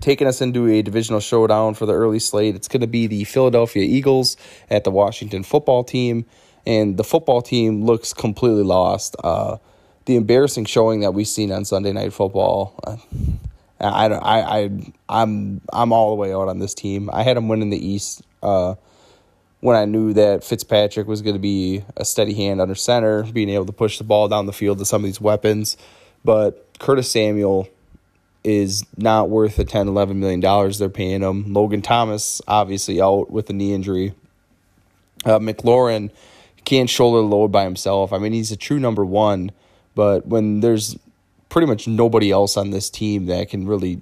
Taking 0.00 0.26
us 0.26 0.40
into 0.40 0.66
a 0.68 0.82
divisional 0.82 1.20
showdown 1.20 1.74
for 1.74 1.86
the 1.86 1.94
early 1.94 2.18
slate, 2.18 2.54
it's 2.54 2.68
going 2.68 2.80
to 2.80 2.86
be 2.86 3.06
the 3.06 3.24
Philadelphia 3.24 3.84
Eagles 3.84 4.36
at 4.70 4.84
the 4.84 4.90
Washington 4.90 5.42
football 5.42 5.84
team. 5.84 6.26
And 6.66 6.96
the 6.96 7.04
football 7.04 7.42
team 7.42 7.84
looks 7.84 8.12
completely 8.12 8.62
lost. 8.62 9.16
Uh, 9.22 9.58
the 10.04 10.16
embarrassing 10.16 10.64
showing 10.64 11.00
that 11.00 11.14
we've 11.14 11.28
seen 11.28 11.52
on 11.52 11.64
Sunday 11.64 11.92
Night 11.92 12.12
Football. 12.12 12.78
Uh, 12.84 12.96
I, 13.80 14.06
I, 14.06 14.58
I, 14.58 14.70
I'm, 15.08 15.60
I'm 15.72 15.92
all 15.92 16.10
the 16.10 16.16
way 16.16 16.32
out 16.32 16.48
on 16.48 16.58
this 16.58 16.74
team. 16.74 17.10
I 17.12 17.22
had 17.22 17.36
them 17.36 17.48
winning 17.48 17.70
the 17.70 17.84
East 17.84 18.22
uh, 18.42 18.74
when 19.60 19.76
I 19.76 19.84
knew 19.84 20.12
that 20.14 20.44
Fitzpatrick 20.44 21.06
was 21.06 21.22
going 21.22 21.34
to 21.34 21.40
be 21.40 21.84
a 21.96 22.04
steady 22.04 22.34
hand 22.34 22.60
under 22.60 22.74
center, 22.74 23.24
being 23.24 23.48
able 23.48 23.66
to 23.66 23.72
push 23.72 23.98
the 23.98 24.04
ball 24.04 24.28
down 24.28 24.46
the 24.46 24.52
field 24.52 24.78
to 24.78 24.84
some 24.84 25.02
of 25.02 25.06
these 25.06 25.20
weapons. 25.20 25.76
But 26.24 26.78
Curtis 26.78 27.10
Samuel 27.10 27.68
is 28.44 28.84
not 28.96 29.28
worth 29.28 29.56
the 29.56 29.64
10, 29.64 29.88
11 29.88 30.18
million 30.18 30.40
dollars 30.40 30.78
they're 30.78 30.88
paying 30.88 31.22
him. 31.22 31.52
Logan 31.52 31.82
Thomas 31.82 32.42
obviously 32.48 33.00
out 33.00 33.30
with 33.30 33.48
a 33.50 33.52
knee 33.52 33.72
injury. 33.72 34.14
Uh, 35.24 35.38
McLaurin 35.38 36.10
can't 36.64 36.90
shoulder 36.90 37.18
the 37.18 37.26
load 37.26 37.52
by 37.52 37.64
himself. 37.64 38.12
I 38.12 38.18
mean, 38.18 38.32
he's 38.32 38.50
a 38.50 38.56
true 38.56 38.78
number 38.78 39.04
one, 39.04 39.50
but 39.94 40.26
when 40.26 40.60
there's 40.60 40.96
pretty 41.48 41.66
much 41.66 41.86
nobody 41.86 42.30
else 42.30 42.56
on 42.56 42.70
this 42.70 42.88
team 42.90 43.26
that 43.26 43.50
can 43.50 43.66
really 43.66 44.00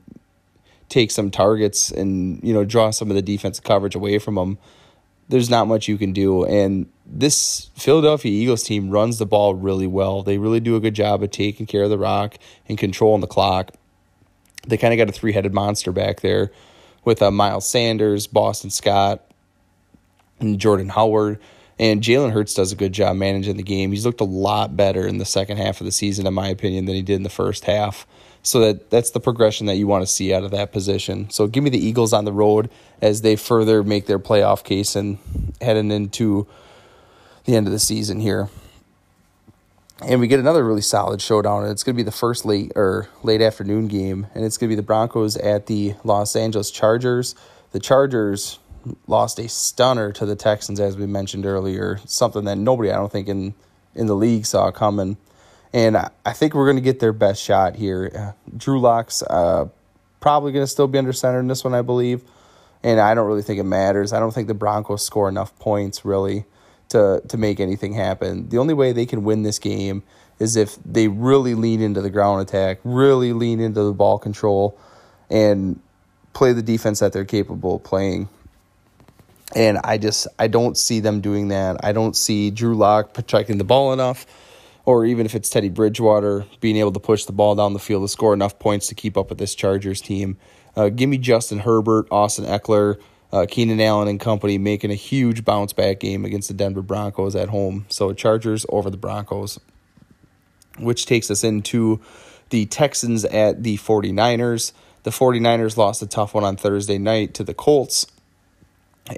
take 0.89 1.11
some 1.11 1.31
targets 1.31 1.91
and 1.91 2.43
you 2.43 2.53
know 2.53 2.65
draw 2.65 2.91
some 2.91 3.11
of 3.11 3.17
the 3.17 3.23
defensive 3.23 3.65
coverage 3.65 3.95
away 3.95 4.19
from 4.19 4.37
them, 4.37 4.59
there's 5.29 5.51
not 5.51 5.67
much 5.67 5.89
you 5.89 5.99
can 5.99 6.13
do. 6.13 6.45
And 6.45 6.87
this 7.07 7.71
Philadelphia 7.77 8.31
Eagles 8.31 8.63
team 8.63 8.91
runs 8.91 9.19
the 9.19 9.27
ball 9.27 9.55
really 9.55 9.87
well. 9.87 10.23
They 10.23 10.39
really 10.39 10.61
do 10.61 10.77
a 10.77 10.81
good 10.81 10.95
job 10.95 11.23
of 11.23 11.31
taking 11.31 11.67
care 11.67 11.83
of 11.83 11.91
the 11.91 11.99
rock 11.99 12.37
and 12.69 12.79
controlling 12.79 13.21
the 13.21 13.27
clock. 13.27 13.73
They 14.67 14.77
kind 14.77 14.93
of 14.93 14.99
got 14.99 15.09
a 15.09 15.19
three 15.19 15.33
headed 15.33 15.55
monster 15.55 15.93
back 15.93 16.21
there 16.21 16.51
with 17.05 17.23
uh, 17.23 17.31
Miles 17.31 17.69
Sanders, 17.69 18.27
Boston 18.27 18.71
Scott, 18.71 19.25
and 20.39 20.59
Jordan 20.59 20.89
Howard. 20.89 21.39
And 21.79 22.03
Jalen 22.03 22.33
Hurts 22.33 22.53
does 22.53 22.73
a 22.73 22.77
good 22.77 22.93
job 22.93 23.17
managing 23.17 23.57
the 23.57 23.63
game. 23.63 23.91
He's 23.91 24.05
looked 24.05 24.21
a 24.21 24.25
lot 24.25 24.77
better 24.77 25.07
in 25.07 25.17
the 25.17 25.25
second 25.25 25.57
half 25.57 25.81
of 25.81 25.87
the 25.87 25.93
season, 25.93 26.27
in 26.27 26.35
my 26.35 26.49
opinion, 26.49 26.85
than 26.85 26.95
he 26.95 27.01
did 27.01 27.15
in 27.15 27.23
the 27.23 27.31
first 27.31 27.65
half. 27.65 28.07
So 28.43 28.61
that 28.61 28.91
that's 28.91 29.11
the 29.11 29.21
progression 29.21 29.67
that 29.67 29.77
you 29.77 29.87
want 29.87 30.03
to 30.03 30.07
see 30.07 30.33
out 30.35 30.45
of 30.45 30.51
that 30.51 30.73
position. 30.73 31.31
So 31.31 31.47
give 31.47 31.65
me 31.65 31.71
the 31.71 31.83
Eagles 31.83 32.13
on 32.13 32.27
the 32.27 32.33
road 32.33 32.71
as 33.01 33.23
they 33.23 33.37
further 33.37 33.83
make 33.83 34.07
their 34.07 34.19
playoff 34.19 34.63
case 34.63 34.95
and 34.95 35.19
heading 35.61 35.91
into 35.91 36.47
the 37.45 37.57
end 37.57 37.67
of 37.67 37.73
the 37.73 37.79
season 37.79 38.21
here. 38.21 38.49
And 40.03 40.19
we 40.19 40.29
get 40.29 40.41
another 40.41 40.65
really 40.65 40.81
solid 40.81 41.21
showdown, 41.21 41.63
and 41.63 41.73
it's 41.73 41.83
going 41.85 41.95
to 41.95 41.97
be 41.97 42.03
the 42.03 42.11
first 42.11 42.47
late 42.47 42.73
or 42.75 43.09
late 43.23 43.43
afternoon 43.43 43.87
game, 43.87 44.27
and 44.35 44.45
it's 44.45 44.57
going 44.57 44.69
to 44.69 44.73
be 44.73 44.77
the 44.77 44.83
Broncos 44.83 45.37
at 45.37 45.67
the 45.67 45.95
Los 46.05 46.35
Angeles 46.35 46.71
Chargers. 46.71 47.35
The 47.73 47.81
Chargers 47.81 48.59
lost 49.07 49.39
a 49.39 49.47
stunner 49.47 50.11
to 50.13 50.25
the 50.25 50.37
Texans, 50.37 50.81
as 50.81 50.97
we 50.97 51.07
mentioned 51.07 51.45
earlier, 51.45 52.01
something 52.07 52.45
that 52.45 52.57
nobody, 52.57 52.91
I 52.91 52.97
don't 52.97 53.13
think, 53.13 53.29
in 53.29 53.55
in 53.95 54.07
the 54.07 54.15
league 54.15 54.47
saw 54.47 54.71
coming. 54.71 55.17
And 55.73 55.97
I, 55.97 56.33
think 56.33 56.55
we're 56.55 56.65
going 56.65 56.77
to 56.77 56.83
get 56.83 57.01
their 57.01 57.13
best 57.13 57.43
shot 57.43 57.77
here. 57.77 58.11
Uh, 58.15 58.33
Drew 58.57 58.81
Lock's 58.81 59.23
uh, 59.23 59.67
probably 60.21 60.53
going 60.53 60.65
to 60.65 60.71
still 60.71 60.89
be 60.89 60.99
under 60.99 61.13
center 61.13 61.39
in 61.39 61.47
this 61.47 61.63
one, 61.63 61.75
I 61.75 61.83
believe. 61.83 62.23
And 62.83 62.99
I 62.99 63.15
don't 63.15 63.27
really 63.27 63.43
think 63.43 63.61
it 63.61 63.65
matters. 63.65 64.13
I 64.13 64.19
don't 64.19 64.33
think 64.33 64.49
the 64.49 64.55
Broncos 64.55 65.05
score 65.05 65.29
enough 65.29 65.57
points 65.59 66.05
really 66.05 66.45
to 66.91 67.23
to 67.29 67.37
make 67.37 67.59
anything 67.59 67.95
happen. 67.95 68.49
The 68.49 68.59
only 68.59 68.75
way 68.75 68.93
they 68.93 69.07
can 69.07 69.25
win 69.25 69.43
this 69.43 69.59
game 69.59 70.03
is 70.39 70.57
if 70.57 70.77
they 70.85 71.09
really 71.09 71.55
lean 71.55 71.81
into 71.81 72.01
the 72.01 72.11
ground 72.11 72.41
attack, 72.43 72.79
really 72.85 73.33
lean 73.33 73.61
into 73.61 73.83
the 73.83 73.93
ball 73.93 74.19
control, 74.19 74.79
and 75.29 75.81
play 76.33 76.53
the 76.53 76.63
defense 76.63 77.01
that 77.01 77.13
they're 77.13 77.25
capable 77.25 77.77
of 77.77 77.85
playing. 77.85 78.29
And 79.55 79.79
I 79.83 79.99
just 79.99 80.29
I 80.39 80.47
don't 80.47 80.77
see 80.77 81.01
them 81.01 81.21
doing 81.21 81.49
that. 81.49 81.85
I 81.85 81.93
don't 81.93 82.15
see 82.15 82.51
Drew 82.51 82.77
Lock 82.77 83.15
protecting 83.15 83.59
the 83.59 83.65
ball 83.65 83.93
enough, 83.93 84.27
or 84.85 85.05
even 85.05 85.27
if 85.27 85.35
it's 85.35 85.51
Teddy 85.51 85.69
Bridgewater 85.69 86.47
being 86.61 86.77
able 86.77 86.93
to 86.93 87.01
push 87.01 87.25
the 87.25 87.33
ball 87.33 87.55
down 87.55 87.73
the 87.73 87.81
field 87.81 88.05
to 88.05 88.09
score 88.09 88.33
enough 88.33 88.59
points 88.59 88.87
to 88.89 88.95
keep 88.95 89.17
up 89.17 89.29
with 89.29 89.39
this 89.39 89.55
Chargers 89.55 90.01
team. 90.01 90.37
Uh, 90.77 90.89
give 90.89 91.09
me 91.09 91.19
Justin 91.19 91.59
Herbert, 91.61 92.07
Austin 92.13 92.45
Ekeler, 92.45 93.01
uh, 93.33 93.47
Keenan 93.49 93.81
Allen 93.81 94.09
and 94.09 94.19
company 94.19 94.59
making 94.59 94.91
a 94.91 94.97
huge 94.97 95.45
bounce 95.45 95.73
back 95.73 96.01
game 96.01 96.25
against 96.25 96.49
the 96.49 96.55
Denver 96.55 96.83
Broncos 96.83 97.37
at 97.37 97.49
home. 97.49 97.87
So 97.89 98.13
Chargers 98.13 98.67
over 98.69 98.91
the 98.91 98.97
Broncos, 98.97 99.61
which 100.79 101.07
takes 101.07 101.31
us 101.31 101.45
into 101.45 102.01
the 102.51 102.67
Texans 102.67 103.25
at 103.25 103.63
the 103.63 103.77
49ers. 103.79 104.73
The 105.05 105.11
49ers 105.11 105.77
lost 105.77 106.03
a 106.03 106.07
tough 106.07 106.35
one 106.35 106.45
on 106.45 106.57
Thursday 106.57 106.99
night 106.99 107.35
to 107.35 107.45
the 107.45 107.55
Colts. 107.55 108.07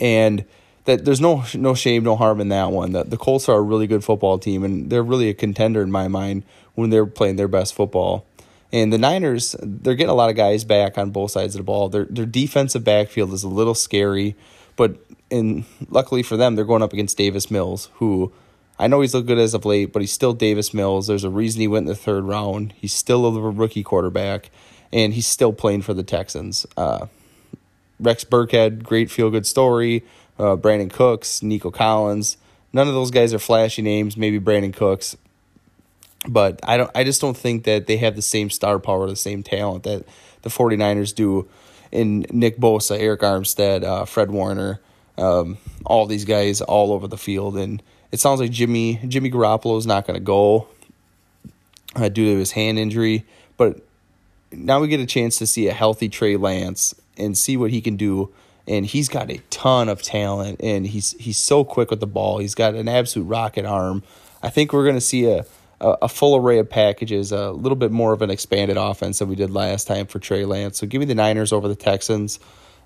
And 0.01 0.45
that 0.85 1.05
there's 1.05 1.21
no 1.21 1.45
no 1.55 1.75
shame, 1.75 2.03
no 2.03 2.17
harm 2.17 2.41
in 2.41 2.49
that 2.49 2.71
one. 2.71 2.93
The, 2.93 3.05
the 3.05 3.17
Colts 3.17 3.49
are 3.49 3.59
a 3.59 3.63
really 3.63 3.87
good 3.87 4.05
football 4.05 4.39
team, 4.39 4.65
and 4.65 4.91
they're 4.91 5.03
really 5.03 5.29
a 5.29 5.35
contender 5.35 5.83
in 5.83 5.91
my 5.91 6.09
mind 6.09 6.43
when 6.75 6.91
they're 6.91 7.07
playing 7.07 7.37
their 7.37 7.49
best 7.49 7.75
football. 7.75 8.27
And 8.73 8.93
the 8.93 8.99
Niners, 8.99 9.55
they're 9.61 9.95
getting 9.95 10.11
a 10.11 10.15
lot 10.15 10.31
of 10.31 10.37
guys 10.37 10.65
back 10.65 10.97
on 10.97 11.11
both 11.11 11.33
sides 11.33 11.55
of 11.55 11.59
the 11.61 11.65
ball. 11.65 11.89
Their 11.89 12.07
their 12.07 12.27
defensive 12.27 12.85
backfield 12.85 13.33
is 13.33 13.43
a 13.43 13.49
little 13.49 13.75
scary, 13.75 14.35
but 14.77 14.97
and 15.31 15.65
luckily 15.91 16.23
for 16.23 16.37
them, 16.37 16.55
they're 16.55 16.65
going 16.65 16.83
up 16.83 16.93
against 16.93 17.19
Davis 17.19 17.51
Mills, 17.51 17.91
who 17.95 18.33
I 18.79 18.87
know 18.87 19.01
he's 19.01 19.15
looked 19.15 19.27
good 19.27 19.39
as 19.39 19.55
of 19.55 19.65
late, 19.65 19.93
but 19.93 20.01
he's 20.03 20.13
still 20.13 20.33
Davis 20.33 20.73
Mills. 20.73 21.07
There's 21.07 21.25
a 21.25 21.31
reason 21.31 21.61
he 21.61 21.69
went 21.69 21.85
in 21.85 21.89
the 21.89 21.95
third 21.95 22.25
round. 22.25 22.73
He's 22.77 22.95
still 22.95 23.27
a 23.27 23.51
rookie 23.51 23.83
quarterback, 23.83 24.51
and 24.93 25.15
he's 25.15 25.27
still 25.27 25.53
playing 25.53 25.83
for 25.83 25.95
the 25.95 26.03
Texans. 26.03 26.67
Uh, 26.77 27.07
Rex 28.01 28.25
Burkhead, 28.25 28.83
great 28.83 29.11
feel 29.11 29.31
good 29.31 29.47
story. 29.47 30.03
Uh, 30.39 30.57
Brandin 30.57 30.91
Cooks, 30.91 31.43
Nico 31.43 31.71
Collins. 31.71 32.37
None 32.73 32.89
of 32.89 32.95
those 32.95 33.11
guys 33.11 33.35
are 33.35 33.39
flashy 33.39 33.83
names. 33.83 34.17
Maybe 34.17 34.41
Brandin 34.41 34.75
Cooks 34.75 35.17
but 36.29 36.61
I 36.63 36.77
don't 36.77 36.91
I 36.95 37.05
just 37.05 37.21
don't 37.21 37.37
think 37.37 37.65
that 37.65 37.87
they 37.87 37.97
have 37.99 38.17
the 38.17 38.23
same 38.23 38.51
star 38.51 38.79
power, 38.79 39.07
the 39.09 39.17
same 39.17 39.43
talent 39.43 39.85
that 39.85 40.05
the 40.43 40.51
49ers 40.51 41.15
do 41.15 41.49
in 41.91 42.27
Nick 42.31 42.57
Bosa, 42.59 42.99
Arik 42.99 43.19
Armstead, 43.19 43.85
uh, 43.85 44.05
Fred 44.05 44.31
Warner, 44.31 44.81
um, 45.19 45.59
all 45.85 46.07
these 46.07 46.25
guys 46.25 46.61
all 46.61 46.93
over 46.93 47.07
the 47.07 47.19
field. 47.19 47.57
And 47.57 47.83
it 48.11 48.21
sounds 48.21 48.41
like 48.41 48.51
Jimmy 48.51 49.01
Jimmy 49.07 49.31
Garoppolo 49.31 49.79
is 49.79 49.87
not 49.87 50.07
going 50.07 50.19
to 50.19 50.25
go 50.25 50.69
uh, 51.97 52.09
due 52.09 52.33
to 52.33 52.39
his 52.39 52.53
hand 52.53 52.79
injury. 52.79 53.25
But 53.57 53.81
now 54.51 54.81
we 54.81 54.89
get 54.89 55.01
a 55.01 55.07
chance 55.07 55.37
to 55.39 55.47
see 55.47 55.69
a 55.69 55.73
healthy 55.73 56.09
Trey 56.09 56.37
Lance 56.37 56.95
and 57.17 57.37
see 57.37 57.57
what 57.57 57.71
he 57.71 57.81
can 57.81 57.97
do. 57.97 58.33
And 58.67 58.87
he's 58.87 59.09
got 59.09 59.29
a 59.29 59.39
ton 59.51 59.89
of 59.89 60.03
talent, 60.03 60.61
and 60.63 60.87
he's 60.87 61.13
he's 61.19 61.39
so 61.39 61.65
quick 61.65 61.91
with 61.91 61.99
the 61.99 62.07
ball. 62.07 62.39
He's 62.39 62.55
got 62.55 62.77
an 62.77 62.89
absolute 62.89 63.25
rocket 63.25 63.65
arm. 63.65 64.05
I 64.41 64.51
think 64.51 64.73
we're 64.73 64.85
going 64.85 64.95
to 64.95 65.01
see 65.01 65.27
a 65.27 65.45
a, 65.83 65.99
a, 66.03 66.09
full 66.09 66.37
array 66.37 66.59
of 66.59 66.71
packages, 66.71 67.33
a 67.33 67.51
little 67.51 67.77
bit 67.77 67.91
more 67.91 68.13
of 68.13 68.23
an 68.23 68.31
expanded 68.31 68.77
offense 68.77 69.19
than 69.19 69.29
we 69.29 69.35
did 69.35 69.51
last 69.51 69.87
time 69.87 70.07
for 70.07 70.19
Trey 70.19 70.45
Lance. 70.45 70.79
So 70.79 70.87
give 70.87 71.01
me 71.01 71.07
the 71.07 71.15
Niners 71.15 71.53
over 71.53 71.69
the 71.69 71.75
Texans, 71.75 72.39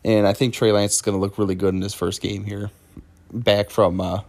and 0.05 0.27
I 0.27 0.33
think 0.33 0.55
Trey 0.55 0.73
Lance 0.73 0.95
is 0.95 1.03
going 1.03 1.17
to 1.17 1.21
look 1.21 1.39
really 1.39 1.55
good 1.55 1.75
in 1.75 1.83
his 1.83 1.95
first 1.95 2.21
game 2.21 2.45
here, 2.45 2.71
back 3.33 3.71
from 3.71 4.01
uh, 4.01 4.21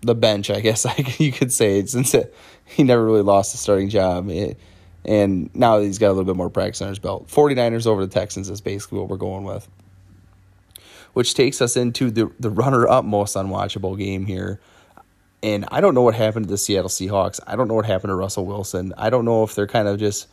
the 0.00 0.14
bench, 0.14 0.50
I 0.50 0.60
guess 0.60 0.86
you 1.20 1.32
could 1.32 1.52
say, 1.52 1.84
since 1.86 2.14
it, 2.14 2.34
he 2.64 2.82
never 2.82 3.04
really 3.04 3.22
lost 3.22 3.52
the 3.52 3.58
starting 3.58 3.88
job. 3.88 4.28
It, 4.30 4.58
and 5.04 5.50
now 5.54 5.80
he's 5.80 5.98
got 5.98 6.08
a 6.08 6.14
little 6.14 6.24
bit 6.24 6.36
more 6.36 6.50
practice 6.50 6.80
on 6.80 6.88
his 6.88 6.98
belt. 6.98 7.28
49ers 7.28 7.86
over 7.86 8.06
the 8.06 8.12
Texans 8.12 8.48
is 8.48 8.60
basically 8.60 8.98
what 8.98 9.08
we're 9.08 9.16
going 9.16 9.44
with. 9.44 9.68
Which 11.12 11.34
takes 11.34 11.60
us 11.60 11.76
into 11.76 12.10
the, 12.10 12.30
the 12.40 12.50
runner 12.50 12.88
up 12.88 13.04
most 13.04 13.36
unwatchable 13.36 13.98
game 13.98 14.24
here. 14.26 14.60
And 15.42 15.66
I 15.72 15.80
don't 15.80 15.94
know 15.94 16.02
what 16.02 16.14
happened 16.14 16.46
to 16.46 16.50
the 16.50 16.58
Seattle 16.58 16.88
Seahawks. 16.88 17.40
I 17.46 17.56
don't 17.56 17.68
know 17.68 17.74
what 17.74 17.86
happened 17.86 18.10
to 18.10 18.14
Russell 18.14 18.46
Wilson. 18.46 18.92
I 18.96 19.10
don't 19.10 19.24
know 19.24 19.42
if 19.42 19.54
they're 19.54 19.66
kind 19.66 19.88
of 19.88 19.98
just 19.98 20.28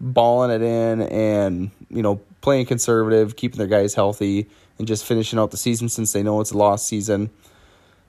balling 0.00 0.50
it 0.50 0.62
in 0.62 1.02
and, 1.02 1.70
you 1.90 2.02
know, 2.02 2.20
playing 2.40 2.66
conservative, 2.66 3.34
keeping 3.34 3.58
their 3.58 3.66
guys 3.66 3.94
healthy, 3.94 4.48
and 4.78 4.86
just 4.86 5.04
finishing 5.04 5.38
out 5.38 5.50
the 5.50 5.56
season 5.56 5.88
since 5.88 6.12
they 6.12 6.22
know 6.22 6.40
it's 6.40 6.52
a 6.52 6.56
lost 6.56 6.86
season. 6.86 7.30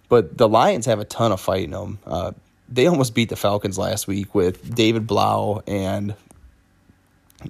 But 0.07 0.37
the 0.37 0.47
Lions 0.47 0.85
have 0.85 0.99
a 0.99 1.05
ton 1.05 1.31
of 1.31 1.41
fight 1.41 1.65
in 1.65 1.71
them. 1.71 1.99
Uh, 2.05 2.31
they 2.67 2.85
almost 2.85 3.15
beat 3.15 3.29
the 3.29 3.35
Falcons 3.35 3.77
last 3.77 4.07
week 4.07 4.35
with 4.35 4.75
David 4.75 5.07
Blough 5.07 5.63
and 5.65 6.15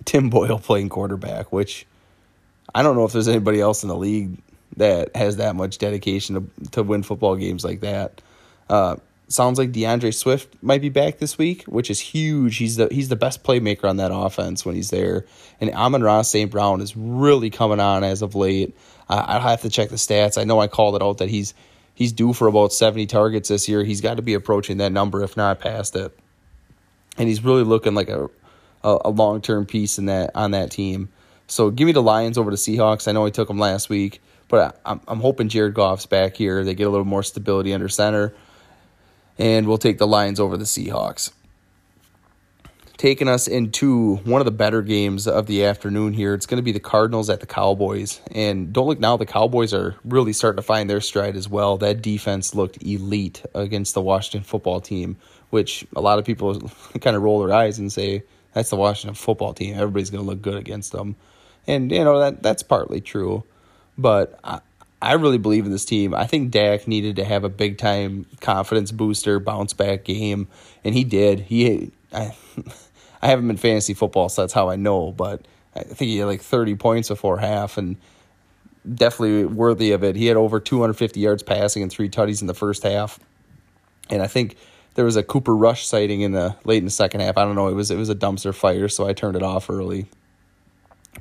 Tim 0.06 0.30
Boyle 0.30 0.60
playing 0.64 0.90
quarterback, 0.90 1.52
which 1.52 1.86
I 2.74 2.84
don't 2.84 2.96
know 2.96 3.06
if 3.06 3.12
there's 3.12 3.28
anybody 3.28 3.60
else 3.60 3.84
in 3.84 3.90
the 3.90 3.96
league 3.96 4.38
that 4.78 5.16
has 5.16 5.38
that 5.38 5.56
much 5.56 5.78
dedication 5.78 6.36
to, 6.36 6.70
to 6.72 6.84
win 6.84 7.04
football 7.04 7.36
games 7.36 7.66
like 7.66 7.82
that. 7.82 8.22
Uh, 8.70 8.98
sounds 9.30 9.58
like 9.58 9.72
DeAndre 9.72 10.14
Swift 10.14 10.56
might 10.62 10.82
be 10.82 10.90
back 10.90 11.20
this 11.20 11.38
week, 11.38 11.64
which 11.64 11.90
is 11.90 12.00
huge. 12.00 12.58
He's 12.58 12.76
the 12.76 12.88
he's 12.92 13.10
the 13.10 13.16
best 13.16 13.44
playmaker 13.44 13.88
on 13.88 13.98
that 13.98 14.12
offense 14.14 14.66
when 14.66 14.76
he's 14.76 14.90
there. 14.90 15.26
And 15.62 15.74
Amon-Ra 15.74 16.24
St. 16.24 16.52
Brown 16.52 16.82
is 16.82 16.96
really 16.98 17.50
coming 17.50 17.80
on 17.80 18.04
as 18.04 18.22
of 18.22 18.36
late. 18.36 18.76
I'll 19.08 19.42
have 19.42 19.62
to 19.62 19.70
check 19.70 19.90
the 19.90 19.96
stats. 19.96 20.40
I 20.40 20.44
know 20.44 20.60
I 20.60 20.68
called 20.68 20.96
it 20.96 21.02
out 21.02 21.20
that 21.20 21.30
he's 21.30 21.54
he's 21.96 22.12
due 22.12 22.34
for 22.34 22.48
about 22.48 22.74
70 22.74 23.08
targets 23.08 23.50
this 23.50 23.68
year. 23.68 23.84
He's 23.84 24.02
got 24.02 24.16
to 24.16 24.22
be 24.22 24.34
approaching 24.34 24.78
that 24.78 24.92
number, 24.92 25.24
if 25.24 25.36
not 25.36 25.60
past 25.60 25.96
it. 25.96 26.18
And 27.18 27.28
he's 27.28 27.44
really 27.44 27.64
looking 27.64 27.96
like 27.96 28.10
a 28.10 28.30
a, 28.84 28.98
a 29.06 29.10
long 29.10 29.42
term 29.42 29.66
piece 29.66 29.98
in 29.98 30.06
that 30.06 30.32
on 30.36 30.52
that 30.52 30.72
team. 30.72 31.10
So 31.48 31.72
give 31.72 31.88
me 31.88 31.92
the 31.92 32.04
Lions 32.04 32.38
over 32.38 32.52
the 32.52 32.58
Seahawks. 32.58 33.08
I 33.08 33.12
know 33.12 33.26
I 33.26 33.32
took 33.32 33.48
them 33.48 33.58
last 33.58 33.90
week, 33.90 34.22
but 34.48 34.80
I'm 34.86 35.02
I'm 35.08 35.20
hoping 35.20 35.50
Jared 35.50 35.74
Goff's 35.74 36.06
back 36.06 36.36
here. 36.36 36.64
They 36.64 36.76
get 36.76 36.88
a 36.88 36.90
little 36.90 37.06
more 37.06 37.24
stability 37.24 37.74
under 37.74 37.90
center 37.90 38.34
and 39.40 39.68
we'll 39.68 39.78
take 39.78 39.98
the 39.98 40.08
Lions 40.08 40.40
over 40.40 40.58
the 40.58 40.66
Seahawks. 40.66 41.32
Taking 42.98 43.30
us 43.30 43.48
into 43.48 44.18
one 44.18 44.42
of 44.42 44.46
the 44.46 44.52
better 44.52 44.82
games 44.82 45.26
of 45.26 45.48
the 45.48 45.64
afternoon 45.64 46.12
here, 46.12 46.34
it's 46.34 46.46
going 46.46 46.58
to 46.58 46.62
be 46.62 46.74
the 46.74 46.82
Cardinals 46.82 47.30
at 47.30 47.40
the 47.40 47.46
Cowboys. 47.46 48.20
And 48.32 48.74
don't 48.74 48.88
look 48.88 49.00
now, 49.00 49.16
the 49.16 49.26
Cowboys 49.26 49.74
are 49.74 49.96
really 50.04 50.34
starting 50.34 50.58
to 50.58 50.62
find 50.62 50.90
their 50.90 51.00
stride 51.00 51.38
as 51.38 51.48
well. 51.48 51.78
That 51.78 52.02
defense 52.02 52.54
looked 52.54 52.84
elite 52.84 53.42
against 53.56 53.94
the 53.94 54.02
Washington 54.02 54.44
football 54.44 54.82
team, 54.82 55.16
which 55.50 55.88
a 55.96 56.02
lot 56.02 56.20
of 56.20 56.26
people 56.26 56.60
kind 57.00 57.16
of 57.16 57.22
roll 57.22 57.40
their 57.40 57.56
eyes 57.56 57.80
and 57.80 57.90
say, 57.90 58.24
that's 58.54 58.70
the 58.70 58.76
Washington 58.76 59.16
football 59.16 59.54
team. 59.54 59.76
Everybody's 59.76 60.10
going 60.10 60.26
to 60.26 60.30
look 60.30 60.42
good 60.42 60.58
against 60.58 60.92
them. 60.92 61.16
And, 61.68 61.90
you 61.92 62.04
know, 62.04 62.20
that 62.20 62.44
that's 62.44 62.64
partly 62.64 63.00
true. 63.00 63.46
But 63.98 64.38
I, 64.44 64.60
I 65.02 65.14
really 65.14 65.38
believe 65.38 65.66
in 65.66 65.72
this 65.72 65.86
team. 65.86 66.14
I 66.14 66.26
think 66.26 66.52
Dak 66.52 66.88
needed 66.88 67.16
to 67.18 67.26
have 67.26 67.43
a 67.43 67.50
big 67.50 67.78
time 67.78 68.26
confidence 68.41 68.91
booster, 68.91 69.39
bounce 69.39 69.74
back 69.74 70.04
game, 70.04 70.47
and 70.84 70.93
he 70.93 71.04
did. 71.04 71.39
He, 71.41 71.91
I, 72.12 72.36
I 73.22 73.28
haven't 73.28 73.47
been 73.47 73.58
fantasy 73.58 73.93
football, 73.93 74.30
so 74.30 74.41
that's 74.41 74.54
how 74.54 74.70
I 74.70 74.76
know. 74.76 75.12
But 75.12 75.47
I 75.76 75.84
think 75.84 76.10
he 76.10 76.18
had 76.18 76.26
like 76.26 76.41
thirty 76.41 76.76
points 76.76 77.08
before 77.08 77.38
half, 77.38 77.78
and 77.78 77.95
definitely 78.93 79.45
worthy 79.45 79.91
of 79.91 80.04
it. 80.04 80.16
He 80.16 80.26
had 80.26 80.36
over 80.36 80.60
two 80.60 80.82
hundred 80.82 80.93
fifty 80.93 81.22
yards 81.22 81.43
passing 81.43 81.82
and 81.82 81.91
three 81.91 82.10
tutties 82.10 82.41
in 82.41 82.47
the 82.47 82.54
first 82.54 82.84
half, 82.84 83.20
and 84.10 84.22
I 84.22 84.28
think 84.28 84.58
there 84.95 85.06
was 85.06 85.16
a 85.16 85.24
Cooper 85.24 85.56
Rush 85.56 85.86
sighting 85.86 86.22
in 86.22 86.34
the 86.34 86.58
late 86.66 86.80
in 86.80 86.86
the 86.86 86.91
second 86.91 87.22
half. 87.22 87.38
I 87.38 87.45
don't 87.45 87.56
know. 87.56 87.70
It 87.70 87.74
was 87.74 87.89
it 87.89 87.97
was 87.97 88.10
a 88.10 88.16
dumpster 88.16 88.54
fire, 88.54 88.89
so 88.89 89.08
I 89.08 89.14
turned 89.14 89.38
it 89.38 89.43
off 89.43 89.70
early. 89.70 90.08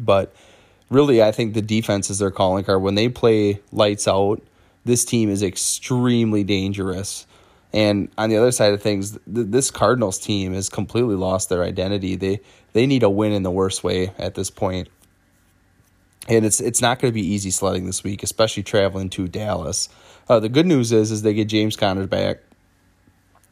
But 0.01 0.35
really, 0.91 1.23
I 1.23 1.33
think 1.33 1.55
the 1.55 1.63
defense 1.63 2.11
is 2.11 2.19
their 2.19 2.31
calling 2.31 2.65
card. 2.65 2.83
when 2.83 2.95
they 2.95 3.09
play 3.09 3.61
lights 3.73 4.09
out, 4.09 4.43
this 4.85 5.05
team 5.05 5.29
is 5.29 5.43
extremely 5.43 6.45
dangerous. 6.45 7.27
And 7.73 8.09
on 8.17 8.31
the 8.31 8.39
other 8.39 8.51
side 8.51 8.73
of 8.73 8.81
things, 8.81 9.13
th- 9.13 9.21
this 9.51 9.71
Cardinals 9.71 10.19
team 10.19 10.55
has 10.55 10.69
completely 10.69 11.17
lost 11.17 11.49
their 11.49 11.63
identity. 11.63 12.17
They 12.17 12.41
they 12.73 12.87
need 12.87 13.03
a 13.03 13.11
win 13.11 13.33
in 13.33 13.43
the 13.43 13.51
worst 13.51 13.85
way 13.85 14.13
at 14.19 14.35
this 14.35 14.51
point. 14.51 14.89
And 16.29 16.47
it's 16.47 16.61
it's 16.61 16.81
not 16.81 16.99
going 16.99 17.13
to 17.13 17.15
be 17.15 17.27
easy 17.27 17.51
sledding 17.51 17.85
this 17.85 18.03
week, 18.03 18.23
especially 18.23 18.63
traveling 18.63 19.11
to 19.11 19.29
Dallas. 19.29 19.89
Uh, 20.29 20.41
the 20.41 20.49
good 20.49 20.67
news 20.67 20.93
is 20.93 21.11
is 21.11 21.23
they 21.23 21.35
get 21.35 21.49
James 21.49 21.77
Conner 21.77 22.07
back, 22.07 22.39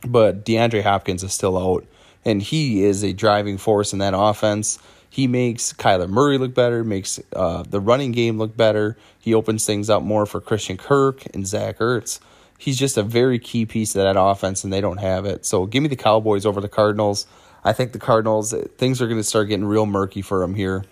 but 0.07 0.45
DeAndre 0.45 0.82
Hopkins 0.82 1.22
is 1.22 1.34
still 1.34 1.59
out, 1.59 1.87
and 2.24 2.41
he 2.41 2.84
is 2.84 3.05
a 3.05 3.12
driving 3.12 3.59
force 3.59 3.93
in 3.93 3.99
that 3.99 4.14
offense. 4.16 4.78
He 5.17 5.27
makes 5.27 5.73
Kyler 5.73 6.11
Murray 6.11 6.37
look 6.37 6.53
better, 6.53 6.85
makes 6.85 7.19
uh, 7.35 7.62
the 7.62 7.81
running 7.81 8.12
game 8.12 8.37
look 8.37 8.55
better. 8.55 8.99
He 9.19 9.33
opens 9.33 9.64
things 9.64 9.89
up 9.89 10.03
more 10.03 10.27
for 10.27 10.43
Christian 10.43 10.77
Kirk 10.77 11.25
and 11.35 11.47
Zach 11.47 11.79
Ertz. 11.79 12.21
He's 12.59 12.79
just 12.79 12.99
a 12.99 13.03
very 13.03 13.39
key 13.39 13.64
piece 13.64 13.97
of 13.97 14.03
that 14.03 14.21
offense, 14.21 14.62
and 14.62 14.71
they 14.71 14.83
don't 14.83 14.99
have 14.99 15.25
it. 15.25 15.47
So 15.47 15.64
give 15.64 15.83
me 15.83 15.89
the 15.89 15.97
Cowboys 15.97 16.45
over 16.45 16.61
the 16.61 16.69
Cardinals. 16.69 17.27
I 17.64 17.73
think 17.73 17.93
the 17.93 17.99
Cardinals, 17.99 18.53
things 18.77 19.01
are 19.01 19.07
going 19.07 19.19
to 19.19 19.25
start 19.25 19.49
getting 19.49 19.64
real 19.64 19.87
murky 19.87 20.21
for 20.21 20.41
them 20.41 20.55
here. 20.55 20.85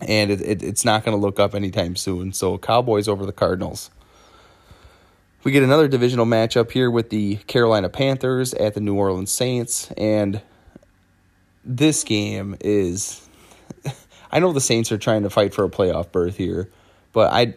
And 0.00 0.30
it, 0.30 0.40
it, 0.40 0.62
it's 0.62 0.84
not 0.84 1.04
going 1.04 1.16
to 1.16 1.20
look 1.20 1.40
up 1.40 1.56
anytime 1.56 1.96
soon. 1.96 2.32
So 2.32 2.56
Cowboys 2.56 3.08
over 3.08 3.26
the 3.26 3.32
Cardinals. 3.32 3.90
We 5.42 5.50
get 5.50 5.64
another 5.64 5.88
divisional 5.88 6.24
matchup 6.24 6.70
here 6.70 6.88
with 6.88 7.10
the 7.10 7.38
Carolina 7.48 7.88
Panthers 7.88 8.54
at 8.54 8.74
the 8.74 8.80
New 8.80 8.94
Orleans 8.94 9.32
Saints. 9.32 9.90
And 9.96 10.40
this 11.68 12.02
game 12.02 12.56
is. 12.60 13.28
I 14.32 14.40
know 14.40 14.52
the 14.52 14.60
Saints 14.60 14.90
are 14.90 14.98
trying 14.98 15.22
to 15.22 15.30
fight 15.30 15.54
for 15.54 15.64
a 15.64 15.68
playoff 15.68 16.10
berth 16.10 16.36
here, 16.36 16.68
but 17.12 17.32
I. 17.32 17.54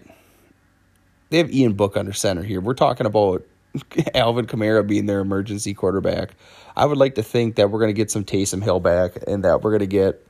They 1.30 1.38
have 1.38 1.54
Ian 1.54 1.74
Book 1.74 1.96
under 1.96 2.12
center 2.12 2.44
here. 2.44 2.60
We're 2.60 2.74
talking 2.74 3.06
about 3.08 3.46
Alvin 4.14 4.48
Kamara 4.48 4.86
being 4.86 5.06
their 5.06 5.22
emergency 5.22 5.74
quarterback. 5.74 6.32
I 6.76 6.86
would 6.86 6.98
like 6.98 7.16
to 7.16 7.24
think 7.24 7.56
that 7.56 7.72
we're 7.72 7.80
going 7.80 7.90
to 7.90 7.94
get 7.94 8.12
some 8.12 8.26
Taysom 8.26 8.62
Hill 8.62 8.82
back 8.82 9.14
and 9.28 9.46
that 9.46 9.62
we're 9.62 9.72
going 9.72 9.80
to 9.80 9.88
get 9.88 10.26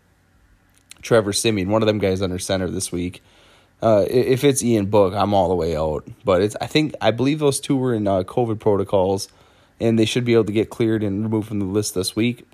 Trevor 1.01 1.33
Siemian, 1.33 1.69
one 1.69 1.81
of 1.81 1.87
them 1.87 1.97
guys 1.97 2.21
under 2.21 2.37
center 2.37 2.69
this 2.69 2.91
week. 2.91 3.23
Uh, 3.81 4.05
if 4.07 4.43
it's 4.43 4.63
Ian 4.63 4.85
Book, 4.85 5.15
I'm 5.15 5.33
all 5.33 5.49
the 5.49 5.55
way 5.55 5.75
out. 5.75 6.07
But 6.23 6.43
it's 6.43 6.55
I 6.61 6.67
think 6.67 6.93
I 7.01 7.09
believe 7.09 7.39
those 7.39 7.59
two 7.59 7.75
were 7.75 7.95
in 7.95 8.07
uh, 8.07 8.21
COVID 8.21 8.59
protocols, 8.59 9.27
and 9.79 9.97
they 9.97 10.05
should 10.05 10.23
be 10.23 10.33
able 10.33 10.45
to 10.45 10.51
get 10.51 10.69
cleared 10.69 11.01
and 11.01 11.23
removed 11.23 11.47
from 11.47 11.57
the 11.57 11.65
list 11.65 11.95
this 11.95 12.15
week. 12.15 12.45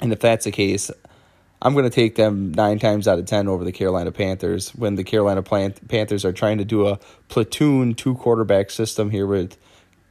And 0.00 0.12
if 0.12 0.20
that's 0.20 0.44
the 0.44 0.50
case, 0.50 0.90
I'm 1.60 1.72
going 1.72 1.84
to 1.84 1.90
take 1.90 2.14
them 2.14 2.52
nine 2.52 2.78
times 2.78 3.08
out 3.08 3.18
of 3.18 3.26
10 3.26 3.48
over 3.48 3.64
the 3.64 3.72
Carolina 3.72 4.12
Panthers 4.12 4.70
when 4.70 4.94
the 4.94 5.04
Carolina 5.04 5.42
Panthers 5.42 6.24
are 6.24 6.32
trying 6.32 6.58
to 6.58 6.64
do 6.64 6.86
a 6.86 6.98
platoon 7.28 7.94
two 7.94 8.14
quarterback 8.14 8.70
system 8.70 9.10
here 9.10 9.26
with 9.26 9.56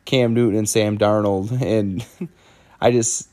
Cam 0.06 0.34
Newton 0.34 0.58
and 0.58 0.70
Sam 0.70 0.98
Darnold. 0.98 1.62
And 1.62 2.06
I 2.82 2.92
just 2.92 3.30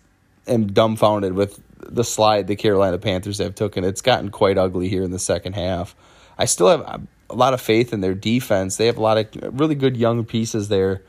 am 0.47 0.69
dumbfounded 0.69 1.35
with 1.35 1.61
the 1.79 2.05
slide 2.05 2.47
the 2.47 2.57
Carolina 2.57 2.99
Panthers 2.99 3.39
have 3.39 3.55
taken. 3.55 3.85
It's 3.85 4.01
gotten 4.01 4.31
quite 4.31 4.59
ugly 4.59 4.89
here 4.89 5.03
in 5.03 5.11
the 5.11 5.19
second 5.19 5.55
half. 5.55 5.95
I 6.39 6.47
still 6.47 6.69
have 6.69 6.83
um, 6.87 7.09
a 7.31 7.35
lot 7.35 7.55
of 7.55 7.61
faith 7.61 7.93
in 7.93 8.01
their 8.01 8.15
defense. 8.15 8.77
They 8.77 8.87
have 8.87 8.97
a 8.97 9.03
lot 9.03 9.19
of 9.19 9.59
really 9.59 9.75
good 9.75 9.97
young 9.97 10.25
pieces 10.25 10.69
there, 10.69 11.03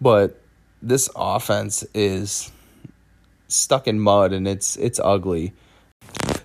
but 0.00 0.40
this 0.80 1.08
offense 1.14 1.84
is 1.94 2.50
stuck 3.52 3.86
in 3.86 4.00
mud 4.00 4.32
and 4.32 4.46
it's 4.48 4.76
it's 4.76 5.00
ugly. 5.02 5.52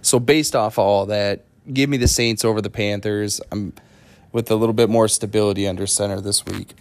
So 0.01 0.20
based 0.20 0.55
off 0.55 0.78
all 0.78 1.05
that, 1.08 1.45
give 1.72 1.89
me 1.89 1.97
the 1.97 2.08
Saints 2.08 2.45
over 2.45 2.62
the 2.62 2.70
Panthers. 2.70 3.41
I'm 3.51 3.74
with 4.32 4.51
a 4.51 4.55
little 4.55 4.74
bit 4.74 4.89
more 4.89 5.08
stability 5.08 5.68
under 5.68 5.88
center 5.88 6.22
this 6.22 6.45
week, 6.45 6.74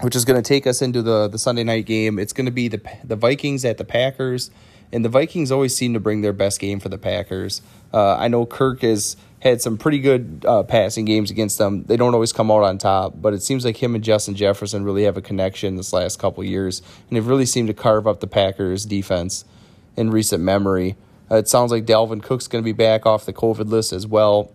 which 0.00 0.16
is 0.16 0.24
going 0.24 0.40
to 0.40 0.46
take 0.46 0.66
us 0.66 0.82
into 0.82 1.02
the 1.02 1.28
the 1.28 1.38
Sunday 1.38 1.64
night 1.64 1.86
game. 1.86 2.18
It's 2.18 2.32
going 2.32 2.46
to 2.46 2.52
be 2.52 2.68
the 2.68 2.80
the 3.02 3.16
Vikings 3.16 3.64
at 3.64 3.78
the 3.78 3.84
Packers, 3.84 4.50
and 4.92 5.04
the 5.04 5.08
Vikings 5.08 5.52
always 5.52 5.76
seem 5.76 5.92
to 5.94 6.00
bring 6.00 6.22
their 6.22 6.32
best 6.32 6.60
game 6.60 6.80
for 6.80 6.88
the 6.88 6.98
Packers. 6.98 7.62
Uh, 7.92 8.16
I 8.16 8.28
know 8.28 8.46
Kirk 8.46 8.82
has 8.82 9.16
had 9.44 9.60
some 9.60 9.76
pretty 9.76 9.98
good 9.98 10.42
uh, 10.48 10.62
passing 10.62 11.04
games 11.04 11.30
against 11.30 11.58
them. 11.58 11.84
They 11.84 11.98
don't 11.98 12.14
always 12.14 12.32
come 12.32 12.50
out 12.50 12.64
on 12.64 12.78
top, 12.78 13.12
but 13.20 13.34
it 13.34 13.42
seems 13.42 13.62
like 13.64 13.76
him 13.76 13.94
and 13.94 14.02
Justin 14.02 14.34
Jefferson 14.34 14.84
really 14.84 15.04
have 15.04 15.18
a 15.18 15.22
connection 15.22 15.76
this 15.76 15.92
last 15.92 16.18
couple 16.18 16.42
years, 16.42 16.80
and 17.08 17.16
they've 17.16 17.26
really 17.26 17.44
seemed 17.44 17.68
to 17.68 17.74
carve 17.74 18.06
up 18.06 18.20
the 18.20 18.26
Packers 18.26 18.86
defense 18.86 19.44
in 19.96 20.10
recent 20.10 20.42
memory. 20.42 20.96
Uh, 21.30 21.36
it 21.36 21.46
sounds 21.46 21.70
like 21.70 21.84
Dalvin 21.84 22.22
Cook's 22.22 22.48
going 22.48 22.64
to 22.64 22.64
be 22.64 22.72
back 22.72 23.04
off 23.04 23.26
the 23.26 23.34
COVID 23.34 23.68
list 23.68 23.92
as 23.92 24.06
well, 24.06 24.50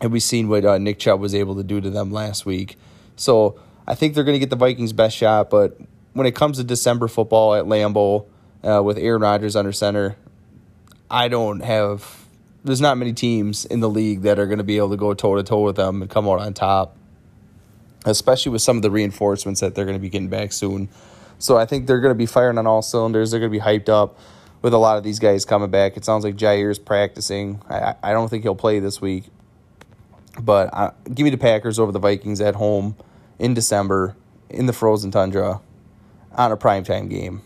and 0.00 0.12
we've 0.12 0.22
seen 0.22 0.48
what 0.48 0.64
uh, 0.64 0.78
Nick 0.78 1.00
Chubb 1.00 1.20
was 1.20 1.34
able 1.34 1.56
to 1.56 1.64
do 1.64 1.80
to 1.80 1.90
them 1.90 2.12
last 2.12 2.46
week. 2.46 2.76
So 3.16 3.60
I 3.84 3.96
think 3.96 4.14
they're 4.14 4.24
going 4.24 4.36
to 4.36 4.40
get 4.40 4.50
the 4.50 4.56
Vikings' 4.56 4.92
best 4.92 5.16
shot, 5.16 5.50
but 5.50 5.76
when 6.12 6.26
it 6.26 6.36
comes 6.36 6.58
to 6.58 6.64
December 6.64 7.08
football 7.08 7.52
at 7.56 7.64
Lambeau 7.64 8.26
uh, 8.62 8.80
with 8.80 8.96
Aaron 8.96 9.22
Rodgers 9.22 9.56
under 9.56 9.72
center, 9.72 10.16
I 11.10 11.26
don't 11.26 11.64
have 11.64 12.27
there's 12.64 12.80
not 12.80 12.98
many 12.98 13.12
teams 13.12 13.64
in 13.64 13.80
the 13.80 13.88
league 13.88 14.22
that 14.22 14.38
are 14.38 14.46
going 14.46 14.58
to 14.58 14.64
be 14.64 14.76
able 14.76 14.90
to 14.90 14.96
go 14.96 15.14
toe 15.14 15.36
to 15.36 15.42
toe 15.42 15.62
with 15.62 15.76
them 15.76 16.02
and 16.02 16.10
come 16.10 16.28
out 16.28 16.40
on 16.40 16.54
top, 16.54 16.96
especially 18.04 18.52
with 18.52 18.62
some 18.62 18.76
of 18.76 18.82
the 18.82 18.90
reinforcements 18.90 19.60
that 19.60 19.74
they're 19.74 19.84
going 19.84 19.96
to 19.96 20.00
be 20.00 20.08
getting 20.08 20.28
back 20.28 20.52
soon. 20.52 20.88
So 21.38 21.56
I 21.56 21.66
think 21.66 21.86
they're 21.86 22.00
going 22.00 22.14
to 22.14 22.18
be 22.18 22.26
firing 22.26 22.58
on 22.58 22.66
all 22.66 22.82
cylinders. 22.82 23.30
They're 23.30 23.40
going 23.40 23.52
to 23.52 23.58
be 23.58 23.64
hyped 23.64 23.88
up 23.88 24.18
with 24.60 24.74
a 24.74 24.78
lot 24.78 24.98
of 24.98 25.04
these 25.04 25.18
guys 25.18 25.44
coming 25.44 25.70
back. 25.70 25.96
It 25.96 26.04
sounds 26.04 26.24
like 26.24 26.36
Jaire's 26.36 26.78
practicing. 26.78 27.62
I, 27.68 27.94
I 28.02 28.12
don't 28.12 28.28
think 28.28 28.42
he'll 28.42 28.56
play 28.56 28.80
this 28.80 29.00
week, 29.00 29.24
but 30.40 30.72
I, 30.74 30.92
give 31.14 31.24
me 31.24 31.30
the 31.30 31.38
Packers 31.38 31.78
over 31.78 31.92
the 31.92 32.00
Vikings 32.00 32.40
at 32.40 32.56
home 32.56 32.96
in 33.38 33.54
December 33.54 34.16
in 34.50 34.66
the 34.66 34.72
frozen 34.72 35.10
tundra 35.10 35.60
on 36.32 36.52
a 36.52 36.56
primetime 36.56 37.08
game, 37.08 37.42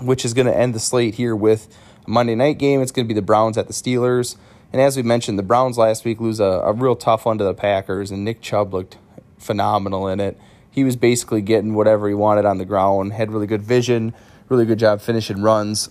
which 0.00 0.24
is 0.24 0.32
going 0.32 0.46
to 0.46 0.56
end 0.56 0.74
the 0.74 0.80
slate 0.80 1.14
here 1.14 1.34
with 1.34 1.68
Monday 2.08 2.34
night 2.34 2.58
game, 2.58 2.80
it's 2.80 2.90
going 2.90 3.06
to 3.06 3.08
be 3.08 3.14
the 3.14 3.22
Browns 3.22 3.58
at 3.58 3.66
the 3.66 3.74
Steelers. 3.74 4.36
And 4.72 4.80
as 4.80 4.96
we 4.96 5.02
mentioned, 5.02 5.38
the 5.38 5.42
Browns 5.42 5.76
last 5.76 6.06
week 6.06 6.20
lose 6.20 6.40
a, 6.40 6.44
a 6.44 6.72
real 6.72 6.96
tough 6.96 7.26
one 7.26 7.36
to 7.36 7.44
the 7.44 7.54
Packers, 7.54 8.10
and 8.10 8.24
Nick 8.24 8.40
Chubb 8.40 8.72
looked 8.72 8.96
phenomenal 9.38 10.08
in 10.08 10.18
it. 10.18 10.38
He 10.70 10.84
was 10.84 10.96
basically 10.96 11.42
getting 11.42 11.74
whatever 11.74 12.08
he 12.08 12.14
wanted 12.14 12.46
on 12.46 12.56
the 12.56 12.64
ground, 12.64 13.12
had 13.12 13.30
really 13.30 13.46
good 13.46 13.62
vision, 13.62 14.14
really 14.48 14.64
good 14.64 14.78
job 14.78 15.02
finishing 15.02 15.42
runs, 15.42 15.90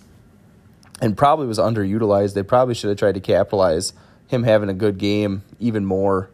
and 1.00 1.16
probably 1.16 1.46
was 1.46 1.58
underutilized. 1.58 2.34
They 2.34 2.42
probably 2.42 2.74
should 2.74 2.88
have 2.88 2.98
tried 2.98 3.14
to 3.14 3.20
capitalize 3.20 3.92
him 4.26 4.42
having 4.42 4.68
a 4.68 4.74
good 4.74 4.98
game 4.98 5.44
even 5.60 5.84
more. 5.84 6.30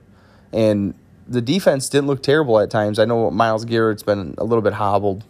And 0.50 0.94
the 1.28 1.42
defense 1.42 1.90
didn't 1.90 2.06
look 2.06 2.22
terrible 2.22 2.58
at 2.58 2.70
times. 2.70 2.98
I 2.98 3.04
know 3.04 3.30
Myles 3.30 3.64
Garrett's 3.66 4.02
been 4.02 4.34
a 4.38 4.44
little 4.44 4.62
bit 4.62 4.74
hobbled 4.74 5.24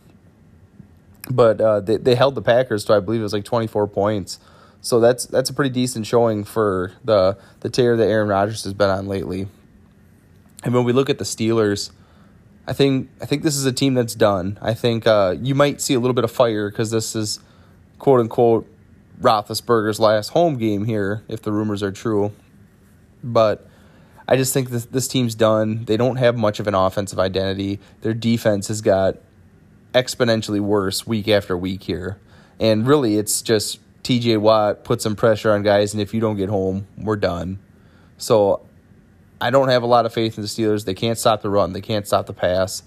but 1.31 1.61
uh, 1.61 1.81
they 1.81 1.97
they 1.97 2.15
held 2.15 2.35
the 2.35 2.43
Packers 2.43 2.85
to 2.87 2.95
I 2.95 3.01
believe 3.01 3.21
it 3.21 3.25
was 3.25 3.33
like 3.33 3.45
24 3.45 3.87
points. 3.89 4.39
So 4.81 5.01
that's 5.01 5.27
that's 5.27 5.49
a 5.49 5.55
pretty 5.55 5.71
decent 5.71 6.07
showing 6.07 6.45
for 6.45 6.93
the 7.03 7.39
the 7.61 7.71
tear 7.71 7.97
that 7.97 8.07
Aaron 8.07 8.29
Rodgers 8.29 8.65
has 8.65 8.75
been 8.75 8.91
on 8.91 9.07
lately. 9.07 9.49
And 10.63 10.75
when 10.75 10.85
we 10.85 10.93
look 10.93 11.11
at 11.11 11.19
the 11.19 11.25
Steelers, 11.25 11.91
I 12.67 12.73
think 12.73 13.11
I 13.21 13.27
think 13.27 13.43
this 13.43 13.57
is 13.57 13.65
a 13.65 13.73
team 13.73 13.95
that's 13.95 14.15
done. 14.15 14.59
I 14.61 14.75
think 14.75 15.07
uh, 15.07 15.37
you 15.41 15.55
might 15.55 15.81
see 15.81 15.95
a 15.95 16.01
little 16.01 16.15
bit 16.15 16.25
of 16.25 16.31
fire 16.31 16.71
because 16.71 16.91
this 16.91 17.17
is 17.17 17.41
quote 17.99 18.21
unquote 18.21 18.71
Roethlisberger's 19.21 20.01
last 20.01 20.31
home 20.31 20.57
game 20.57 20.85
here, 20.85 21.23
if 21.29 21.43
the 21.43 21.53
rumors 21.53 21.83
are 21.83 21.93
true. 21.93 22.33
But 23.23 23.67
I 24.27 24.37
just 24.37 24.53
think 24.53 24.71
this 24.71 24.87
this 24.87 25.09
team's 25.09 25.35
done. 25.35 25.85
They 25.85 25.97
don't 25.97 26.17
have 26.17 26.37
much 26.37 26.61
of 26.61 26.67
an 26.67 26.75
offensive 26.75 27.19
identity. 27.19 27.81
Their 28.01 28.15
defense 28.15 28.69
has 28.69 28.81
got 28.81 29.17
exponentially 29.95 30.61
worse 30.61 31.07
week 31.07 31.29
after 31.29 31.57
week 31.57 31.85
here, 31.85 32.19
and 32.61 32.87
really, 32.87 33.17
it's 33.17 33.43
just 33.43 33.81
TJ 34.03 34.39
Watt 34.39 34.85
put 34.85 35.01
some 35.01 35.17
pressure 35.17 35.53
on 35.53 35.63
guys, 35.63 35.95
and 35.95 36.03
if 36.03 36.13
you 36.13 36.21
don't 36.21 36.37
get 36.37 36.49
home, 36.49 36.87
we're 36.99 37.17
done. 37.17 37.59
So 38.19 38.61
I 39.41 39.51
don't 39.51 39.69
have 39.69 39.83
a 39.83 39.87
lot 39.87 40.07
of 40.07 40.13
faith 40.13 40.37
in 40.37 40.43
the 40.43 40.49
Steelers. 40.49 40.85
They 40.85 40.95
can't 40.95 41.19
stop 41.19 41.43
the 41.43 41.51
run, 41.51 41.73
they 41.73 41.81
can't 41.81 42.07
stop 42.07 42.27
the 42.27 42.35
pass, 42.35 42.83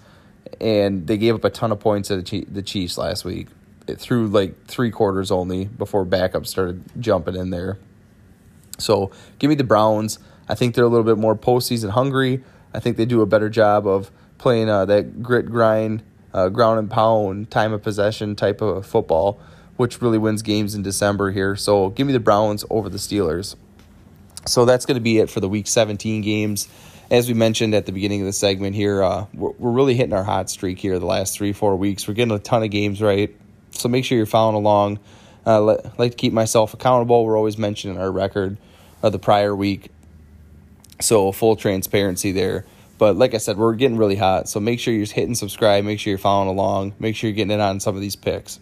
and 0.60 1.06
they 1.06 1.16
gave 1.16 1.34
up 1.34 1.44
a 1.44 1.50
ton 1.50 1.72
of 1.72 1.80
points 1.80 2.08
to 2.08 2.22
the 2.22 2.62
Chiefs 2.62 2.98
last 2.98 3.24
week 3.24 3.48
through 3.96 4.28
like 4.28 4.66
three 4.66 4.90
quarters 4.90 5.30
only 5.30 5.64
before 5.64 6.04
backup 6.04 6.46
started 6.46 6.82
jumping 7.00 7.34
in 7.34 7.50
there. 7.50 7.78
So 8.78 9.10
give 9.38 9.48
me 9.48 9.54
the 9.54 9.64
Browns. 9.64 10.18
I 10.48 10.54
think 10.54 10.74
they're 10.74 10.84
a 10.84 10.88
little 10.88 11.04
bit 11.04 11.18
more 11.18 11.34
postseason 11.34 11.90
hungry. 11.90 12.42
I 12.72 12.80
think 12.80 12.96
they 12.96 13.06
do 13.06 13.22
a 13.22 13.26
better 13.26 13.48
job 13.48 13.86
of 13.86 14.10
playing 14.36 14.68
uh, 14.68 14.84
that 14.86 15.22
grit 15.22 15.46
grind, 15.46 16.02
uh, 16.32 16.48
ground 16.48 16.78
and 16.78 16.90
pound, 16.90 17.50
time 17.50 17.72
of 17.72 17.82
possession 17.82 18.36
type 18.36 18.60
of 18.60 18.86
football 18.86 19.40
which 19.78 20.02
really 20.02 20.18
wins 20.18 20.42
games 20.42 20.74
in 20.74 20.82
December 20.82 21.30
here. 21.30 21.54
So 21.54 21.90
give 21.90 22.06
me 22.06 22.12
the 22.12 22.20
Browns 22.20 22.64
over 22.68 22.88
the 22.88 22.98
Steelers. 22.98 23.54
So 24.44 24.64
that's 24.64 24.84
going 24.84 24.96
to 24.96 25.00
be 25.00 25.18
it 25.18 25.30
for 25.30 25.38
the 25.38 25.48
Week 25.48 25.68
17 25.68 26.20
games. 26.20 26.68
As 27.12 27.28
we 27.28 27.34
mentioned 27.34 27.74
at 27.74 27.86
the 27.86 27.92
beginning 27.92 28.20
of 28.20 28.26
the 28.26 28.32
segment 28.32 28.74
here, 28.74 29.02
uh, 29.02 29.26
we're, 29.32 29.52
we're 29.52 29.70
really 29.70 29.94
hitting 29.94 30.12
our 30.12 30.24
hot 30.24 30.50
streak 30.50 30.80
here 30.80 30.98
the 30.98 31.06
last 31.06 31.36
three, 31.36 31.52
four 31.52 31.76
weeks. 31.76 32.08
We're 32.08 32.14
getting 32.14 32.34
a 32.34 32.40
ton 32.40 32.64
of 32.64 32.70
games 32.70 33.00
right. 33.00 33.34
So 33.70 33.88
make 33.88 34.04
sure 34.04 34.16
you're 34.16 34.26
following 34.26 34.56
along. 34.56 34.98
Uh, 35.46 35.60
let, 35.60 35.98
like 35.98 36.10
to 36.10 36.16
keep 36.16 36.32
myself 36.32 36.74
accountable. 36.74 37.24
We're 37.24 37.36
always 37.36 37.56
mentioning 37.56 37.98
our 37.98 38.10
record 38.10 38.58
of 39.00 39.12
the 39.12 39.18
prior 39.20 39.54
week. 39.54 39.92
So 41.00 41.30
full 41.30 41.54
transparency 41.54 42.32
there. 42.32 42.66
But 42.98 43.16
like 43.16 43.32
I 43.32 43.38
said, 43.38 43.56
we're 43.56 43.74
getting 43.74 43.96
really 43.96 44.16
hot. 44.16 44.48
So 44.48 44.58
make 44.58 44.80
sure 44.80 44.92
you're 44.92 45.06
hitting 45.06 45.36
subscribe. 45.36 45.84
Make 45.84 46.00
sure 46.00 46.10
you're 46.10 46.18
following 46.18 46.48
along. 46.48 46.94
Make 46.98 47.14
sure 47.16 47.30
you're 47.30 47.36
getting 47.36 47.52
in 47.52 47.60
on 47.60 47.80
some 47.80 47.94
of 47.94 48.02
these 48.02 48.16
picks. 48.16 48.58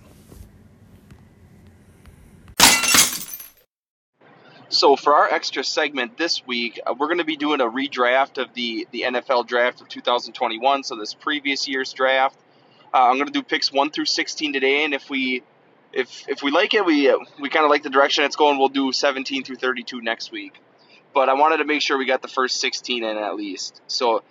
So 4.69 4.95
for 4.95 5.15
our 5.15 5.33
extra 5.33 5.65
segment 5.65 6.19
this 6.19 6.47
week, 6.47 6.79
uh, 6.87 6.95
we're 6.99 7.07
going 7.07 7.19
to 7.19 7.25
be 7.25 7.37
doing 7.37 7.63
a 7.63 7.65
redraft 7.65 8.37
of 8.37 8.53
the 8.53 8.87
the 8.91 9.03
NFL 9.03 9.47
draft 9.47 9.81
of 9.81 9.89
2021. 9.89 10.85
So 10.85 10.97
this 10.97 11.15
previous 11.15 11.67
year's 11.67 11.95
draft, 11.95 12.37
uh, 12.93 13.09
I'm 13.09 13.15
going 13.15 13.27
to 13.27 13.33
do 13.33 13.43
picks 13.43 13.73
one 13.73 13.91
through 13.91 14.05
16 14.05 14.53
today, 14.53 14.85
and 14.85 14.93
if 14.93 15.09
we 15.09 15.43
if 15.93 16.29
if 16.29 16.43
we 16.43 16.51
like 16.51 16.75
it, 16.75 16.85
we 16.85 17.09
uh, 17.09 17.17
we 17.41 17.49
kind 17.49 17.65
of 17.65 17.71
like 17.71 17.85
the 17.85 17.91
direction 17.91 18.25
it's 18.25 18.37
going. 18.37 18.59
We'll 18.59 18.69
do 18.69 18.93
17 18.93 19.45
through 19.45 19.57
32 19.57 20.03
next 20.03 20.31
week. 20.31 20.61
But 21.17 21.31
I 21.31 21.33
wanted 21.33 21.57
to 21.57 21.65
make 21.65 21.81
sure 21.81 21.97
we 21.97 22.05
got 22.05 22.21
the 22.21 22.29
first 22.29 22.61
16 22.61 23.03
in 23.03 23.17
at 23.17 23.37
least. 23.37 23.81
So 23.87 24.23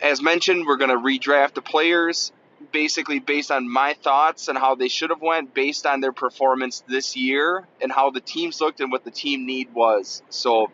as 0.00 0.22
mentioned, 0.22 0.64
we're 0.64 0.76
going 0.76 0.90
to 0.90 0.96
redraft 0.96 1.54
the 1.54 1.60
players 1.60 2.30
basically 2.70 3.18
based 3.18 3.50
on 3.50 3.68
my 3.68 3.94
thoughts 3.94 4.46
and 4.46 4.56
how 4.56 4.76
they 4.76 4.86
should 4.86 5.10
have 5.10 5.20
went 5.20 5.54
based 5.54 5.84
on 5.84 6.00
their 6.00 6.12
performance 6.12 6.84
this 6.86 7.16
year 7.16 7.66
and 7.80 7.90
how 7.90 8.10
the 8.10 8.20
teams 8.20 8.60
looked 8.60 8.80
and 8.80 8.92
what 8.92 9.02
the 9.04 9.10
team 9.10 9.44
need 9.44 9.74
was. 9.74 10.22
So 10.30 10.70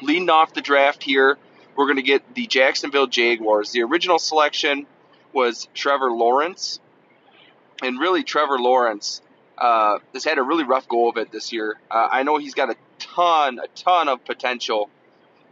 leading 0.00 0.30
off 0.30 0.54
the 0.54 0.62
draft 0.62 1.02
here, 1.02 1.36
we're 1.76 1.84
going 1.84 1.96
to 1.96 2.02
get 2.02 2.34
the 2.34 2.46
Jacksonville 2.46 3.08
Jaguars. 3.08 3.72
The 3.72 3.82
original 3.82 4.18
selection 4.18 4.86
was 5.34 5.68
Trevor 5.74 6.10
Lawrence. 6.10 6.80
And 7.82 8.00
really, 8.00 8.22
Trevor 8.22 8.58
Lawrence 8.58 9.20
uh, 9.58 9.98
has 10.14 10.24
had 10.24 10.38
a 10.38 10.42
really 10.42 10.64
rough 10.64 10.88
go 10.88 11.10
of 11.10 11.18
it 11.18 11.30
this 11.30 11.52
year. 11.52 11.78
Uh, 11.90 12.08
I 12.10 12.22
know 12.22 12.38
he's 12.38 12.54
got 12.54 12.70
a 12.70 12.76
ton, 12.98 13.58
a 13.58 13.68
ton 13.74 14.08
of 14.08 14.24
potential 14.24 14.90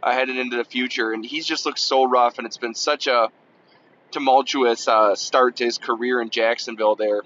uh, 0.01 0.11
headed 0.11 0.37
into 0.37 0.57
the 0.57 0.65
future, 0.65 1.11
and 1.11 1.25
he's 1.25 1.45
just 1.45 1.65
looked 1.65 1.79
so 1.79 2.03
rough, 2.03 2.37
and 2.37 2.47
it's 2.47 2.57
been 2.57 2.75
such 2.75 3.07
a 3.07 3.29
tumultuous 4.11 4.87
uh, 4.87 5.15
start 5.15 5.57
to 5.57 5.65
his 5.65 5.77
career 5.77 6.21
in 6.21 6.29
Jacksonville. 6.29 6.95
There, 6.95 7.21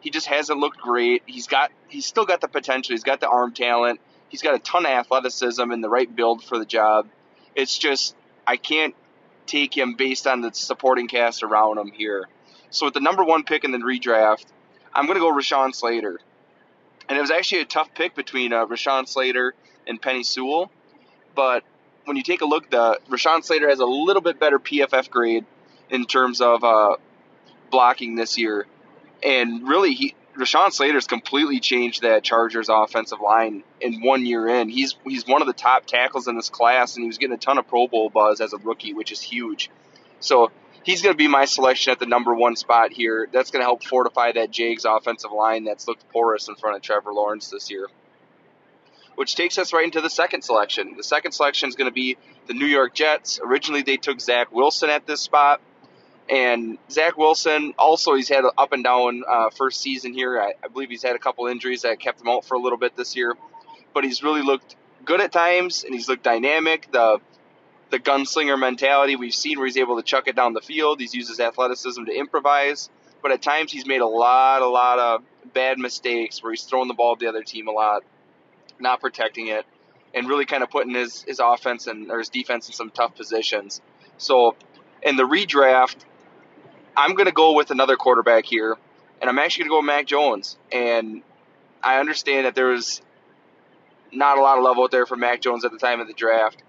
he 0.00 0.10
just 0.10 0.26
hasn't 0.26 0.58
looked 0.58 0.78
great. 0.78 1.22
He's 1.26 1.46
got 1.46 1.70
he's 1.88 2.06
still 2.06 2.24
got 2.24 2.40
the 2.40 2.48
potential. 2.48 2.92
He's 2.94 3.04
got 3.04 3.20
the 3.20 3.28
arm 3.28 3.52
talent. 3.52 4.00
He's 4.28 4.42
got 4.42 4.54
a 4.54 4.58
ton 4.58 4.86
of 4.86 4.92
athleticism 4.92 5.70
and 5.70 5.84
the 5.84 5.90
right 5.90 6.14
build 6.14 6.42
for 6.42 6.58
the 6.58 6.64
job. 6.64 7.06
It's 7.54 7.78
just 7.78 8.14
I 8.46 8.56
can't 8.56 8.94
take 9.46 9.76
him 9.76 9.94
based 9.94 10.26
on 10.26 10.40
the 10.40 10.52
supporting 10.52 11.08
cast 11.08 11.42
around 11.42 11.78
him 11.78 11.92
here. 11.92 12.28
So 12.70 12.86
with 12.86 12.94
the 12.94 13.00
number 13.00 13.22
one 13.22 13.44
pick 13.44 13.64
in 13.64 13.70
the 13.70 13.78
redraft, 13.78 14.46
I'm 14.94 15.06
going 15.06 15.16
to 15.16 15.20
go 15.20 15.30
Rashawn 15.30 15.74
Slater. 15.74 16.20
And 17.08 17.18
it 17.18 17.20
was 17.20 17.30
actually 17.30 17.62
a 17.62 17.66
tough 17.66 17.94
pick 17.94 18.14
between 18.14 18.52
uh, 18.52 18.66
Rashawn 18.66 19.08
Slater 19.08 19.54
and 19.86 20.00
Penny 20.00 20.22
Sewell. 20.22 20.70
But 21.34 21.64
when 22.04 22.16
you 22.16 22.22
take 22.22 22.40
a 22.40 22.46
look, 22.46 22.70
the 22.70 23.00
Rashawn 23.08 23.44
Slater 23.44 23.68
has 23.68 23.80
a 23.80 23.86
little 23.86 24.22
bit 24.22 24.38
better 24.38 24.58
PFF 24.58 25.10
grade 25.10 25.44
in 25.90 26.06
terms 26.06 26.40
of 26.40 26.64
uh, 26.64 26.96
blocking 27.70 28.14
this 28.14 28.38
year. 28.38 28.66
And 29.22 29.68
really, 29.68 29.94
he 29.94 30.14
Rashawn 30.36 30.72
Slater's 30.72 31.06
completely 31.06 31.60
changed 31.60 32.02
that 32.02 32.24
Chargers 32.24 32.68
offensive 32.70 33.20
line 33.20 33.62
in 33.80 34.02
one 34.02 34.24
year 34.24 34.48
in. 34.48 34.68
He's 34.68 34.96
he's 35.04 35.26
one 35.26 35.42
of 35.42 35.46
the 35.46 35.54
top 35.54 35.86
tackles 35.86 36.26
in 36.26 36.36
this 36.36 36.48
class, 36.48 36.96
and 36.96 37.02
he 37.02 37.06
was 37.06 37.18
getting 37.18 37.34
a 37.34 37.38
ton 37.38 37.58
of 37.58 37.68
Pro 37.68 37.86
Bowl 37.86 38.08
buzz 38.08 38.40
as 38.40 38.52
a 38.52 38.58
rookie, 38.58 38.94
which 38.94 39.12
is 39.12 39.20
huge. 39.20 39.70
So 40.20 40.50
he's 40.84 41.02
going 41.02 41.12
to 41.12 41.18
be 41.18 41.28
my 41.28 41.44
selection 41.44 41.92
at 41.92 41.98
the 41.98 42.06
number 42.06 42.34
one 42.34 42.56
spot 42.56 42.92
here. 42.92 43.28
That's 43.32 43.50
going 43.50 43.60
to 43.60 43.66
help 43.66 43.84
fortify 43.84 44.32
that 44.32 44.50
Jags 44.50 44.84
offensive 44.84 45.32
line 45.32 45.64
that's 45.64 45.86
looked 45.86 46.08
porous 46.10 46.48
in 46.48 46.56
front 46.56 46.76
of 46.76 46.82
Trevor 46.82 47.12
Lawrence 47.12 47.48
this 47.50 47.70
year. 47.70 47.88
Which 49.14 49.34
takes 49.34 49.58
us 49.58 49.72
right 49.72 49.84
into 49.84 50.00
the 50.00 50.10
second 50.10 50.42
selection. 50.42 50.94
The 50.96 51.04
second 51.04 51.32
selection 51.32 51.68
is 51.68 51.74
going 51.74 51.90
to 51.90 51.94
be 51.94 52.16
the 52.46 52.54
New 52.54 52.66
York 52.66 52.94
Jets. 52.94 53.40
Originally, 53.44 53.82
they 53.82 53.98
took 53.98 54.20
Zach 54.20 54.50
Wilson 54.52 54.90
at 54.90 55.06
this 55.06 55.20
spot. 55.20 55.60
And 56.30 56.78
Zach 56.90 57.18
Wilson, 57.18 57.74
also, 57.78 58.14
he's 58.14 58.28
had 58.28 58.44
an 58.44 58.50
up 58.56 58.72
and 58.72 58.82
down 58.82 59.22
uh, 59.28 59.50
first 59.50 59.80
season 59.80 60.14
here. 60.14 60.40
I, 60.40 60.54
I, 60.64 60.68
believe 60.68 60.88
he's 60.88 61.02
had 61.02 61.16
a 61.16 61.18
couple 61.18 61.46
injuries 61.46 61.82
that 61.82 61.98
kept 62.00 62.20
him 62.20 62.28
out 62.28 62.44
for 62.44 62.54
a 62.54 62.58
little 62.58 62.78
bit 62.78 62.96
this 62.96 63.16
year. 63.16 63.34
But 63.92 64.04
he's 64.04 64.22
really 64.22 64.40
looked 64.40 64.76
good 65.04 65.20
at 65.20 65.32
times, 65.32 65.84
and 65.84 65.92
he's 65.92 66.08
looked 66.08 66.22
dynamic. 66.22 66.90
The 66.90 67.18
the 67.92 67.98
gunslinger 67.98 68.58
mentality 68.58 69.16
we've 69.16 69.34
seen 69.34 69.58
where 69.58 69.66
he's 69.66 69.76
able 69.76 69.96
to 69.96 70.02
chuck 70.02 70.26
it 70.26 70.34
down 70.34 70.54
the 70.54 70.62
field. 70.62 70.98
He's 70.98 71.14
used 71.14 71.28
his 71.28 71.38
athleticism 71.38 72.04
to 72.04 72.12
improvise. 72.12 72.88
But 73.22 73.32
at 73.32 73.42
times 73.42 73.70
he's 73.70 73.86
made 73.86 74.00
a 74.00 74.06
lot, 74.06 74.62
a 74.62 74.66
lot 74.66 74.98
of 74.98 75.22
bad 75.52 75.78
mistakes 75.78 76.42
where 76.42 76.52
he's 76.52 76.62
throwing 76.62 76.88
the 76.88 76.94
ball 76.94 77.14
to 77.14 77.20
the 77.20 77.28
other 77.28 77.42
team 77.42 77.68
a 77.68 77.70
lot, 77.70 78.02
not 78.80 79.00
protecting 79.02 79.48
it, 79.48 79.66
and 80.14 80.26
really 80.26 80.46
kind 80.46 80.62
of 80.62 80.70
putting 80.70 80.94
his, 80.94 81.22
his 81.22 81.38
offense 81.38 81.86
and 81.86 82.10
or 82.10 82.18
his 82.18 82.30
defense 82.30 82.66
in 82.66 82.72
some 82.72 82.90
tough 82.90 83.14
positions. 83.14 83.82
So 84.16 84.56
in 85.02 85.16
the 85.16 85.24
redraft, 85.24 85.96
I'm 86.96 87.14
going 87.14 87.26
to 87.26 87.32
go 87.32 87.52
with 87.52 87.70
another 87.70 87.96
quarterback 87.96 88.46
here, 88.46 88.74
and 89.20 89.28
I'm 89.28 89.38
actually 89.38 89.64
going 89.64 89.70
to 89.70 89.74
go 89.74 89.78
with 89.80 89.86
Mac 89.86 90.06
Jones. 90.06 90.56
And 90.72 91.22
I 91.82 92.00
understand 92.00 92.46
that 92.46 92.54
there 92.54 92.68
was 92.68 93.02
not 94.10 94.38
a 94.38 94.40
lot 94.40 94.56
of 94.56 94.64
love 94.64 94.78
out 94.78 94.90
there 94.90 95.04
for 95.04 95.16
Mac 95.16 95.42
Jones 95.42 95.66
at 95.66 95.72
the 95.72 95.78
time 95.78 96.00
of 96.00 96.06
the 96.06 96.14
draft. 96.14 96.62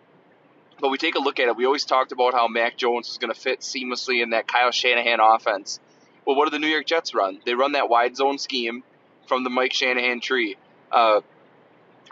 But 0.83 0.89
we 0.89 0.97
take 0.97 1.15
a 1.15 1.19
look 1.19 1.39
at 1.39 1.47
it. 1.47 1.55
We 1.55 1.65
always 1.65 1.85
talked 1.85 2.11
about 2.11 2.33
how 2.33 2.49
Mac 2.49 2.75
Jones 2.75 3.07
was 3.07 3.17
going 3.17 3.33
to 3.33 3.39
fit 3.39 3.61
seamlessly 3.61 4.21
in 4.21 4.31
that 4.31 4.49
Kyle 4.49 4.69
Shanahan 4.69 5.21
offense. 5.21 5.79
Well, 6.27 6.35
what 6.35 6.43
do 6.43 6.51
the 6.51 6.59
New 6.59 6.67
York 6.67 6.85
Jets 6.85 7.15
run? 7.15 7.39
They 7.45 7.53
run 7.53 7.71
that 7.71 7.87
wide 7.87 8.17
zone 8.17 8.37
scheme 8.37 8.83
from 9.25 9.45
the 9.45 9.49
Mike 9.49 9.71
Shanahan 9.71 10.19
tree. 10.19 10.57
Uh, 10.91 11.21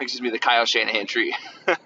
excuse 0.00 0.22
me, 0.22 0.30
the 0.30 0.38
Kyle 0.38 0.64
Shanahan 0.64 1.06
tree. 1.06 1.36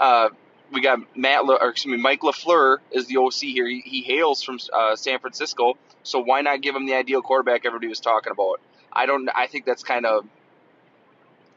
uh, 0.00 0.30
we 0.72 0.80
got 0.80 0.98
Matt, 1.16 1.44
or 1.44 1.68
excuse 1.68 1.92
me, 1.92 2.02
Mike 2.02 2.22
LaFleur 2.22 2.78
is 2.90 3.06
the 3.06 3.18
OC 3.18 3.34
here. 3.34 3.68
He, 3.68 3.80
he 3.84 4.02
hails 4.02 4.42
from 4.42 4.58
uh, 4.72 4.96
San 4.96 5.20
Francisco, 5.20 5.74
so 6.02 6.18
why 6.18 6.40
not 6.40 6.62
give 6.62 6.74
him 6.74 6.86
the 6.86 6.94
ideal 6.94 7.22
quarterback 7.22 7.64
everybody 7.64 7.86
was 7.86 8.00
talking 8.00 8.32
about? 8.32 8.60
I 8.92 9.06
don't. 9.06 9.30
I 9.32 9.46
think 9.46 9.66
that's 9.66 9.84
kind 9.84 10.04
of 10.04 10.26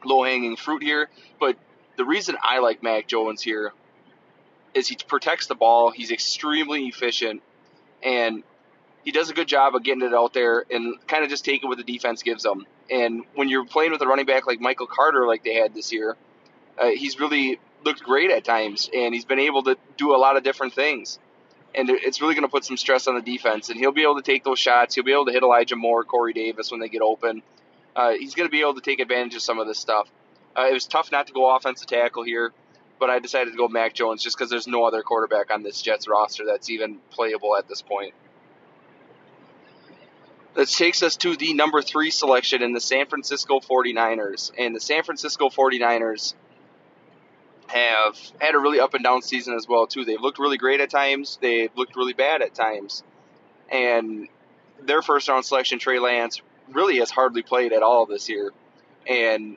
low 0.04 0.22
hanging 0.22 0.54
fruit 0.54 0.84
here. 0.84 1.10
But 1.40 1.56
the 1.96 2.04
reason 2.04 2.36
I 2.40 2.60
like 2.60 2.84
Mac 2.84 3.08
Jones 3.08 3.42
here 3.42 3.72
is 4.74 4.88
he 4.88 4.96
protects 5.06 5.46
the 5.46 5.54
ball. 5.54 5.90
He's 5.90 6.10
extremely 6.10 6.86
efficient, 6.86 7.42
and 8.02 8.42
he 9.04 9.10
does 9.10 9.30
a 9.30 9.34
good 9.34 9.48
job 9.48 9.74
of 9.74 9.82
getting 9.82 10.02
it 10.02 10.14
out 10.14 10.32
there 10.32 10.64
and 10.70 10.96
kind 11.06 11.24
of 11.24 11.30
just 11.30 11.44
taking 11.44 11.68
what 11.68 11.78
the 11.78 11.84
defense 11.84 12.22
gives 12.22 12.44
him. 12.44 12.66
And 12.90 13.24
when 13.34 13.48
you're 13.48 13.64
playing 13.64 13.92
with 13.92 14.00
a 14.02 14.06
running 14.06 14.26
back 14.26 14.46
like 14.46 14.60
Michael 14.60 14.86
Carter, 14.86 15.26
like 15.26 15.42
they 15.44 15.54
had 15.54 15.74
this 15.74 15.92
year, 15.92 16.16
uh, 16.78 16.88
he's 16.88 17.18
really 17.18 17.58
looked 17.84 18.02
great 18.02 18.30
at 18.30 18.44
times, 18.44 18.88
and 18.94 19.12
he's 19.12 19.24
been 19.24 19.40
able 19.40 19.64
to 19.64 19.76
do 19.96 20.14
a 20.14 20.18
lot 20.18 20.36
of 20.36 20.44
different 20.44 20.72
things. 20.74 21.18
and 21.74 21.88
it's 21.88 22.20
really 22.20 22.34
going 22.34 22.44
to 22.44 22.50
put 22.50 22.64
some 22.64 22.76
stress 22.76 23.06
on 23.06 23.14
the 23.14 23.22
defense. 23.22 23.70
And 23.70 23.78
he'll 23.78 23.92
be 23.92 24.02
able 24.02 24.16
to 24.16 24.22
take 24.22 24.44
those 24.44 24.58
shots. 24.58 24.94
He'll 24.94 25.04
be 25.04 25.12
able 25.12 25.26
to 25.26 25.32
hit 25.32 25.42
Elijah 25.42 25.76
Moore, 25.76 26.04
Corey 26.04 26.32
Davis 26.32 26.70
when 26.70 26.80
they 26.80 26.88
get 26.88 27.02
open. 27.02 27.42
Uh, 27.96 28.12
he's 28.12 28.34
going 28.34 28.48
to 28.48 28.50
be 28.50 28.60
able 28.60 28.74
to 28.74 28.80
take 28.80 29.00
advantage 29.00 29.34
of 29.34 29.42
some 29.42 29.58
of 29.58 29.66
this 29.66 29.78
stuff. 29.78 30.10
Uh, 30.56 30.66
it 30.68 30.72
was 30.72 30.86
tough 30.86 31.10
not 31.10 31.26
to 31.28 31.32
go 31.32 31.54
offensive 31.54 31.86
tackle 31.86 32.24
here, 32.24 32.52
but 33.02 33.10
I 33.10 33.18
decided 33.18 33.50
to 33.50 33.56
go 33.56 33.66
Mac 33.66 33.94
Jones 33.94 34.22
just 34.22 34.38
because 34.38 34.48
there's 34.48 34.68
no 34.68 34.84
other 34.84 35.02
quarterback 35.02 35.50
on 35.50 35.64
this 35.64 35.82
Jets 35.82 36.06
roster 36.06 36.44
that's 36.46 36.70
even 36.70 37.00
playable 37.10 37.56
at 37.56 37.66
this 37.66 37.82
point. 37.82 38.14
That 40.54 40.68
takes 40.68 41.02
us 41.02 41.16
to 41.16 41.36
the 41.36 41.52
number 41.52 41.82
three 41.82 42.12
selection 42.12 42.62
in 42.62 42.72
the 42.72 42.80
San 42.80 43.06
Francisco 43.06 43.58
49ers. 43.58 44.52
And 44.56 44.76
the 44.76 44.78
San 44.78 45.02
Francisco 45.02 45.48
49ers 45.48 46.34
have 47.66 48.16
had 48.38 48.54
a 48.54 48.60
really 48.60 48.78
up 48.78 48.94
and 48.94 49.02
down 49.02 49.20
season 49.20 49.54
as 49.54 49.66
well 49.66 49.88
too. 49.88 50.04
They've 50.04 50.20
looked 50.20 50.38
really 50.38 50.56
great 50.56 50.80
at 50.80 50.88
times. 50.88 51.40
They've 51.42 51.72
looked 51.74 51.96
really 51.96 52.12
bad 52.12 52.40
at 52.40 52.54
times. 52.54 53.02
And 53.68 54.28
their 54.80 55.02
first 55.02 55.28
round 55.28 55.44
selection, 55.44 55.80
Trey 55.80 55.98
Lance, 55.98 56.40
really 56.70 57.00
has 57.00 57.10
hardly 57.10 57.42
played 57.42 57.72
at 57.72 57.82
all 57.82 58.06
this 58.06 58.28
year. 58.28 58.52
And 59.08 59.56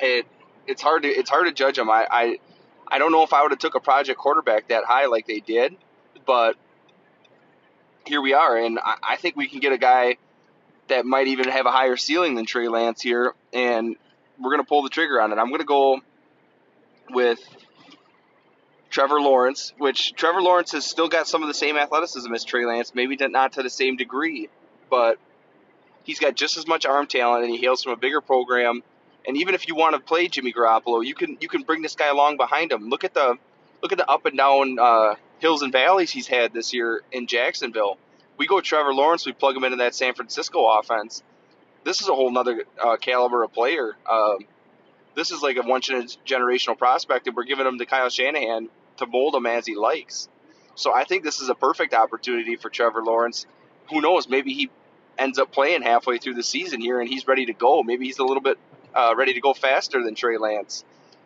it 0.00 0.26
it's 0.68 0.82
hard 0.82 1.02
to 1.02 1.08
it's 1.08 1.30
hard 1.30 1.46
to 1.46 1.52
judge 1.52 1.76
them. 1.76 1.90
I 1.90 2.06
I, 2.10 2.38
I 2.86 2.98
don't 2.98 3.10
know 3.10 3.24
if 3.24 3.32
I 3.32 3.42
would 3.42 3.50
have 3.50 3.58
took 3.58 3.74
a 3.74 3.80
project 3.80 4.18
quarterback 4.18 4.68
that 4.68 4.84
high 4.84 5.06
like 5.06 5.26
they 5.26 5.40
did, 5.40 5.76
but 6.26 6.56
here 8.06 8.20
we 8.20 8.34
are, 8.34 8.56
and 8.56 8.78
I, 8.78 8.96
I 9.02 9.16
think 9.16 9.36
we 9.36 9.48
can 9.48 9.60
get 9.60 9.72
a 9.72 9.78
guy 9.78 10.16
that 10.88 11.04
might 11.04 11.28
even 11.28 11.48
have 11.48 11.66
a 11.66 11.70
higher 11.70 11.96
ceiling 11.96 12.34
than 12.34 12.46
Trey 12.46 12.68
Lance 12.68 13.02
here, 13.02 13.34
and 13.52 13.96
we're 14.38 14.50
gonna 14.50 14.64
pull 14.64 14.82
the 14.82 14.88
trigger 14.90 15.20
on 15.20 15.32
it. 15.32 15.38
I'm 15.38 15.50
gonna 15.50 15.64
go 15.64 16.00
with 17.10 17.40
Trevor 18.90 19.20
Lawrence, 19.20 19.72
which 19.78 20.12
Trevor 20.14 20.40
Lawrence 20.40 20.72
has 20.72 20.84
still 20.84 21.08
got 21.08 21.26
some 21.26 21.42
of 21.42 21.48
the 21.48 21.54
same 21.54 21.76
athleticism 21.76 22.32
as 22.32 22.44
Trey 22.44 22.64
Lance, 22.64 22.94
maybe 22.94 23.16
not 23.16 23.52
to 23.54 23.62
the 23.62 23.70
same 23.70 23.96
degree, 23.96 24.48
but 24.90 25.18
he's 26.04 26.18
got 26.18 26.34
just 26.34 26.56
as 26.56 26.66
much 26.66 26.86
arm 26.86 27.06
talent 27.06 27.44
and 27.44 27.52
he 27.52 27.60
hails 27.60 27.82
from 27.82 27.92
a 27.92 27.96
bigger 27.96 28.20
program. 28.20 28.82
And 29.26 29.36
even 29.36 29.54
if 29.54 29.68
you 29.68 29.74
want 29.74 29.94
to 29.94 30.00
play 30.00 30.28
Jimmy 30.28 30.52
Garoppolo, 30.52 31.04
you 31.04 31.14
can 31.14 31.36
you 31.40 31.48
can 31.48 31.62
bring 31.62 31.82
this 31.82 31.94
guy 31.94 32.08
along 32.08 32.36
behind 32.36 32.72
him. 32.72 32.88
Look 32.88 33.04
at 33.04 33.14
the 33.14 33.36
look 33.82 33.92
at 33.92 33.98
the 33.98 34.08
up 34.08 34.26
and 34.26 34.36
down 34.36 34.78
uh, 34.78 35.14
hills 35.38 35.62
and 35.62 35.72
valleys 35.72 36.10
he's 36.10 36.26
had 36.26 36.52
this 36.52 36.72
year 36.72 37.02
in 37.12 37.26
Jacksonville. 37.26 37.98
We 38.36 38.46
go 38.46 38.60
Trevor 38.60 38.94
Lawrence, 38.94 39.26
we 39.26 39.32
plug 39.32 39.56
him 39.56 39.64
into 39.64 39.78
that 39.78 39.94
San 39.94 40.14
Francisco 40.14 40.66
offense. 40.78 41.22
This 41.84 42.00
is 42.00 42.08
a 42.08 42.14
whole 42.14 42.30
nother 42.30 42.64
uh, 42.82 42.96
caliber 42.96 43.42
of 43.42 43.52
player. 43.52 43.96
Um, 44.08 44.38
this 45.14 45.30
is 45.30 45.42
like 45.42 45.56
a 45.56 45.62
once 45.62 45.88
in 45.88 45.96
a 45.96 46.02
generational 46.02 46.78
prospect, 46.78 47.26
and 47.26 47.36
we're 47.36 47.44
giving 47.44 47.66
him 47.66 47.78
to 47.78 47.86
Kyle 47.86 48.08
Shanahan 48.08 48.68
to 48.98 49.06
mold 49.06 49.34
him 49.34 49.46
as 49.46 49.66
he 49.66 49.74
likes. 49.74 50.28
So 50.74 50.94
I 50.94 51.04
think 51.04 51.24
this 51.24 51.40
is 51.40 51.48
a 51.48 51.56
perfect 51.56 51.92
opportunity 51.92 52.54
for 52.54 52.70
Trevor 52.70 53.02
Lawrence. 53.02 53.46
Who 53.90 54.00
knows? 54.00 54.28
Maybe 54.28 54.54
he 54.54 54.70
ends 55.18 55.38
up 55.40 55.50
playing 55.50 55.82
halfway 55.82 56.18
through 56.18 56.34
the 56.34 56.42
season 56.44 56.80
here, 56.80 57.00
and 57.00 57.08
he's 57.08 57.26
ready 57.26 57.46
to 57.46 57.52
go. 57.52 57.82
Maybe 57.82 58.06
he's 58.06 58.20
a 58.20 58.24
little 58.24 58.42
bit 58.42 58.58
uh, 58.94 59.14
ready 59.16 59.34
to 59.34 59.40
go 59.40 59.54
faster 59.54 60.02
than 60.02 60.14
Trey 60.14 60.38
Lance. 60.38 60.84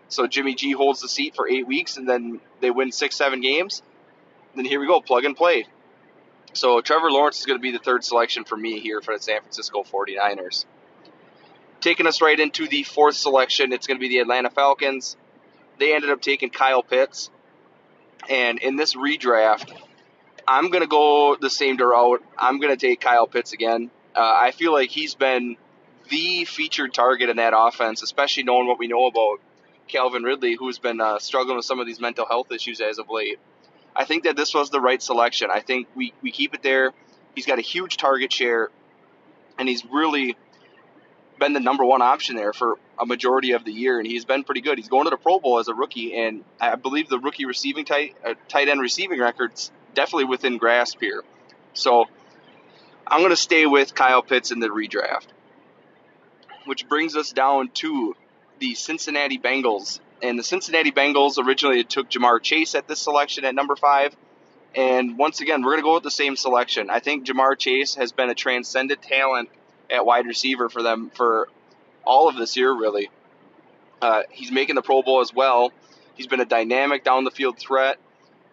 So 0.08 0.26
Jimmy 0.26 0.54
G 0.54 0.72
holds 0.72 1.00
the 1.00 1.08
seat 1.08 1.34
for 1.34 1.48
eight 1.48 1.66
weeks, 1.66 1.96
and 1.96 2.08
then 2.08 2.40
they 2.60 2.70
win 2.70 2.92
six, 2.92 3.16
seven 3.16 3.40
games. 3.40 3.82
Then 4.54 4.64
here 4.64 4.80
we 4.80 4.86
go, 4.86 5.00
plug 5.00 5.24
and 5.24 5.36
play. 5.36 5.66
So 6.52 6.80
Trevor 6.82 7.10
Lawrence 7.10 7.40
is 7.40 7.46
going 7.46 7.58
to 7.58 7.62
be 7.62 7.72
the 7.72 7.78
third 7.78 8.04
selection 8.04 8.44
for 8.44 8.56
me 8.56 8.80
here 8.80 9.00
for 9.00 9.16
the 9.16 9.22
San 9.22 9.40
Francisco 9.40 9.82
49ers. 9.82 10.66
Taking 11.80 12.06
us 12.06 12.20
right 12.20 12.38
into 12.38 12.68
the 12.68 12.82
fourth 12.82 13.16
selection, 13.16 13.72
it's 13.72 13.86
going 13.86 13.98
to 13.98 14.00
be 14.00 14.08
the 14.08 14.18
Atlanta 14.18 14.50
Falcons. 14.50 15.16
They 15.78 15.94
ended 15.94 16.10
up 16.10 16.20
taking 16.20 16.50
Kyle 16.50 16.82
Pitts. 16.82 17.30
And 18.28 18.58
in 18.60 18.76
this 18.76 18.94
redraft, 18.94 19.72
I'm 20.46 20.70
going 20.70 20.82
to 20.82 20.88
go 20.88 21.36
the 21.40 21.50
same 21.50 21.76
route. 21.76 22.22
I'm 22.38 22.60
going 22.60 22.76
to 22.76 22.76
take 22.76 23.00
Kyle 23.00 23.26
Pitts 23.26 23.52
again. 23.52 23.90
Uh, 24.14 24.20
I 24.20 24.50
feel 24.50 24.72
like 24.72 24.90
he's 24.90 25.14
been 25.14 25.56
the 26.12 26.44
featured 26.44 26.92
target 26.92 27.30
in 27.30 27.38
that 27.38 27.54
offense, 27.56 28.02
especially 28.02 28.42
knowing 28.42 28.68
what 28.68 28.78
we 28.78 28.86
know 28.86 29.06
about 29.06 29.40
Calvin 29.88 30.22
Ridley, 30.22 30.56
who's 30.56 30.78
been 30.78 31.00
uh, 31.00 31.18
struggling 31.18 31.56
with 31.56 31.64
some 31.64 31.80
of 31.80 31.86
these 31.86 32.00
mental 32.00 32.26
health 32.26 32.52
issues 32.52 32.82
as 32.82 32.98
of 32.98 33.08
late. 33.08 33.38
I 33.96 34.04
think 34.04 34.24
that 34.24 34.36
this 34.36 34.54
was 34.54 34.68
the 34.68 34.80
right 34.80 35.02
selection. 35.02 35.48
I 35.50 35.60
think 35.60 35.88
we, 35.94 36.12
we 36.22 36.30
keep 36.30 36.54
it 36.54 36.62
there. 36.62 36.92
He's 37.34 37.46
got 37.46 37.58
a 37.58 37.62
huge 37.62 37.96
target 37.96 38.30
share, 38.30 38.68
and 39.58 39.66
he's 39.66 39.84
really 39.86 40.36
been 41.40 41.54
the 41.54 41.60
number 41.60 41.84
one 41.84 42.02
option 42.02 42.36
there 42.36 42.52
for 42.52 42.76
a 42.98 43.06
majority 43.06 43.52
of 43.52 43.64
the 43.64 43.72
year, 43.72 43.98
and 43.98 44.06
he's 44.06 44.26
been 44.26 44.44
pretty 44.44 44.60
good. 44.60 44.76
He's 44.76 44.88
going 44.88 45.04
to 45.04 45.10
the 45.10 45.16
Pro 45.16 45.38
Bowl 45.38 45.58
as 45.58 45.68
a 45.68 45.74
rookie, 45.74 46.14
and 46.14 46.44
I 46.60 46.76
believe 46.76 47.08
the 47.08 47.18
rookie 47.18 47.46
receiving 47.46 47.86
tight 47.86 48.16
uh, 48.24 48.34
tight 48.48 48.68
end 48.68 48.82
receiving 48.82 49.18
records 49.18 49.72
definitely 49.94 50.26
within 50.26 50.58
grasp 50.58 50.98
here. 51.00 51.22
So 51.72 52.04
I'm 53.06 53.20
going 53.20 53.30
to 53.30 53.36
stay 53.36 53.64
with 53.64 53.94
Kyle 53.94 54.22
Pitts 54.22 54.50
in 54.50 54.60
the 54.60 54.68
redraft, 54.68 55.26
which 56.66 56.88
brings 56.88 57.16
us 57.16 57.32
down 57.32 57.68
to 57.74 58.14
the 58.58 58.74
Cincinnati 58.74 59.38
Bengals. 59.38 60.00
And 60.22 60.38
the 60.38 60.44
Cincinnati 60.44 60.92
Bengals 60.92 61.44
originally 61.44 61.82
took 61.84 62.08
Ja'Marr 62.08 62.40
Chase 62.40 62.74
at 62.74 62.86
this 62.86 63.00
selection 63.00 63.44
at 63.44 63.54
number 63.54 63.74
five. 63.74 64.14
And 64.74 65.18
once 65.18 65.40
again, 65.40 65.62
we're 65.62 65.72
going 65.72 65.80
to 65.80 65.84
go 65.84 65.94
with 65.94 66.04
the 66.04 66.10
same 66.10 66.36
selection. 66.36 66.88
I 66.90 67.00
think 67.00 67.26
Ja'Marr 67.26 67.58
Chase 67.58 67.96
has 67.96 68.12
been 68.12 68.30
a 68.30 68.34
transcendent 68.34 69.02
talent 69.02 69.50
at 69.90 70.06
wide 70.06 70.26
receiver 70.26 70.68
for 70.68 70.82
them 70.82 71.10
for 71.10 71.48
all 72.04 72.28
of 72.28 72.36
this 72.36 72.56
year, 72.56 72.72
really. 72.72 73.10
Uh, 74.00 74.22
he's 74.30 74.50
making 74.50 74.74
the 74.74 74.82
Pro 74.82 75.02
Bowl 75.02 75.20
as 75.20 75.32
well. 75.34 75.72
He's 76.14 76.26
been 76.26 76.40
a 76.40 76.46
dynamic 76.46 77.04
down 77.04 77.24
the 77.24 77.30
field 77.30 77.58
threat. 77.58 77.98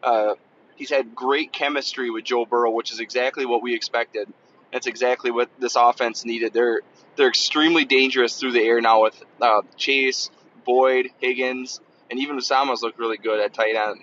Uh, 0.03 0.35
he's 0.75 0.89
had 0.89 1.15
great 1.15 1.51
chemistry 1.51 2.09
with 2.09 2.23
Joe 2.23 2.45
Burrow, 2.45 2.71
which 2.71 2.91
is 2.91 2.99
exactly 2.99 3.45
what 3.45 3.61
we 3.61 3.73
expected. 3.75 4.31
That's 4.71 4.87
exactly 4.87 5.31
what 5.31 5.49
this 5.59 5.75
offense 5.75 6.25
needed. 6.25 6.53
They're 6.53 6.81
they're 7.19 7.29
extremely 7.29 7.85
dangerous 7.85 8.39
through 8.39 8.53
the 8.53 8.61
air 8.61 8.81
now 8.81 9.03
with 9.03 9.23
uh, 9.41 9.61
Chase, 9.77 10.31
Boyd, 10.65 11.09
Higgins, 11.19 11.79
and 12.09 12.19
even 12.19 12.37
Uzomah's 12.37 12.81
look 12.81 12.97
really 12.97 13.17
good 13.17 13.39
at 13.39 13.53
tight 13.53 13.75
end. 13.75 14.01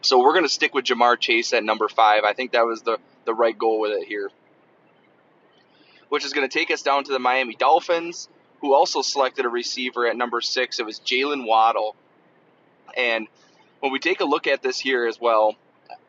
So 0.00 0.18
we're 0.18 0.32
going 0.32 0.44
to 0.44 0.48
stick 0.48 0.74
with 0.74 0.86
Ja'Marr 0.86 1.20
Chase 1.20 1.52
at 1.52 1.62
number 1.62 1.88
five. 1.88 2.24
I 2.24 2.32
think 2.32 2.52
that 2.52 2.66
was 2.66 2.82
the, 2.82 2.98
the 3.24 3.32
right 3.34 3.56
goal 3.56 3.78
with 3.78 3.92
it 3.92 4.08
here 4.08 4.30
which 6.12 6.26
is 6.26 6.34
going 6.34 6.46
to 6.46 6.58
take 6.58 6.70
us 6.70 6.82
down 6.82 7.02
to 7.02 7.10
the 7.10 7.18
Miami 7.18 7.54
Dolphins, 7.54 8.28
who 8.60 8.74
also 8.74 9.00
selected 9.00 9.46
a 9.46 9.48
receiver 9.48 10.06
at 10.06 10.14
number 10.14 10.42
six. 10.42 10.78
It 10.78 10.84
was 10.84 11.00
Jaylen 11.00 11.46
Waddle. 11.46 11.96
And 12.94 13.28
when 13.80 13.92
we 13.92 13.98
take 13.98 14.20
a 14.20 14.26
look 14.26 14.46
at 14.46 14.62
this 14.62 14.78
here 14.78 15.06
as 15.06 15.18
well, 15.18 15.56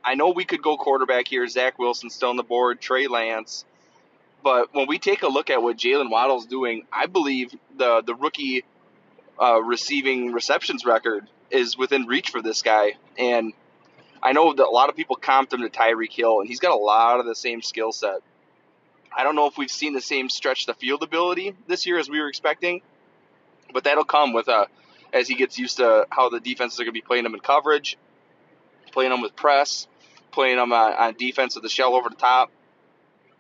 I 0.04 0.16
know 0.16 0.32
we 0.32 0.44
could 0.44 0.62
go 0.62 0.76
quarterback 0.76 1.30
here. 1.30 1.48
Zach 1.48 1.80
Wilson 1.80 2.10
still 2.10 2.32
on 2.32 2.36
the 2.36 2.44
board, 2.44 2.82
Trey 2.82 3.08
Lance. 3.08 3.64
But 4.44 4.74
when 4.74 4.88
we 4.88 5.00
take 5.00 5.24
a 5.24 5.28
look 5.28 5.50
at 5.50 5.62
what 5.62 5.78
Jaylen 5.78 6.10
Waddle's 6.10 6.46
doing, 6.46 6.86
I 6.92 7.06
believe 7.06 7.54
the 7.78 8.02
the 8.06 8.14
rookie 8.14 8.64
uh, 9.42 9.62
receiving 9.62 10.32
receptions 10.32 10.86
record 10.86 11.28
is 11.50 11.78
within 11.78 12.06
reach 12.06 12.30
for 12.30 12.42
this 12.42 12.62
guy. 12.62 12.94
And 13.18 13.54
I 14.22 14.34
know 14.34 14.54
that 14.54 14.66
a 14.66 14.70
lot 14.70 14.90
of 14.90 14.96
people 14.96 15.16
comped 15.16 15.54
him 15.54 15.62
to 15.62 15.70
Tyreek 15.70 16.12
Hill, 16.12 16.40
and 16.40 16.48
he's 16.48 16.60
got 16.60 16.72
a 16.72 16.78
lot 16.78 17.20
of 17.20 17.26
the 17.26 17.36
same 17.36 17.62
skill 17.62 17.92
set. 17.92 18.20
I 19.16 19.24
don't 19.24 19.36
know 19.36 19.48
if 19.48 19.58
we've 19.58 19.72
seen 19.72 19.94
the 19.94 20.02
same 20.02 20.30
stretch 20.30 20.66
the 20.66 20.74
field 20.74 21.04
ability 21.04 21.56
this 21.68 21.86
year 21.86 22.00
as 22.00 22.10
we 22.10 22.20
were 22.20 22.28
expecting, 22.28 22.82
but 23.72 23.84
that'll 23.84 24.06
come 24.06 24.34
with 24.34 24.50
uh, 24.50 24.66
as 25.14 25.28
he 25.28 25.36
gets 25.36 25.60
used 25.60 25.78
to 25.78 26.08
how 26.10 26.30
the 26.30 26.40
defenses 26.40 26.80
are 26.80 26.84
going 26.84 26.94
to 26.94 27.00
be 27.00 27.02
playing 27.02 27.26
him 27.26 27.34
in 27.34 27.40
coverage, 27.40 27.98
playing 28.92 29.12
him 29.12 29.22
with 29.22 29.36
press, 29.36 29.88
playing 30.32 30.58
him 30.58 30.74
on, 30.74 30.94
on 30.94 31.14
defense 31.14 31.56
with 31.56 31.64
the 31.64 31.70
shell 31.70 31.96
over 31.96 32.10
the 32.10 32.16
top. 32.16 32.52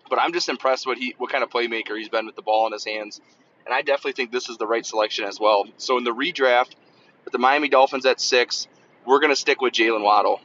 But 0.10 0.20
I'm 0.20 0.34
just 0.34 0.50
impressed 0.50 0.86
what 0.86 0.98
he 0.98 1.16
what 1.18 1.32
kind 1.32 1.44
of 1.44 1.50
playmaker 1.50 1.98
he's 1.98 2.10
been 2.10 2.26
with 2.26 2.36
the 2.36 2.42
ball 2.42 2.68
in 2.68 2.74
his 2.74 2.86
hands, 2.86 3.22
and 3.66 3.74
I 3.74 3.82
definitely 3.82 4.14
think 4.14 4.32
this 4.32 4.50
is 4.50 4.58
the 4.58 4.68
right 4.68 4.86
selection 4.86 5.26
as 5.26 5.40
well. 5.40 5.66
So 5.78 5.98
in 5.98 6.04
the 6.04 6.14
redraft, 6.14 6.76
with 7.26 7.32
the 7.32 7.40
Miami 7.40 7.70
Dolphins 7.70 8.06
at 8.06 8.20
six, 8.20 8.68
we're 9.06 9.20
going 9.20 9.32
to 9.32 9.36
stick 9.36 9.62
with 9.62 9.74
Jaylen 9.74 10.04
Waddle, 10.04 10.42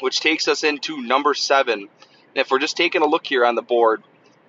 which 0.00 0.20
takes 0.20 0.48
us 0.48 0.64
into 0.64 1.00
number 1.00 1.34
seven 1.34 1.88
And 2.34 2.40
if 2.40 2.50
we're 2.50 2.58
just 2.58 2.76
taking 2.76 3.02
a 3.02 3.06
look 3.06 3.26
here 3.26 3.44
on 3.44 3.54
the 3.54 3.62
board, 3.62 4.02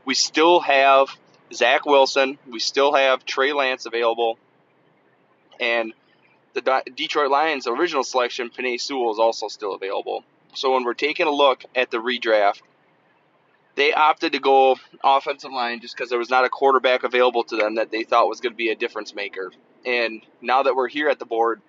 we 0.05 0.13
still 0.13 0.61
have 0.61 1.09
Zach 1.53 1.85
Wilson, 1.85 2.37
we 2.49 2.59
still 2.59 2.93
have 2.93 3.25
Trey 3.25 3.53
Lance 3.53 3.85
available, 3.85 4.37
and 5.59 5.93
the 6.53 6.83
Detroit 6.95 7.29
Lions' 7.29 7.67
original 7.67 8.03
selection, 8.03 8.49
Penei 8.49 8.79
Sewell, 8.79 9.11
is 9.11 9.19
also 9.19 9.47
still 9.47 9.73
available. 9.73 10.23
So 10.53 10.73
when 10.73 10.83
we're 10.83 10.93
taking 10.93 11.27
a 11.27 11.31
look 11.31 11.63
at 11.75 11.91
the 11.91 11.97
redraft, 11.97 12.61
they 13.75 13.93
opted 13.93 14.33
to 14.33 14.39
go 14.39 14.77
offensive 15.03 15.51
line 15.51 15.81
just 15.81 15.95
because 15.95 16.09
there 16.09 16.19
was 16.19 16.29
not 16.29 16.45
a 16.45 16.49
quarterback 16.49 17.03
available 17.03 17.43
to 17.45 17.55
them 17.55 17.75
that 17.75 17.91
they 17.91 18.03
thought 18.03 18.27
was 18.27 18.39
going 18.39 18.53
to 18.53 18.57
be 18.57 18.69
a 18.69 18.75
difference 18.75 19.15
maker. 19.15 19.51
And 19.85 20.21
now 20.41 20.63
that 20.63 20.75
we're 20.75 20.87
here 20.87 21.09
at 21.09 21.19
the 21.19 21.25
board, 21.25 21.61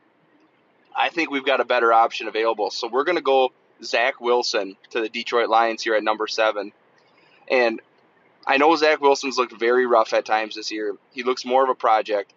I 0.95 1.09
think 1.09 1.31
we've 1.31 1.47
got 1.47 1.61
a 1.61 1.65
better 1.65 1.93
option 1.93 2.29
available. 2.29 2.71
So 2.71 2.89
we're 2.89 3.05
going 3.05 3.17
to 3.17 3.23
go 3.23 3.53
Zach 3.83 4.21
Wilson 4.21 4.77
to 4.91 5.01
the 5.01 5.09
Detroit 5.09 5.49
Lions 5.49 5.83
here 5.83 5.95
at 5.95 6.05
number 6.05 6.27
seven. 6.27 6.73
And 7.51 7.81
I 8.47 8.59
know 8.59 8.77
Zach 8.77 9.01
Wilson's 9.01 9.39
looked 9.39 9.59
very 9.59 9.87
rough 9.87 10.13
at 10.13 10.27
times 10.27 10.55
this 10.55 10.71
year. 10.71 10.95
He 11.13 11.23
looks 11.23 11.45
more 11.45 11.65
of 11.65 11.71
a 11.71 11.75
project. 11.75 12.33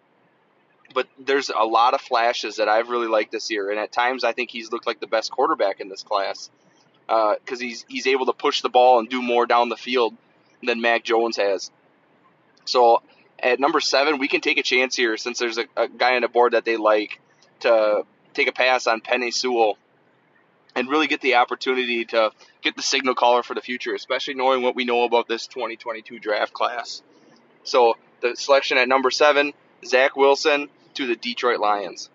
but 0.94 1.06
there's 1.18 1.50
a 1.50 1.64
lot 1.64 1.94
of 1.94 2.00
flashes 2.00 2.56
that 2.56 2.68
I've 2.68 2.88
really 2.88 3.08
liked 3.08 3.32
this 3.32 3.50
year, 3.50 3.70
and 3.70 3.78
at 3.78 3.92
times 3.92 4.24
I 4.24 4.32
think 4.32 4.50
he's 4.50 4.72
looked 4.72 4.86
like 4.86 5.00
the 5.00 5.06
best 5.06 5.30
quarterback 5.30 5.80
in 5.80 5.88
this 5.88 6.02
class 6.02 6.50
because 7.08 7.60
uh, 7.60 7.64
he's 7.64 7.84
he's 7.88 8.06
able 8.06 8.26
to 8.26 8.32
push 8.32 8.60
the 8.60 8.68
ball 8.68 8.98
and 8.98 9.08
do 9.08 9.22
more 9.22 9.46
down 9.46 9.68
the 9.68 9.76
field 9.76 10.14
than 10.62 10.80
Mac 10.80 11.04
Jones 11.04 11.36
has. 11.36 11.70
So 12.64 13.02
at 13.42 13.58
number 13.58 13.80
seven, 13.80 14.18
we 14.18 14.28
can 14.28 14.40
take 14.40 14.58
a 14.58 14.62
chance 14.62 14.94
here 14.94 15.16
since 15.16 15.38
there's 15.38 15.58
a, 15.58 15.64
a 15.76 15.88
guy 15.88 16.16
on 16.16 16.22
the 16.22 16.28
board 16.28 16.52
that 16.52 16.64
they 16.64 16.76
like 16.76 17.20
to 17.60 18.02
take 18.34 18.48
a 18.48 18.52
pass 18.52 18.86
on 18.86 19.00
Penny 19.00 19.30
Sewell 19.30 19.78
and 20.74 20.88
really 20.88 21.06
get 21.06 21.20
the 21.20 21.36
opportunity 21.36 22.04
to 22.04 22.30
get 22.62 22.76
the 22.76 22.82
signal 22.82 23.14
caller 23.14 23.42
for 23.42 23.54
the 23.54 23.60
future, 23.60 23.94
especially 23.94 24.34
knowing 24.34 24.62
what 24.62 24.76
we 24.76 24.84
know 24.84 25.04
about 25.04 25.26
this 25.26 25.46
2022 25.46 26.18
draft 26.18 26.52
class. 26.52 27.02
So 27.64 27.96
the 28.20 28.36
selection 28.36 28.78
at 28.78 28.88
number 28.88 29.10
seven, 29.10 29.54
Zach 29.84 30.16
Wilson 30.16 30.68
to 30.94 31.06
the 31.06 31.16
Detroit 31.16 31.60
Lions, 31.60 32.10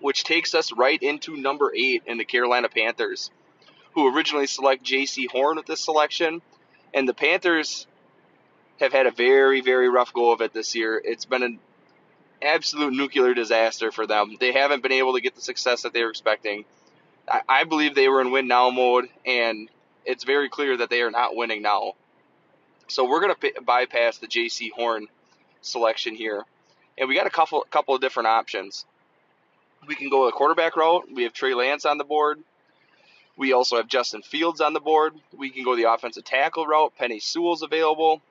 which 0.00 0.24
takes 0.24 0.54
us 0.54 0.72
right 0.72 1.02
into 1.02 1.36
number 1.36 1.72
eight 1.74 2.02
in 2.06 2.18
the 2.18 2.24
Carolina 2.24 2.68
Panthers, 2.68 3.30
who 3.94 4.14
originally 4.14 4.46
select 4.46 4.84
Jaycee 4.84 5.30
Horn 5.30 5.56
with 5.56 5.66
this 5.66 5.80
selection, 5.80 6.42
and 6.92 7.08
the 7.08 7.14
Panthers 7.14 7.86
have 8.80 8.92
had 8.92 9.06
a 9.06 9.10
very, 9.10 9.60
very 9.60 9.88
rough 9.88 10.12
go 10.12 10.32
of 10.32 10.40
it 10.40 10.52
this 10.52 10.74
year. 10.74 11.00
It's 11.02 11.24
been 11.24 11.42
an 11.42 11.58
absolute 12.42 12.92
nuclear 12.92 13.34
disaster 13.34 13.90
for 13.90 14.06
them. 14.06 14.36
They 14.38 14.52
haven't 14.52 14.82
been 14.82 14.92
able 14.92 15.14
to 15.14 15.20
get 15.20 15.34
the 15.34 15.40
success 15.40 15.82
that 15.82 15.92
they 15.92 16.02
were 16.02 16.10
expecting. 16.10 16.64
I, 17.28 17.40
I 17.48 17.64
believe 17.64 17.94
they 17.94 18.08
were 18.08 18.20
in 18.20 18.30
win 18.30 18.48
now 18.48 18.70
mode, 18.70 19.08
and 19.24 19.70
it's 20.04 20.24
very 20.24 20.48
clear 20.48 20.76
that 20.76 20.90
they 20.90 21.02
are 21.02 21.10
not 21.10 21.34
winning 21.34 21.62
now. 21.62 21.94
So 22.88 23.08
we're 23.08 23.20
going 23.20 23.34
to 23.34 23.40
p- 23.40 23.60
bypass 23.64 24.18
the 24.18 24.28
Jaycee 24.28 24.70
Horn 24.70 25.08
selection 25.60 26.14
here, 26.14 26.44
and 26.96 27.08
we 27.08 27.16
got 27.16 27.26
a 27.26 27.30
couple 27.30 27.66
couple 27.70 27.94
of 27.94 28.00
different 28.00 28.28
options. 28.28 28.84
We 29.86 29.94
can 29.94 30.08
go 30.08 30.26
the 30.26 30.32
quarterback 30.32 30.76
route. 30.76 31.08
We 31.12 31.24
have 31.24 31.32
Trey 31.32 31.54
Lance 31.54 31.84
on 31.84 31.98
the 31.98 32.04
board. 32.04 32.40
We 33.36 33.52
also 33.52 33.76
have 33.76 33.86
Justin 33.86 34.22
Fields 34.22 34.60
on 34.60 34.72
the 34.72 34.80
board. 34.80 35.14
We 35.36 35.50
can 35.50 35.64
go 35.64 35.76
the 35.76 35.92
offensive 35.92 36.24
tackle 36.24 36.66
route. 36.66 36.92
Penny 36.98 37.20
Sewell's 37.20 37.62
available. 37.62 38.22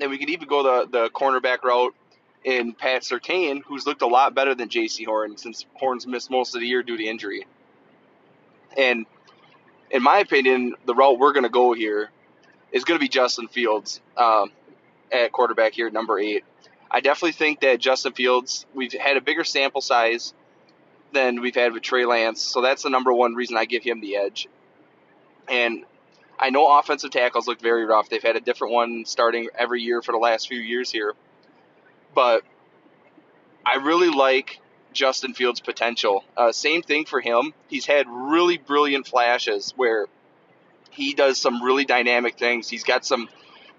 And 0.00 0.10
we 0.10 0.18
could 0.18 0.30
even 0.30 0.48
go 0.48 0.62
the, 0.62 0.90
the 0.90 1.10
cornerback 1.10 1.62
route 1.62 1.94
in 2.42 2.72
Pat 2.72 3.02
Surtain, 3.02 3.62
who's 3.62 3.86
looked 3.86 4.02
a 4.02 4.06
lot 4.06 4.34
better 4.34 4.54
than 4.54 4.68
Jaycee 4.68 5.04
Horn 5.04 5.36
since 5.36 5.66
Horn's 5.74 6.06
missed 6.06 6.30
most 6.30 6.54
of 6.54 6.60
the 6.62 6.66
year 6.66 6.82
due 6.82 6.96
to 6.96 7.04
injury. 7.04 7.46
And 8.76 9.04
in 9.90 10.02
my 10.02 10.18
opinion, 10.18 10.74
the 10.86 10.94
route 10.94 11.18
we're 11.18 11.32
going 11.32 11.44
to 11.44 11.50
go 11.50 11.74
here 11.74 12.10
is 12.72 12.84
going 12.84 12.98
to 12.98 13.02
be 13.02 13.08
Justin 13.08 13.48
Fields 13.48 14.00
um, 14.16 14.50
at 15.12 15.32
quarterback 15.32 15.74
here 15.74 15.90
number 15.90 16.18
eight. 16.18 16.44
I 16.90 17.00
definitely 17.00 17.32
think 17.32 17.60
that 17.60 17.78
Justin 17.78 18.12
Fields, 18.12 18.66
we've 18.74 18.92
had 18.92 19.16
a 19.16 19.20
bigger 19.20 19.44
sample 19.44 19.80
size 19.80 20.34
than 21.12 21.40
we've 21.40 21.54
had 21.54 21.72
with 21.72 21.82
Trey 21.82 22.04
Lance, 22.04 22.42
so 22.42 22.60
that's 22.60 22.82
the 22.82 22.90
number 22.90 23.12
one 23.12 23.34
reason 23.34 23.56
I 23.56 23.64
give 23.64 23.84
him 23.84 24.00
the 24.00 24.16
edge. 24.16 24.48
And 25.48 25.84
I 26.38 26.50
know 26.50 26.78
offensive 26.78 27.10
tackles 27.10 27.46
look 27.46 27.60
very 27.60 27.84
rough. 27.84 28.08
They've 28.08 28.22
had 28.22 28.36
a 28.36 28.40
different 28.40 28.72
one 28.72 29.04
starting 29.04 29.48
every 29.56 29.82
year 29.82 30.02
for 30.02 30.12
the 30.12 30.18
last 30.18 30.48
few 30.48 30.58
years 30.58 30.90
here. 30.90 31.14
But 32.14 32.42
I 33.64 33.76
really 33.76 34.10
like 34.10 34.60
Justin 34.92 35.34
Fields' 35.34 35.60
potential. 35.60 36.24
Uh, 36.36 36.50
same 36.50 36.82
thing 36.82 37.04
for 37.04 37.20
him. 37.20 37.52
He's 37.68 37.86
had 37.86 38.06
really 38.08 38.58
brilliant 38.58 39.06
flashes 39.06 39.72
where 39.76 40.06
he 40.90 41.14
does 41.14 41.38
some 41.38 41.62
really 41.62 41.84
dynamic 41.84 42.38
things. 42.38 42.68
He's 42.68 42.84
got 42.84 43.04
some 43.04 43.28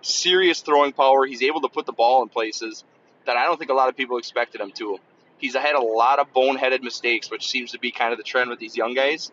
serious 0.02 0.62
throwing 0.62 0.94
power. 0.94 1.26
He's 1.26 1.44
able 1.44 1.62
to 1.62 1.70
put 1.70 1.86
the 1.86 1.94
ball 1.94 2.22
in 2.24 2.30
places 2.30 2.84
that 3.26 3.38
I 3.38 3.46
don't 3.46 3.58
think 3.58 3.72
a 3.72 3.76
lot 3.76 3.90
of 3.90 3.98
people 3.98 4.18
expected 4.18 4.62
him 4.62 4.72
to. 4.74 5.00
He's 5.38 5.56
had 5.56 5.76
a 5.76 5.82
lot 5.82 6.20
of 6.20 6.34
boneheaded 6.34 6.84
mistakes, 6.84 7.32
which 7.32 7.50
seems 7.50 7.72
to 7.72 7.80
be 7.80 7.92
kind 7.92 8.12
of 8.12 8.18
the 8.18 8.24
trend 8.24 8.50
with 8.50 8.60
these 8.60 8.78
young 8.78 8.94
guys. 8.94 9.32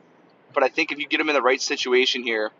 But 0.55 0.63
I 0.63 0.69
think 0.69 0.91
if 0.93 0.99
you 0.99 1.07
get 1.07 1.21
him 1.21 1.29
in 1.29 1.35
the 1.35 1.43
right 1.43 1.61
situation 1.61 2.23
here, 2.23 2.51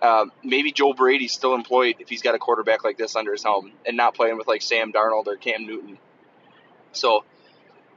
uh, 0.00 0.26
maybe 0.42 0.72
Joe 0.72 0.92
Brady's 0.92 1.32
still 1.32 1.54
employed 1.54 1.96
if 1.98 2.08
he's 2.08 2.22
got 2.22 2.34
a 2.34 2.38
quarterback 2.38 2.84
like 2.84 2.98
this 2.98 3.16
under 3.16 3.32
his 3.32 3.42
helm 3.42 3.72
and 3.86 3.96
not 3.96 4.14
playing 4.14 4.36
with 4.36 4.46
like 4.46 4.62
Sam 4.62 4.92
Darnold 4.92 5.26
or 5.26 5.36
Cam 5.36 5.66
Newton. 5.66 5.98
So 6.92 7.24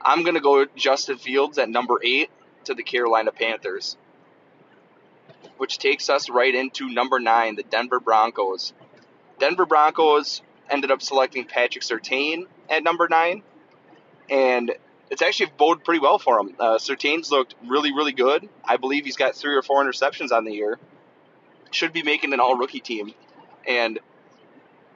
I'm 0.01 0.23
going 0.23 0.35
to 0.35 0.41
go 0.41 0.65
Justin 0.75 1.17
Fields 1.17 1.57
at 1.57 1.69
number 1.69 1.99
eight 2.03 2.29
to 2.65 2.73
the 2.73 2.83
Carolina 2.83 3.31
Panthers, 3.31 3.97
which 5.57 5.77
takes 5.77 6.09
us 6.09 6.29
right 6.29 6.53
into 6.53 6.89
number 6.89 7.19
nine, 7.19 7.55
the 7.55 7.63
Denver 7.63 7.99
Broncos. 7.99 8.73
Denver 9.39 9.65
Broncos 9.65 10.41
ended 10.69 10.91
up 10.91 11.01
selecting 11.01 11.45
Patrick 11.45 11.83
Surtain 11.83 12.45
at 12.69 12.83
number 12.83 13.07
nine, 13.09 13.43
and 14.29 14.71
it's 15.09 15.21
actually 15.21 15.51
boded 15.57 15.83
pretty 15.83 15.99
well 15.99 16.19
for 16.19 16.39
him. 16.39 16.55
Uh, 16.59 16.77
Surtain's 16.77 17.31
looked 17.31 17.55
really, 17.67 17.91
really 17.93 18.13
good. 18.13 18.47
I 18.63 18.77
believe 18.77 19.05
he's 19.05 19.17
got 19.17 19.35
three 19.35 19.55
or 19.55 19.61
four 19.61 19.83
interceptions 19.83 20.31
on 20.31 20.45
the 20.45 20.53
year 20.53 20.77
should 21.71 21.93
be 21.93 22.03
making 22.03 22.33
an 22.33 22.39
all 22.39 22.55
rookie 22.55 22.79
team. 22.79 23.13
And 23.67 23.99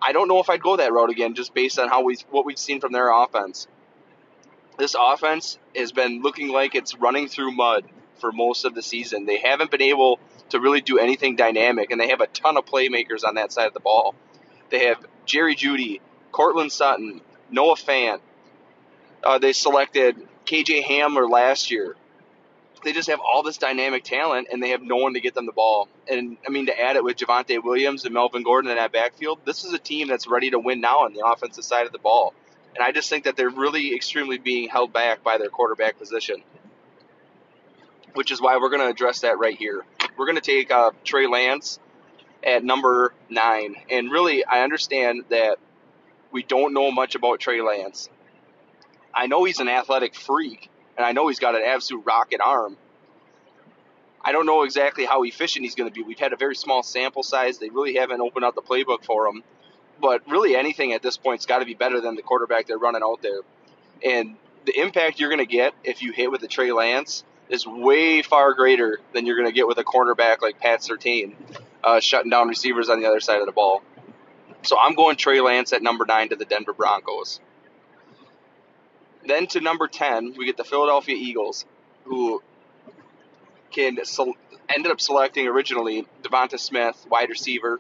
I 0.01 0.11
don't 0.11 0.28
know 0.28 0.39
if 0.39 0.49
I'd 0.49 0.61
go 0.61 0.76
that 0.78 0.91
route 0.91 1.09
again, 1.09 1.36
just 1.36 1.53
based 1.53 1.80
on 1.80 1.88
how 1.89 2.03
we 2.03 2.17
what 2.30 2.45
we've 2.45 2.59
seen 2.59 2.82
from 2.82 2.91
their 2.91 3.11
offense. 3.11 3.67
This 4.78 4.95
offense 4.99 5.59
has 5.76 5.91
been 5.91 6.21
looking 6.21 6.49
like 6.49 6.76
it's 6.76 6.95
running 6.95 7.28
through 7.28 7.51
mud 7.51 7.86
for 8.19 8.32
most 8.32 8.65
of 8.65 8.74
the 8.74 8.82
season. 8.82 9.26
They 9.26 9.38
haven't 9.38 9.69
been 9.69 9.82
able 9.82 10.19
to 10.49 10.59
really 10.59 10.82
do 10.82 10.97
anything 10.97 11.36
dynamic, 11.36 11.91
and 11.91 12.01
they 12.01 12.09
have 12.09 12.21
a 12.21 12.28
ton 12.28 12.57
of 12.57 12.65
playmakers 12.65 13.24
on 13.24 13.36
that 13.36 13.51
side 13.51 13.67
of 13.67 13.74
the 13.74 13.80
ball. 13.80 14.15
They 14.71 14.88
have 14.88 15.05
Jerry 15.26 15.55
Jeudy, 15.55 16.01
Courtland 16.32 16.71
Sutton, 16.71 17.21
Noah 17.50 17.76
Fant. 17.76 18.20
Uh, 19.24 19.39
they 19.39 19.54
selected 19.54 20.18
KJ 20.46 20.84
Hamler 20.84 21.30
last 21.30 21.72
year 21.72 21.96
they 22.84 22.91
just 22.91 23.10
have 23.10 23.20
all 23.20 23.44
this 23.44 23.58
dynamic 23.58 24.04
talent 24.04 24.50
and 24.52 24.62
they 24.62 24.70
have 24.70 24.82
no 24.82 24.98
one 24.98 25.14
to 25.14 25.22
get 25.22 25.34
them 25.34 25.46
the 25.46 25.52
ball. 25.52 25.88
And 26.10 26.38
I 26.46 26.52
mean, 26.52 26.68
to 26.68 26.80
add 26.80 26.96
it 26.96 27.04
with 27.04 27.18
Javonte 27.18 27.64
Williams 27.64 28.06
and 28.06 28.14
Melvin 28.14 28.44
Gordon 28.44 28.70
in 28.70 28.78
that 28.78 28.91
backfield, 28.91 29.39
this 29.46 29.64
is 29.64 29.74
a 29.74 29.80
team 29.80 30.08
that's 30.08 30.28
ready 30.28 30.52
to 30.52 30.60
win 30.60 30.82
now 30.82 31.00
on 31.00 31.14
the 31.14 31.26
offensive 31.26 31.64
side 31.64 31.86
of 31.86 31.91
the 31.91 32.00
ball. 32.00 32.34
And 32.76 32.84
I 32.84 32.91
just 32.91 33.10
think 33.10 33.26
that 33.26 33.36
they're 33.36 33.50
really 33.50 33.96
extremely 33.96 34.38
being 34.38 34.68
held 34.70 34.91
back 34.91 35.24
by 35.24 35.38
their 35.38 35.50
quarterback 35.50 35.98
position, 35.98 36.44
which 38.14 38.32
is 38.32 38.41
why 38.41 38.58
we're 38.58 38.70
going 38.70 38.82
to 38.82 38.89
address 38.89 39.22
that 39.22 39.38
right 39.38 39.58
here. 39.58 39.84
We're 40.18 40.26
going 40.26 40.39
to 40.39 40.41
take 40.41 40.72
uh, 40.72 40.91
Trey 41.04 41.28
Lance 41.28 41.80
at 42.44 42.64
number 42.64 43.14
nine. 43.30 43.76
And 43.89 44.12
really, 44.12 44.44
I 44.44 44.64
understand 44.64 45.26
that 45.30 45.58
we 46.34 46.43
don't 46.43 46.73
know 46.73 46.91
much 46.91 47.15
about 47.15 47.39
Trey 47.39 47.61
Lance. 47.61 48.09
I 49.13 49.27
know 49.27 49.45
he's 49.45 49.59
an 49.59 49.69
athletic 49.69 50.15
freak, 50.15 50.69
and 50.97 51.05
I 51.05 51.13
know 51.13 51.27
he's 51.27 51.39
got 51.39 51.55
an 51.55 51.61
absolute 51.63 52.03
rocket 52.05 52.41
arm. 52.43 52.75
I 54.25 54.31
don't 54.31 54.45
know 54.45 54.63
exactly 54.63 55.05
how 55.05 55.23
efficient 55.23 55.63
he's 55.63 55.75
going 55.75 55.89
to 55.89 55.93
be. 55.93 56.01
We've 56.01 56.19
had 56.19 56.34
a 56.34 56.38
very 56.38 56.55
small 56.55 56.81
sample 56.81 57.23
size. 57.23 57.59
They 57.59 57.69
really 57.69 57.95
haven't 57.95 58.19
opened 58.19 58.45
up 58.45 58.55
the 58.55 58.61
playbook 58.61 59.05
for 59.05 59.27
him. 59.27 59.43
But 60.01 60.27
really, 60.27 60.55
anything 60.55 60.93
at 60.93 61.03
this 61.03 61.17
point's 61.17 61.45
got 61.45 61.59
to 61.59 61.65
be 61.65 61.75
better 61.75 62.01
than 62.01 62.15
the 62.15 62.23
quarterback 62.23 62.65
they're 62.65 62.77
running 62.77 63.03
out 63.03 63.21
there. 63.21 63.41
And 64.03 64.36
the 64.65 64.79
impact 64.79 65.19
you're 65.19 65.29
going 65.29 65.45
to 65.45 65.45
get 65.45 65.73
if 65.84 66.01
you 66.01 66.13
hit 66.13 66.31
with 66.31 66.41
the 66.41 66.47
Trey 66.47 66.71
Lance 66.71 67.23
is 67.49 67.67
way 67.67 68.21
far 68.21 68.53
greater 68.53 68.99
than 69.13 69.25
you're 69.25 69.36
going 69.36 69.47
to 69.47 69.53
get 69.53 69.67
with 69.67 69.77
a 69.77 69.84
cornerback 69.84 70.41
like 70.41 70.59
Pat 70.59 70.79
Surtain, 70.79 71.36
uh, 71.84 71.99
shutting 71.99 72.31
down 72.31 72.47
receivers 72.47 72.89
on 72.89 72.99
the 72.99 73.07
other 73.07 73.19
side 73.19 73.39
of 73.39 73.45
the 73.45 73.51
ball. 73.51 73.84
So 74.64 74.78
I'm 74.80 74.95
going 74.95 75.18
Trey 75.18 75.41
Lance 75.41 75.74
at 75.74 75.82
number 75.82 76.05
nine 76.05 76.30
to 76.30 76.36
the 76.36 76.45
Denver 76.45 76.74
Broncos. 76.74 77.39
Then 79.26 79.47
to 79.47 79.61
number 79.61 79.88
10, 79.88 80.36
we 80.38 80.45
get 80.45 80.57
the 80.57 80.64
Philadelphia 80.64 81.16
Eagles, 81.16 81.66
who 82.05 82.41
can 83.72 83.97
ended 84.70 84.91
up 84.91 85.01
selecting 85.01 85.47
originally 85.47 86.07
DeVonta 86.22 86.59
Smith, 86.59 87.05
wide 87.09 87.30
receiver. 87.30 87.80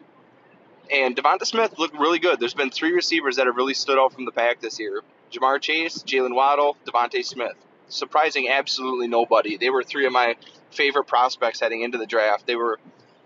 And 0.91 1.15
DeVonta 1.15 1.45
Smith 1.45 1.77
looked 1.79 1.97
really 1.97 2.19
good. 2.19 2.39
There's 2.39 2.53
been 2.53 2.69
three 2.69 2.93
receivers 2.93 3.37
that 3.37 3.47
have 3.47 3.55
really 3.55 3.73
stood 3.73 3.97
out 3.97 4.13
from 4.13 4.25
the 4.25 4.31
pack 4.31 4.59
this 4.59 4.79
year 4.79 5.01
Ja'Marr 5.31 5.61
Chase, 5.61 6.03
Jaylen 6.03 6.35
Waddle, 6.35 6.77
DeVonta 6.85 7.23
Smith. 7.23 7.55
Surprising 7.87 8.49
absolutely 8.49 9.07
nobody. 9.07 9.57
They 9.57 9.69
were 9.69 9.83
three 9.83 10.05
of 10.05 10.13
my 10.13 10.35
favorite 10.71 11.05
prospects 11.05 11.59
heading 11.59 11.81
into 11.81 11.97
the 11.97 12.05
draft. 12.05 12.45
They 12.45 12.55
were 12.55 12.79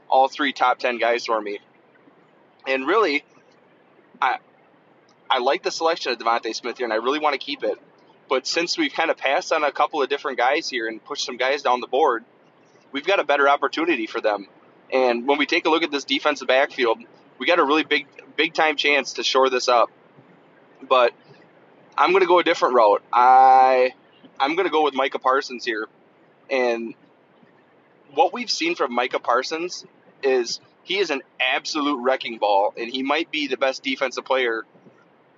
all 0.09 0.27
three 0.27 0.53
top 0.53 0.79
10 0.79 0.99
guys 0.99 1.25
for 1.25 1.39
me. 1.41 1.59
And 2.67 2.87
really, 2.87 3.23
I, 4.21 4.37
I 5.29 5.39
like 5.39 5.63
the 5.63 5.71
selection 5.71 6.11
of 6.11 6.19
DeVonta 6.19 6.53
Smith 6.55 6.77
here, 6.77 6.85
and 6.85 6.93
I 6.93 6.97
really 6.97 7.19
want 7.19 7.33
to 7.33 7.39
keep 7.39 7.63
it. 7.63 7.77
But 8.29 8.45
since 8.45 8.77
we've 8.77 8.93
kind 8.93 9.09
of 9.09 9.17
passed 9.17 9.53
on 9.53 9.63
a 9.63 9.71
couple 9.71 10.01
of 10.01 10.09
different 10.09 10.37
guys 10.37 10.69
here 10.69 10.87
and 10.87 11.03
pushed 11.03 11.25
some 11.25 11.37
guys 11.37 11.61
down 11.61 11.79
the 11.79 11.87
board, 11.87 12.25
we've 12.91 13.05
got 13.05 13.19
a 13.19 13.23
better 13.23 13.47
opportunity 13.47 14.07
for 14.07 14.19
them. 14.19 14.47
And 14.91 15.27
when 15.27 15.37
we 15.37 15.45
take 15.45 15.65
a 15.65 15.69
look 15.69 15.83
at 15.83 15.91
this 15.91 16.03
defensive 16.03 16.47
backfield, 16.47 16.99
we 17.39 17.45
got 17.45 17.59
a 17.59 17.63
really 17.63 17.83
big, 17.83 18.07
big 18.35 18.53
time 18.53 18.75
chance 18.75 19.13
to 19.13 19.23
shore 19.23 19.49
this 19.49 19.67
up. 19.67 19.89
But 20.87 21.13
I'm 21.97 22.11
going 22.11 22.21
to 22.21 22.27
go 22.27 22.39
a 22.39 22.43
different 22.43 22.75
route. 22.75 23.03
I, 23.11 23.93
I'm 24.39 24.55
going 24.55 24.67
to 24.67 24.71
go 24.71 24.83
with 24.83 24.93
Micah 24.93 25.19
Parsons 25.19 25.65
here. 25.65 25.87
And 26.49 26.93
what 28.13 28.33
we've 28.33 28.49
seen 28.49 28.75
from 28.75 28.93
Micah 28.93 29.19
Parsons 29.19 29.85
is 30.23 30.59
he 30.87 30.97
is 30.99 31.09
an 31.09 31.21
absolute 31.39 31.97
wrecking 32.01 32.37
ball, 32.37 32.73
and 32.77 32.89
he 32.89 33.03
might 33.03 33.29
be 33.29 33.47
the 33.47 33.57
best 33.57 33.83
defensive 33.83 34.23
player 34.23 34.65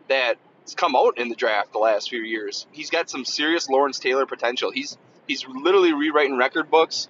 that 0.07 0.37
that's 0.69 0.75
come 0.75 0.95
out 0.95 1.17
in 1.17 1.29
the 1.29 1.35
draft 1.35 1.71
the 1.71 1.79
last 1.79 2.11
few 2.11 2.21
years. 2.21 2.67
He's 2.71 2.91
got 2.91 3.09
some 3.09 3.25
serious 3.25 3.67
Lawrence 3.67 3.97
Taylor 3.97 4.27
potential. 4.27 4.69
He's 4.69 4.95
he's 5.27 5.47
literally 5.47 5.93
rewriting 5.93 6.37
record 6.37 6.69
books, 6.69 7.07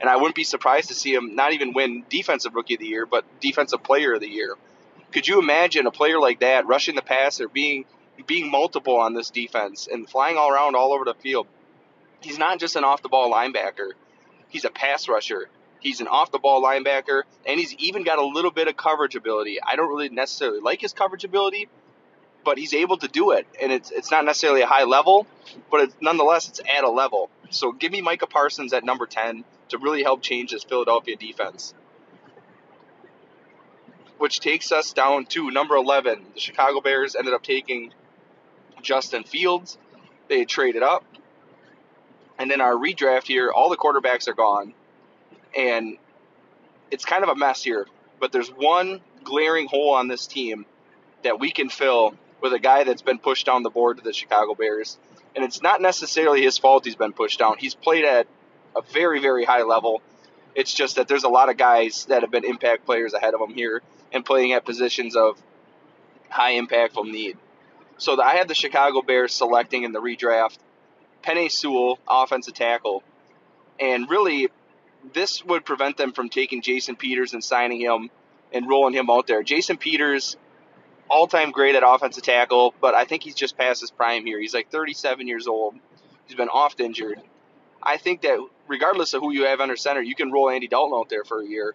and 0.00 0.08
I 0.08 0.16
wouldn't 0.16 0.34
be 0.34 0.44
surprised 0.44 0.88
to 0.88 0.94
see 0.94 1.12
him 1.12 1.36
not 1.36 1.52
even 1.52 1.74
win 1.74 2.04
Defensive 2.08 2.54
Rookie 2.54 2.74
of 2.74 2.80
the 2.80 2.86
Year, 2.86 3.04
but 3.04 3.26
Defensive 3.40 3.82
Player 3.82 4.14
of 4.14 4.20
the 4.20 4.30
Year. 4.30 4.54
Could 5.12 5.28
you 5.28 5.38
imagine 5.38 5.86
a 5.86 5.90
player 5.90 6.18
like 6.18 6.40
that 6.40 6.66
rushing 6.66 6.94
the 6.94 7.02
passer, 7.02 7.48
being 7.48 7.84
being 8.26 8.50
multiple 8.50 8.96
on 8.96 9.12
this 9.12 9.28
defense, 9.28 9.86
and 9.86 10.08
flying 10.08 10.38
all 10.38 10.50
around 10.50 10.74
all 10.74 10.94
over 10.94 11.04
the 11.04 11.14
field? 11.14 11.46
He's 12.22 12.38
not 12.38 12.58
just 12.58 12.76
an 12.76 12.84
off 12.84 13.02
the 13.02 13.10
ball 13.10 13.30
linebacker; 13.30 13.90
he's 14.48 14.64
a 14.64 14.70
pass 14.70 15.06
rusher. 15.06 15.50
He's 15.82 16.00
an 16.00 16.06
off 16.06 16.30
the 16.30 16.38
ball 16.38 16.62
linebacker, 16.62 17.22
and 17.44 17.58
he's 17.58 17.74
even 17.74 18.04
got 18.04 18.18
a 18.18 18.24
little 18.24 18.52
bit 18.52 18.68
of 18.68 18.76
coverage 18.76 19.16
ability. 19.16 19.58
I 19.60 19.74
don't 19.74 19.88
really 19.88 20.08
necessarily 20.08 20.60
like 20.60 20.80
his 20.80 20.92
coverage 20.92 21.24
ability, 21.24 21.68
but 22.44 22.56
he's 22.56 22.72
able 22.72 22.98
to 22.98 23.08
do 23.08 23.32
it, 23.32 23.48
and 23.60 23.72
it's 23.72 23.90
it's 23.90 24.08
not 24.08 24.24
necessarily 24.24 24.62
a 24.62 24.66
high 24.66 24.84
level, 24.84 25.26
but 25.72 25.80
it's, 25.80 25.94
nonetheless 26.00 26.48
it's 26.48 26.60
at 26.60 26.84
a 26.84 26.88
level. 26.88 27.30
So 27.50 27.72
give 27.72 27.90
me 27.90 28.00
Micah 28.00 28.28
Parsons 28.28 28.72
at 28.72 28.84
number 28.84 29.06
ten 29.06 29.42
to 29.70 29.78
really 29.78 30.04
help 30.04 30.22
change 30.22 30.52
this 30.52 30.62
Philadelphia 30.62 31.16
defense. 31.16 31.74
Which 34.18 34.38
takes 34.38 34.70
us 34.70 34.92
down 34.92 35.26
to 35.26 35.50
number 35.50 35.74
11. 35.74 36.26
The 36.34 36.40
Chicago 36.40 36.80
Bears 36.80 37.16
ended 37.16 37.34
up 37.34 37.42
taking 37.42 37.92
Justin 38.82 39.24
Fields. 39.24 39.78
They 40.28 40.44
traded 40.44 40.84
up. 40.84 41.04
And 42.38 42.52
in 42.52 42.60
our 42.60 42.74
redraft 42.74 43.26
here, 43.26 43.50
all 43.50 43.68
the 43.68 43.76
quarterbacks 43.76 44.28
are 44.28 44.34
gone 44.34 44.74
and 45.56 45.96
it's 46.90 47.04
kind 47.04 47.24
of 47.24 47.30
a 47.30 47.36
mess 47.36 47.62
here. 47.62 47.86
But 48.20 48.32
there's 48.32 48.48
one 48.48 49.00
glaring 49.24 49.66
hole 49.66 49.94
on 49.94 50.08
this 50.08 50.26
team 50.26 50.66
that 51.22 51.40
we 51.40 51.50
can 51.50 51.68
fill 51.68 52.14
with 52.40 52.52
a 52.52 52.58
guy 52.58 52.84
that's 52.84 53.02
been 53.02 53.18
pushed 53.18 53.46
down 53.46 53.62
the 53.62 53.70
board 53.70 53.98
to 53.98 54.02
the 54.02 54.12
Chicago 54.12 54.54
Bears. 54.54 54.98
And 55.34 55.44
it's 55.44 55.62
not 55.62 55.80
necessarily 55.80 56.42
his 56.42 56.58
fault 56.58 56.84
he's 56.84 56.96
been 56.96 57.12
pushed 57.12 57.38
down. 57.38 57.56
He's 57.58 57.74
played 57.74 58.04
at 58.04 58.26
a 58.76 58.82
very, 58.92 59.20
very 59.20 59.44
high 59.44 59.62
level. 59.62 60.02
It's 60.54 60.74
just 60.74 60.96
that 60.96 61.08
there's 61.08 61.24
a 61.24 61.28
lot 61.28 61.48
of 61.48 61.56
guys 61.56 62.06
that 62.06 62.22
have 62.22 62.30
been 62.30 62.44
impact 62.44 62.84
players 62.84 63.14
ahead 63.14 63.34
of 63.34 63.40
him 63.40 63.54
here 63.54 63.80
and 64.12 64.24
playing 64.24 64.52
at 64.52 64.64
positions 64.64 65.16
of 65.16 65.40
high 66.28 66.58
impactful 66.58 67.10
need. 67.10 67.38
So 67.96 68.20
I 68.20 68.34
had 68.34 68.48
the 68.48 68.54
Chicago 68.54 69.00
Bears 69.00 69.32
selecting 69.32 69.84
in 69.84 69.92
the 69.92 70.00
redraft 70.00 70.58
Penny 71.22 71.48
Sewell, 71.48 71.98
offensive 72.08 72.54
tackle. 72.54 73.02
And 73.78 74.10
really, 74.10 74.48
this 75.12 75.44
would 75.44 75.64
prevent 75.64 75.96
them 75.96 76.12
from 76.12 76.28
taking 76.28 76.62
Jason 76.62 76.96
Peters 76.96 77.32
and 77.32 77.42
signing 77.42 77.80
him 77.80 78.10
and 78.52 78.68
rolling 78.68 78.94
him 78.94 79.10
out 79.10 79.26
there. 79.26 79.42
Jason 79.42 79.76
Peters, 79.76 80.36
all 81.08 81.26
time 81.26 81.50
great 81.50 81.74
at 81.74 81.82
offensive 81.86 82.22
tackle, 82.22 82.74
but 82.80 82.94
I 82.94 83.04
think 83.04 83.22
he's 83.22 83.34
just 83.34 83.56
past 83.56 83.80
his 83.80 83.90
prime 83.90 84.24
here. 84.24 84.40
He's 84.40 84.54
like 84.54 84.70
37 84.70 85.26
years 85.26 85.46
old. 85.46 85.74
He's 86.26 86.36
been 86.36 86.48
oft 86.48 86.80
injured. 86.80 87.20
I 87.82 87.96
think 87.96 88.22
that 88.22 88.38
regardless 88.68 89.12
of 89.14 89.22
who 89.22 89.32
you 89.32 89.46
have 89.46 89.60
under 89.60 89.76
center, 89.76 90.00
you 90.00 90.14
can 90.14 90.30
roll 90.30 90.50
Andy 90.50 90.68
Dalton 90.68 90.96
out 90.96 91.08
there 91.08 91.24
for 91.24 91.40
a 91.40 91.46
year. 91.46 91.74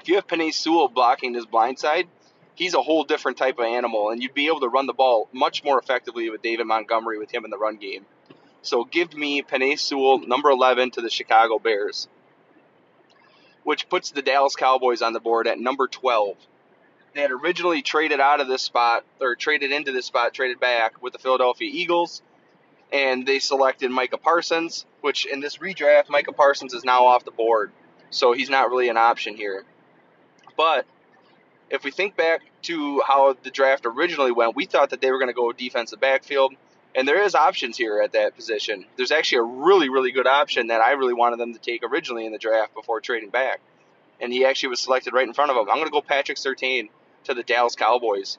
If 0.00 0.08
you 0.08 0.14
have 0.14 0.26
Penei 0.26 0.52
Sewell 0.52 0.88
blocking 0.88 1.34
his 1.34 1.44
blind 1.44 1.78
side, 1.78 2.08
he's 2.54 2.72
a 2.72 2.80
whole 2.80 3.04
different 3.04 3.36
type 3.36 3.58
of 3.58 3.66
animal, 3.66 4.10
and 4.10 4.22
you'd 4.22 4.32
be 4.32 4.46
able 4.46 4.60
to 4.60 4.68
run 4.68 4.86
the 4.86 4.94
ball 4.94 5.28
much 5.32 5.62
more 5.62 5.78
effectively 5.78 6.30
with 6.30 6.40
David 6.40 6.66
Montgomery 6.66 7.18
with 7.18 7.30
him 7.30 7.44
in 7.44 7.50
the 7.50 7.58
run 7.58 7.76
game. 7.76 8.06
So 8.62 8.84
give 8.84 9.14
me 9.14 9.42
Penei 9.42 9.78
Sewell, 9.78 10.20
number 10.20 10.48
11, 10.48 10.92
to 10.92 11.02
the 11.02 11.10
Chicago 11.10 11.58
Bears 11.58 12.08
which 13.64 13.88
puts 13.88 14.10
the 14.10 14.22
Dallas 14.22 14.56
Cowboys 14.56 15.02
on 15.02 15.12
the 15.12 15.20
board 15.20 15.46
at 15.46 15.58
number 15.58 15.86
12. 15.86 16.36
They 17.14 17.22
had 17.22 17.30
originally 17.30 17.82
traded 17.82 18.20
out 18.20 18.40
of 18.40 18.48
this 18.48 18.62
spot, 18.62 19.04
or 19.20 19.34
traded 19.34 19.72
into 19.72 19.92
this 19.92 20.06
spot, 20.06 20.32
traded 20.32 20.60
back 20.60 21.02
with 21.02 21.12
the 21.12 21.18
Philadelphia 21.18 21.68
Eagles, 21.72 22.22
and 22.92 23.26
they 23.26 23.38
selected 23.38 23.90
Micah 23.90 24.18
Parsons, 24.18 24.86
which 25.00 25.26
in 25.26 25.40
this 25.40 25.58
redraft, 25.58 26.08
Micah 26.08 26.32
Parsons 26.32 26.74
is 26.74 26.84
now 26.84 27.06
off 27.06 27.24
the 27.24 27.30
board, 27.30 27.72
so 28.10 28.32
he's 28.32 28.50
not 28.50 28.70
really 28.70 28.88
an 28.88 28.96
option 28.96 29.36
here. 29.36 29.64
But 30.56 30.86
if 31.70 31.84
we 31.84 31.90
think 31.90 32.16
back 32.16 32.42
to 32.62 33.00
how 33.06 33.36
the 33.42 33.50
draft 33.50 33.86
originally 33.86 34.32
went, 34.32 34.56
we 34.56 34.66
thought 34.66 34.90
that 34.90 35.00
they 35.00 35.10
were 35.10 35.18
going 35.18 35.28
to 35.28 35.34
go 35.34 35.52
defensive 35.52 36.00
backfield. 36.00 36.54
And 36.94 37.06
there 37.06 37.22
is 37.22 37.34
options 37.34 37.76
here 37.76 38.00
at 38.02 38.12
that 38.12 38.34
position. 38.34 38.84
There's 38.96 39.12
actually 39.12 39.38
a 39.38 39.42
really, 39.42 39.88
really 39.88 40.10
good 40.10 40.26
option 40.26 40.68
that 40.68 40.80
I 40.80 40.92
really 40.92 41.14
wanted 41.14 41.38
them 41.38 41.52
to 41.54 41.60
take 41.60 41.82
originally 41.84 42.26
in 42.26 42.32
the 42.32 42.38
draft 42.38 42.74
before 42.74 43.00
trading 43.00 43.30
back. 43.30 43.60
And 44.20 44.32
he 44.32 44.44
actually 44.44 44.70
was 44.70 44.80
selected 44.80 45.12
right 45.14 45.26
in 45.26 45.32
front 45.32 45.50
of 45.50 45.56
him. 45.56 45.68
I'm 45.68 45.76
going 45.76 45.86
to 45.86 45.92
go 45.92 46.02
Patrick 46.02 46.36
Surtain 46.36 46.88
to 47.24 47.34
the 47.34 47.42
Dallas 47.42 47.76
Cowboys. 47.76 48.38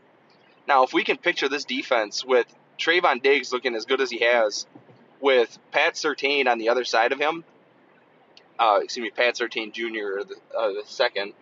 Now, 0.68 0.84
if 0.84 0.94
we 0.94 1.04
can 1.04 1.18
picture 1.18 1.50
this 1.50 1.66
defense 1.66 2.26
with 2.26 2.46
Trevon 2.78 3.22
Diggs 3.22 3.52
looking 3.52 3.76
as 3.76 3.86
good 3.86 4.02
as 4.02 4.12
he 4.12 4.20
has, 4.20 4.68
with 5.22 5.58
Pat 5.72 5.94
Surtain 5.94 6.48
on 6.48 6.58
the 6.58 6.70
other 6.70 6.84
side 6.84 7.12
of 7.12 7.20
him, 7.20 7.44
uh, 8.60 8.80
excuse 8.84 9.04
me, 9.04 9.12
Pat 9.12 9.36
Surtain 9.36 9.72
Jr., 9.72 10.24
the, 10.28 10.36
uh, 10.58 10.68
the 10.74 10.84
second, 10.86 11.34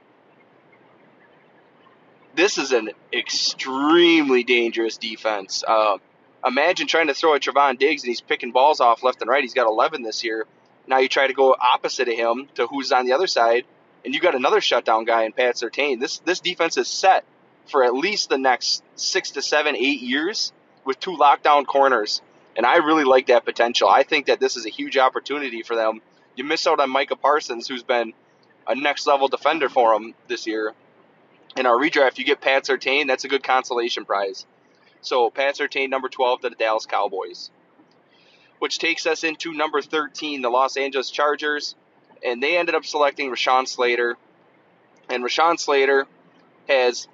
this 2.35 2.57
is 2.57 2.71
an 2.71 2.91
extremely 3.11 4.43
dangerous 4.43 4.97
defense. 4.97 5.63
Uh, 5.67 5.97
imagine 6.45 6.87
trying 6.87 7.07
to 7.07 7.13
throw 7.13 7.35
at 7.35 7.41
Trevon 7.41 7.77
Diggs 7.77 8.03
and 8.03 8.09
he's 8.09 8.21
picking 8.21 8.51
balls 8.51 8.79
off 8.79 9.03
left 9.03 9.21
and 9.21 9.29
right. 9.29 9.43
He's 9.43 9.53
got 9.53 9.67
11 9.67 10.03
this 10.03 10.23
year. 10.23 10.45
Now 10.87 10.99
you 10.99 11.07
try 11.07 11.27
to 11.27 11.33
go 11.33 11.55
opposite 11.59 12.07
of 12.07 12.15
him 12.15 12.47
to 12.55 12.67
who's 12.67 12.91
on 12.91 13.05
the 13.05 13.13
other 13.13 13.27
side, 13.27 13.65
and 14.03 14.13
you 14.13 14.19
got 14.19 14.35
another 14.35 14.59
shutdown 14.61 15.05
guy 15.05 15.23
in 15.23 15.33
Pat 15.33 15.55
Surtain. 15.55 15.99
This 15.99 16.19
this 16.19 16.39
defense 16.39 16.77
is 16.77 16.87
set 16.87 17.25
for 17.67 17.83
at 17.83 17.93
least 17.93 18.29
the 18.29 18.37
next 18.37 18.83
six 18.95 19.31
to 19.31 19.41
seven, 19.41 19.75
eight 19.75 20.01
years 20.01 20.51
with 20.85 20.99
two 20.99 21.15
lockdown 21.15 21.65
corners. 21.65 22.21
And 22.57 22.65
I 22.65 22.77
really 22.77 23.03
like 23.03 23.27
that 23.27 23.45
potential. 23.45 23.87
I 23.87 24.03
think 24.03 24.25
that 24.25 24.39
this 24.39 24.57
is 24.57 24.65
a 24.65 24.69
huge 24.69 24.97
opportunity 24.97 25.61
for 25.61 25.75
them. 25.75 26.01
You 26.35 26.43
miss 26.43 26.65
out 26.65 26.79
on 26.79 26.89
Micah 26.89 27.15
Parsons, 27.15 27.67
who's 27.67 27.83
been 27.83 28.13
a 28.67 28.75
next 28.75 29.05
level 29.05 29.27
defender 29.27 29.69
for 29.69 29.93
them 29.93 30.15
this 30.27 30.47
year. 30.47 30.73
In 31.55 31.65
our 31.65 31.75
redraft, 31.75 32.17
you 32.17 32.25
get 32.25 32.41
Pat 32.41 32.63
Surtain. 32.63 33.07
That's 33.07 33.25
a 33.25 33.27
good 33.27 33.43
consolation 33.43 34.05
prize. 34.05 34.45
So 35.01 35.29
Pat 35.29 35.55
Surtain, 35.55 35.89
number 35.89 36.09
12 36.09 36.41
to 36.41 36.49
the 36.49 36.55
Dallas 36.55 36.85
Cowboys. 36.85 37.51
Which 38.59 38.79
takes 38.79 39.05
us 39.05 39.23
into 39.23 39.53
number 39.53 39.81
13, 39.81 40.41
the 40.41 40.49
Los 40.49 40.75
Angeles 40.75 41.09
Chargers. 41.09 41.75
And 42.23 42.43
they 42.43 42.57
ended 42.57 42.75
up 42.75 42.85
selecting 42.85 43.31
Rashawn 43.31 43.67
Slater. 43.67 44.17
And 45.09 45.23
Rashawn 45.23 45.57
Slater 45.59 46.05
has 46.67 47.07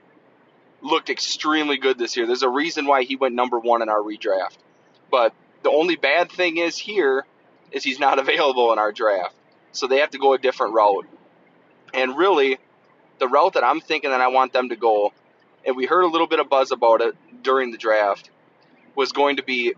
looked 0.81 1.09
extremely 1.09 1.77
good 1.77 1.97
this 1.97 2.17
year. 2.17 2.25
There's 2.25 2.43
a 2.43 2.49
reason 2.49 2.85
why 2.85 3.03
he 3.03 3.15
went 3.15 3.35
number 3.35 3.59
one 3.59 3.81
in 3.81 3.89
our 3.89 3.99
redraft. 3.99 4.57
But 5.11 5.33
the 5.63 5.69
only 5.69 5.95
bad 5.95 6.31
thing 6.31 6.57
is 6.57 6.77
here 6.77 7.25
is 7.71 7.83
he's 7.83 7.99
not 7.99 8.19
available 8.25 8.73
in 8.73 8.79
our 8.79 8.91
draft. 8.91 9.35
So 9.71 9.87
they 9.87 9.99
have 9.99 10.11
to 10.11 10.17
go 10.17 10.33
a 10.33 10.37
different 10.37 10.73
route. 10.73 11.07
And 11.93 12.17
really, 12.17 12.57
the 13.19 13.27
route 13.27 13.53
that 13.53 13.63
I'm 13.63 13.81
thinking 13.81 14.09
that 14.09 14.21
I 14.21 14.27
want 14.27 14.53
them 14.53 14.69
to 14.69 14.75
go, 14.75 15.13
and 15.65 15.75
we 15.75 15.85
heard 15.85 16.03
a 16.03 16.07
little 16.07 16.27
bit 16.27 16.39
of 16.39 16.49
buzz 16.49 16.71
about 16.71 17.01
it 17.01 17.15
during 17.41 17.71
the 17.71 17.77
draft 17.77 18.29
was 18.95 19.11
going 19.11 19.37
to 19.37 19.43
be 19.43 19.73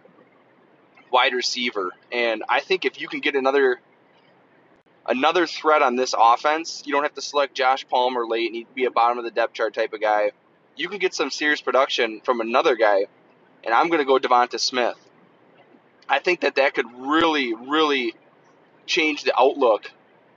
wide 1.12 1.34
receiver. 1.34 1.92
And 2.12 2.44
I 2.48 2.60
think 2.60 2.86
if 2.86 3.00
you 3.00 3.08
can 3.08 3.22
get 3.22 3.36
another 3.36 3.80
another 5.08 5.48
threat 5.48 5.82
on 5.82 5.96
this 5.96 6.14
offense, 6.18 6.84
you 6.86 6.94
don't 6.94 7.04
have 7.04 7.14
to 7.14 7.22
select 7.22 7.56
Josh 7.56 7.88
Palmer 7.88 8.28
late 8.28 8.48
and 8.48 8.56
he'd 8.56 8.76
be 8.76 8.86
a 8.86 8.92
bottom 8.92 9.18
of 9.18 9.24
the 9.24 9.32
depth 9.32 9.54
chart 9.54 9.74
type 9.74 9.94
of 9.94 10.02
guy. 10.02 10.32
You 10.76 10.90
can 10.90 11.00
get 11.00 11.14
some 11.14 11.32
serious 11.32 11.62
production 11.62 12.22
from 12.24 12.40
another 12.40 12.76
guy, 12.76 13.08
and 13.64 13.74
I'm 13.74 13.88
going 13.88 14.00
to 14.00 14.06
go 14.06 14.20
DeVonta 14.20 14.60
Smith. 14.60 14.98
I 16.08 16.20
think 16.20 16.42
that 16.42 16.56
that 16.56 16.76
could 16.76 16.86
really, 16.96 17.54
really 17.54 18.14
change 18.86 19.24
the 19.24 19.34
outlook 19.38 19.92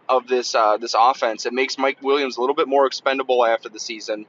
of 0.09 0.27
this 0.27 0.55
uh, 0.55 0.79
this 0.79 0.95
offense. 0.99 1.45
It 1.45 1.53
makes 1.53 1.77
Mike 1.77 2.03
Williams 2.03 2.39
a 2.39 2.41
little 2.41 2.57
bit 2.57 2.69
more 2.69 2.87
expendable 2.87 3.45
after 3.45 3.69
the 3.69 3.79
season 3.79 4.25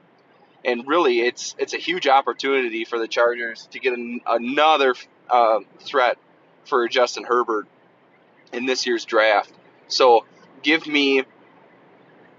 and 0.64 0.86
really, 0.86 1.20
it's 1.20 1.54
it's 1.58 1.74
a 1.74 1.78
huge 1.78 2.06
opportunity 2.06 2.84
for 2.84 2.98
the 2.98 3.08
Chargers 3.08 3.68
to 3.72 3.80
get 3.80 3.92
an, 3.92 4.20
another 4.26 4.94
uh, 5.28 5.60
threat 5.80 6.18
for 6.64 6.88
Justin 6.88 7.24
Herbert 7.24 7.66
in 8.52 8.66
this 8.66 8.86
year's 8.86 9.04
draft. 9.04 9.52
So 9.88 10.24
give 10.62 10.86
me 10.86 11.24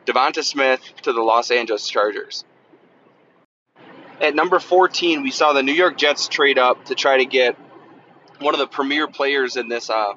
DeVonta 0.05 0.43
Smith 0.43 0.81
to 1.03 1.13
the 1.13 1.21
Los 1.21 1.51
Angeles 1.51 1.87
Chargers. 1.89 2.43
At 4.21 4.35
number 4.35 4.59
14, 4.59 5.23
we 5.23 5.31
saw 5.31 5.53
the 5.53 5.63
New 5.63 5.73
York 5.73 5.97
Jets 5.97 6.27
trade 6.27 6.57
up 6.57 6.85
to 6.85 6.95
try 6.95 7.17
to 7.17 7.25
get 7.25 7.57
one 8.39 8.53
of 8.53 8.59
the 8.59 8.67
premier 8.67 9.07
players 9.07 9.57
in 9.57 9.67
this 9.67 9.89
uh, 9.89 10.13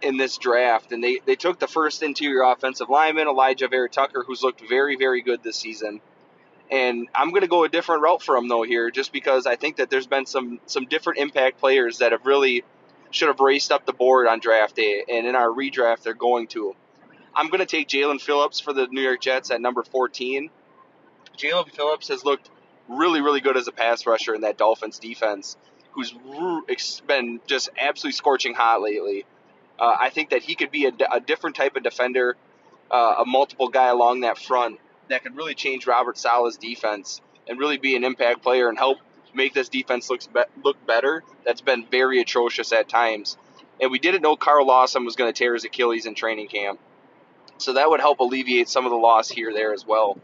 in 0.00 0.16
this 0.16 0.38
draft, 0.38 0.92
and 0.92 1.02
they, 1.02 1.18
they 1.26 1.34
took 1.34 1.58
the 1.58 1.66
first 1.66 2.02
interior 2.02 2.42
offensive 2.42 2.88
lineman, 2.88 3.26
Alijah 3.26 3.68
Vera-Tucker, 3.68 4.22
who's 4.24 4.42
looked 4.42 4.66
very, 4.68 4.96
very 4.96 5.22
good 5.22 5.42
this 5.42 5.56
season. 5.56 6.00
And 6.70 7.08
I'm 7.14 7.30
going 7.30 7.42
to 7.42 7.48
go 7.48 7.64
a 7.64 7.68
different 7.68 8.02
route 8.02 8.22
for 8.22 8.36
him 8.36 8.48
though 8.48 8.62
here, 8.62 8.90
just 8.90 9.12
because 9.12 9.46
I 9.46 9.56
think 9.56 9.76
that 9.76 9.90
there's 9.90 10.06
been 10.06 10.26
some 10.26 10.60
some 10.66 10.84
different 10.84 11.18
impact 11.18 11.58
players 11.60 11.98
that 11.98 12.12
have 12.12 12.26
really 12.26 12.64
should 13.10 13.28
have 13.28 13.40
raced 13.40 13.72
up 13.72 13.86
the 13.86 13.92
board 13.92 14.26
on 14.26 14.38
draft 14.40 14.76
day, 14.76 15.04
and 15.08 15.26
in 15.26 15.34
our 15.34 15.48
redraft 15.48 16.02
they're 16.02 16.14
going 16.14 16.46
to. 16.48 16.74
I'm 17.34 17.48
going 17.48 17.60
to 17.60 17.66
take 17.66 17.88
Jaelan 17.88 18.20
Phillips 18.20 18.60
for 18.60 18.72
the 18.72 18.86
New 18.88 19.00
York 19.00 19.20
Jets 19.20 19.50
at 19.50 19.60
number 19.60 19.82
14. 19.82 20.50
Jaelan 21.36 21.70
Phillips 21.70 22.08
has 22.08 22.24
looked 22.24 22.50
really, 22.88 23.20
really 23.20 23.40
good 23.40 23.56
as 23.56 23.68
a 23.68 23.72
pass 23.72 24.06
rusher 24.06 24.34
in 24.34 24.40
that 24.40 24.58
Dolphins 24.58 24.98
defense, 24.98 25.56
who's 25.92 26.12
been 27.06 27.40
just 27.46 27.70
absolutely 27.78 28.16
scorching 28.16 28.54
hot 28.54 28.82
lately. 28.82 29.24
Uh, 29.78 29.96
I 29.98 30.10
think 30.10 30.30
that 30.30 30.42
he 30.42 30.54
could 30.56 30.70
be 30.70 30.86
a, 30.86 30.92
a 31.12 31.20
different 31.20 31.54
type 31.54 31.76
of 31.76 31.84
defender, 31.84 32.36
uh, 32.90 33.16
a 33.20 33.24
multiple 33.24 33.68
guy 33.68 33.88
along 33.88 34.20
that 34.20 34.36
front 34.36 34.80
that 35.08 35.22
could 35.22 35.36
really 35.36 35.54
change 35.54 35.86
Robert 35.86 36.18
Saleh's 36.18 36.56
defense 36.56 37.20
and 37.48 37.58
really 37.58 37.78
be 37.78 37.96
an 37.96 38.04
impact 38.04 38.42
player 38.42 38.68
and 38.68 38.78
help 38.78 38.98
make 39.34 39.54
this 39.54 39.68
defense 39.68 40.10
looks 40.10 40.26
be- 40.26 40.40
look 40.62 40.84
better. 40.86 41.22
That's 41.44 41.60
been 41.60 41.86
very 41.90 42.20
atrocious 42.20 42.72
at 42.72 42.88
times. 42.88 43.36
And 43.80 43.90
we 43.90 43.98
didn't 43.98 44.22
know 44.22 44.36
Carl 44.36 44.66
Lawson 44.66 45.04
was 45.04 45.16
going 45.16 45.32
to 45.32 45.38
tear 45.38 45.54
his 45.54 45.64
Achilles 45.64 46.06
in 46.06 46.14
training 46.14 46.48
camp. 46.48 46.80
So 47.58 47.74
that 47.74 47.88
would 47.90 48.00
help 48.00 48.20
alleviate 48.20 48.68
some 48.68 48.84
of 48.84 48.90
the 48.90 48.96
loss 48.96 49.28
here 49.28 49.52
there 49.52 49.72
as 49.72 49.86
well. 49.86 50.18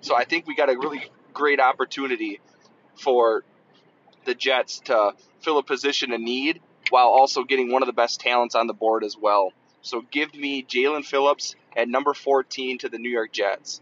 So 0.00 0.16
I 0.16 0.24
think 0.24 0.46
we 0.46 0.54
got 0.54 0.70
a 0.70 0.78
really 0.78 1.02
great 1.32 1.60
opportunity 1.60 2.40
for 2.96 3.44
the 4.24 4.34
Jets 4.34 4.80
to 4.86 5.12
fill 5.40 5.58
a 5.58 5.62
position 5.62 6.12
of 6.12 6.20
need 6.20 6.60
while 6.90 7.08
also 7.08 7.44
getting 7.44 7.72
one 7.72 7.82
of 7.82 7.86
the 7.86 7.92
best 7.92 8.20
talents 8.20 8.54
on 8.54 8.66
the 8.66 8.72
board 8.72 9.04
as 9.04 9.16
well. 9.16 9.52
So 9.82 10.02
give 10.10 10.34
me 10.34 10.62
Jaelan 10.62 11.04
Phillips 11.04 11.54
at 11.76 11.88
number 11.88 12.14
14 12.14 12.78
to 12.78 12.88
the 12.88 12.98
New 12.98 13.10
York 13.10 13.32
Jets, 13.32 13.80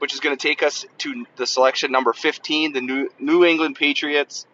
which 0.00 0.14
is 0.14 0.20
going 0.20 0.34
to 0.34 0.48
take 0.48 0.62
us 0.62 0.86
to 0.96 1.26
the 1.36 1.46
selection 1.46 1.92
number 1.92 2.14
15, 2.14 2.72
the 2.72 2.80
New, 2.80 3.10
New 3.18 3.44
England 3.44 3.76
Patriots. 3.76 4.46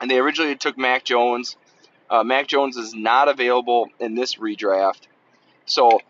And 0.00 0.10
they 0.10 0.18
originally 0.18 0.56
took 0.56 0.76
Mac 0.76 1.04
Jones. 1.04 1.56
Uh, 2.10 2.24
Mac 2.24 2.48
Jones 2.48 2.76
is 2.76 2.92
not 2.92 3.28
available 3.28 3.88
in 4.00 4.16
this 4.16 4.34
redraft. 4.34 5.02
So 5.66 5.88
uh, 5.88 6.00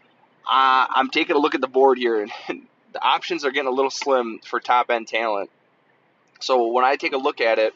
I'm 0.46 1.10
taking 1.10 1.36
a 1.36 1.38
look 1.38 1.54
at 1.54 1.60
the 1.60 1.68
board 1.68 1.98
here, 1.98 2.22
and 2.22 2.32
the 2.94 3.02
options 3.02 3.44
are 3.44 3.50
getting 3.50 3.68
a 3.68 3.74
little 3.74 3.90
slim 3.90 4.40
for 4.42 4.58
top 4.58 4.90
end 4.90 5.06
talent. 5.06 5.50
So 6.40 6.68
when 6.68 6.84
I 6.84 6.96
take 6.96 7.12
a 7.12 7.18
look 7.18 7.42
at 7.42 7.58
it, 7.58 7.74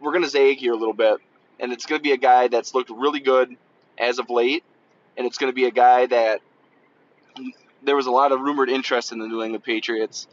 we're 0.00 0.12
going 0.12 0.24
to 0.24 0.30
zag 0.30 0.56
here 0.56 0.72
a 0.72 0.76
little 0.76 0.94
bit, 0.94 1.18
and 1.60 1.70
it's 1.70 1.84
going 1.84 1.98
to 1.98 2.02
be 2.02 2.12
a 2.12 2.18
guy 2.18 2.48
that's 2.48 2.74
looked 2.74 2.88
really 2.88 3.20
good 3.20 3.54
as 3.98 4.18
of 4.18 4.30
late, 4.30 4.64
and 5.18 5.26
it's 5.26 5.36
going 5.36 5.50
to 5.50 5.54
be 5.54 5.66
a 5.66 5.70
guy 5.70 6.06
that 6.06 6.40
there 7.82 7.96
was 7.96 8.06
a 8.06 8.10
lot 8.10 8.32
of 8.32 8.40
rumored 8.40 8.70
interest 8.70 9.12
in 9.12 9.18
the 9.18 9.26
New 9.26 9.42
England 9.42 9.64
Patriots 9.64 10.26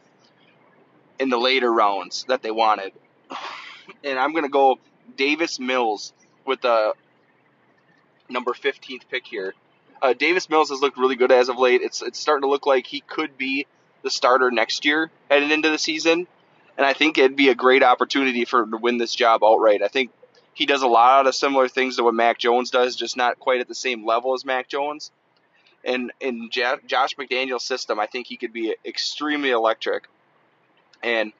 in 1.19 1.29
the 1.29 1.37
later 1.37 1.71
rounds 1.71 2.25
that 2.27 2.41
they 2.41 2.51
wanted. 2.51 2.93
And 4.03 4.17
I'm 4.17 4.31
going 4.31 4.43
to 4.43 4.49
go 4.49 4.79
Davis 5.15 5.59
Mills 5.59 6.13
with 6.45 6.61
the 6.61 6.93
number 8.29 8.51
15th 8.51 9.03
pick 9.09 9.25
here. 9.25 9.53
Uh, 10.01 10.13
Davis 10.13 10.49
Mills 10.49 10.69
has 10.69 10.81
looked 10.81 10.97
really 10.97 11.15
good 11.15 11.31
as 11.31 11.49
of 11.49 11.57
late. 11.57 11.81
It's 11.81 12.01
it's 12.01 12.19
starting 12.19 12.41
to 12.41 12.49
look 12.49 12.65
like 12.65 12.85
he 12.85 13.01
could 13.01 13.37
be 13.37 13.65
the 14.03 14.09
starter 14.09 14.51
next 14.51 14.85
year 14.85 15.09
heading 15.29 15.51
into 15.51 15.69
the 15.69 15.77
season, 15.77 16.27
and 16.77 16.85
I 16.85 16.93
think 16.93 17.17
it'd 17.17 17.35
be 17.35 17.49
a 17.49 17.55
great 17.55 17.81
opportunity 17.81 18.45
for 18.45 18.61
him 18.61 18.71
to 18.71 18.77
win 18.77 18.97
this 18.97 19.15
job 19.15 19.43
outright. 19.43 19.81
I 19.81 19.87
think 19.87 20.11
he 20.53 20.65
does 20.65 20.81
a 20.81 20.87
lot 20.87 21.27
of 21.27 21.35
similar 21.35 21.67
things 21.67 21.97
to 21.97 22.03
what 22.03 22.13
Mac 22.13 22.37
Jones 22.37 22.71
does, 22.71 22.95
just 22.95 23.17
not 23.17 23.39
quite 23.39 23.61
at 23.61 23.67
the 23.67 23.75
same 23.75 24.05
level 24.05 24.33
as 24.33 24.45
Mac 24.45 24.67
Jones. 24.67 25.11
And 25.85 26.11
in 26.19 26.49
Josh 26.51 27.15
McDaniels' 27.15 27.61
system, 27.61 27.99
I 27.99 28.07
think 28.07 28.27
he 28.27 28.37
could 28.37 28.51
be 28.51 28.75
extremely 28.83 29.51
electric 29.51 30.07
and 31.03 31.31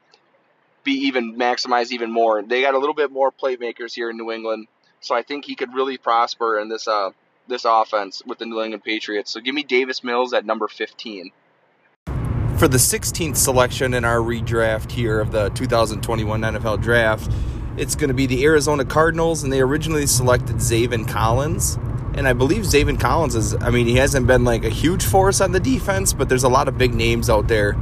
be 0.84 1.08
even 1.08 1.36
maximize 1.36 1.92
even 1.92 2.12
more. 2.12 2.44
They 2.44 2.62
got 2.62 2.76
a 2.76 2.78
little 2.78 2.94
bit 2.94 3.12
more 3.12 3.32
playmakers 3.32 3.94
here 3.94 4.12
in 4.12 4.18
New 4.18 4.32
England, 4.32 4.68
so 5.02 5.16
I 5.16 5.24
think 5.24 5.46
he 5.46 5.56
could 5.56 5.74
really 5.74 5.98
prosper 5.98 6.60
in 6.60 6.70
this 6.70 6.88
uh, 6.88 7.10
this 7.48 7.66
offense 7.66 8.22
with 8.26 8.38
the 8.38 8.46
New 8.46 8.62
England 8.62 8.84
Patriots. 8.84 9.32
So 9.32 9.40
give 9.40 9.56
me 9.56 9.64
Davis 9.64 10.04
Mills 10.04 10.34
at 10.34 10.46
number 10.46 10.68
15. 10.68 11.32
For 12.58 12.68
the 12.68 12.78
16th 12.78 13.36
selection 13.36 13.94
in 13.94 14.06
our 14.06 14.20
redraft 14.20 14.92
here 14.92 15.20
of 15.20 15.32
the 15.32 15.50
2021 15.50 16.42
NFL 16.42 16.82
Draft, 16.82 17.32
it's 17.78 17.96
going 17.96 18.08
to 18.08 18.14
be 18.14 18.26
the 18.28 18.46
Arizona 18.46 18.86
Cardinals, 18.86 19.44
and 19.44 19.52
they 19.52 19.60
originally 19.60 20.08
selected 20.08 20.58
Zaven 20.58 21.08
Collins. 21.08 21.78
And 22.16 22.30
I 22.30 22.34
believe 22.34 22.64
Zaven 22.64 23.00
Collins 23.00 23.36
is, 23.36 23.54
I 23.56 23.70
mean, 23.70 23.88
he 23.88 23.98
hasn't 23.98 24.26
been 24.26 24.46
like 24.46 24.64
a 24.64 24.70
huge 24.70 25.04
force 25.04 25.42
on 25.42 25.52
the 25.52 25.60
defense, 25.60 26.14
but 26.14 26.30
there's 26.30 26.46
a 26.46 26.50
lot 26.50 26.70
of 26.70 26.78
big 26.78 26.96
names 26.96 27.30
out 27.30 27.50
there. 27.50 27.76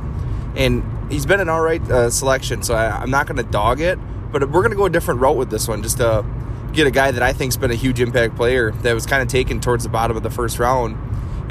And 0.56 0.84
he's 1.12 1.26
been 1.26 1.40
an 1.40 1.50
all 1.50 1.62
right 1.62 1.82
uh, 1.90 2.10
selection, 2.10 2.64
so 2.64 2.74
I, 2.74 3.04
am 3.04 3.12
not 3.12 3.28
going 3.28 3.38
to 3.38 3.44
dog 3.44 3.80
it. 3.80 4.00
But 4.32 4.50
we're 4.50 4.62
going 4.62 4.72
to 4.72 4.76
go 4.76 4.86
a 4.86 4.90
different 4.90 5.22
route 5.22 5.38
with 5.38 5.52
this 5.52 5.68
one, 5.68 5.84
just 5.84 5.98
to 5.98 6.26
get 6.74 6.88
a 6.88 6.92
guy 6.92 7.12
that 7.12 7.22
I 7.22 7.34
think's 7.34 7.56
been 7.56 7.70
a 7.70 7.76
huge 7.76 8.02
impact 8.02 8.36
player 8.36 8.72
that 8.72 8.94
was 8.94 9.06
kind 9.06 9.22
of 9.22 9.28
taken 9.28 9.62
towards 9.62 9.84
the 9.84 9.90
bottom 9.92 10.18
of 10.18 10.24
the 10.24 10.32
first 10.32 10.58
round. 10.58 10.98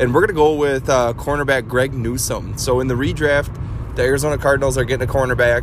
And 0.00 0.12
we're 0.12 0.20
going 0.20 0.28
to 0.28 0.34
go 0.34 0.54
with 0.54 0.88
uh, 0.88 1.12
cornerback 1.16 1.68
Greg 1.68 1.94
Newsome. 1.94 2.58
So 2.58 2.80
in 2.80 2.88
the 2.88 2.94
redraft, 2.94 3.56
the 3.94 4.02
Arizona 4.02 4.38
Cardinals 4.38 4.76
are 4.76 4.84
getting 4.84 5.08
a 5.08 5.12
cornerback. 5.12 5.62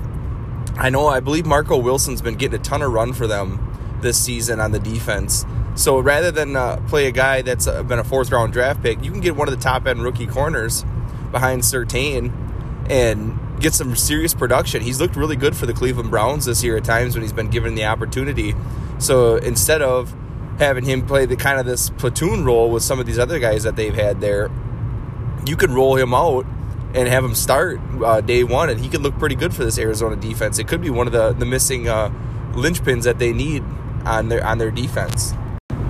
I 0.77 0.89
know, 0.89 1.07
I 1.07 1.19
believe 1.19 1.45
Marco 1.45 1.75
Wilson's 1.75 2.21
been 2.21 2.35
getting 2.35 2.57
a 2.57 2.63
ton 2.63 2.81
of 2.81 2.93
run 2.93 3.11
for 3.11 3.27
them 3.27 3.65
this 4.01 4.17
season 4.17 4.61
on 4.61 4.71
the 4.71 4.79
defense. 4.79 5.45
So 5.75 5.99
rather 5.99 6.31
than 6.31 6.55
uh, 6.55 6.77
play 6.87 7.07
a 7.07 7.11
guy 7.11 7.41
that's 7.41 7.67
uh, 7.67 7.83
been 7.83 7.99
a 7.99 8.03
fourth 8.03 8.31
round 8.31 8.53
draft 8.53 8.81
pick, 8.83 9.03
you 9.03 9.11
can 9.11 9.21
get 9.21 9.35
one 9.35 9.47
of 9.47 9.55
the 9.55 9.61
top 9.63 9.87
end 9.87 10.03
rookie 10.03 10.27
corners 10.27 10.83
behind 11.31 11.61
Surtain 11.61 12.31
and 12.89 13.39
get 13.59 13.73
some 13.73 13.95
serious 13.95 14.33
production. 14.33 14.81
He's 14.81 14.99
looked 14.99 15.15
really 15.15 15.35
good 15.35 15.55
for 15.55 15.65
the 15.65 15.73
Cleveland 15.73 16.09
Browns 16.09 16.45
this 16.45 16.63
year 16.63 16.77
at 16.77 16.83
times 16.83 17.15
when 17.15 17.21
he's 17.21 17.33
been 17.33 17.49
given 17.49 17.75
the 17.75 17.85
opportunity. 17.85 18.55
So 18.97 19.35
instead 19.37 19.81
of 19.81 20.13
having 20.57 20.83
him 20.83 21.05
play 21.05 21.25
the 21.25 21.35
kind 21.35 21.59
of 21.59 21.65
this 21.65 21.89
platoon 21.91 22.43
role 22.43 22.69
with 22.69 22.83
some 22.83 22.99
of 22.99 23.05
these 23.05 23.19
other 23.19 23.39
guys 23.39 23.63
that 23.63 23.75
they've 23.75 23.93
had 23.93 24.21
there, 24.21 24.49
you 25.45 25.55
can 25.55 25.73
roll 25.73 25.95
him 25.95 26.13
out 26.13 26.45
and 26.93 27.07
have 27.07 27.23
him 27.23 27.35
start 27.35 27.79
uh, 28.03 28.19
day 28.19 28.43
one, 28.43 28.69
and 28.69 28.79
he 28.79 28.89
could 28.89 29.01
look 29.01 29.17
pretty 29.19 29.35
good 29.35 29.53
for 29.53 29.63
this 29.63 29.77
Arizona 29.77 30.15
defense. 30.15 30.59
It 30.59 30.67
could 30.67 30.81
be 30.81 30.89
one 30.89 31.07
of 31.07 31.13
the 31.13 31.33
the 31.33 31.45
missing 31.45 31.87
uh, 31.87 32.09
linchpins 32.53 33.03
that 33.03 33.19
they 33.19 33.31
need 33.31 33.63
on 34.05 34.29
their 34.29 34.45
on 34.45 34.57
their 34.57 34.71
defense. 34.71 35.33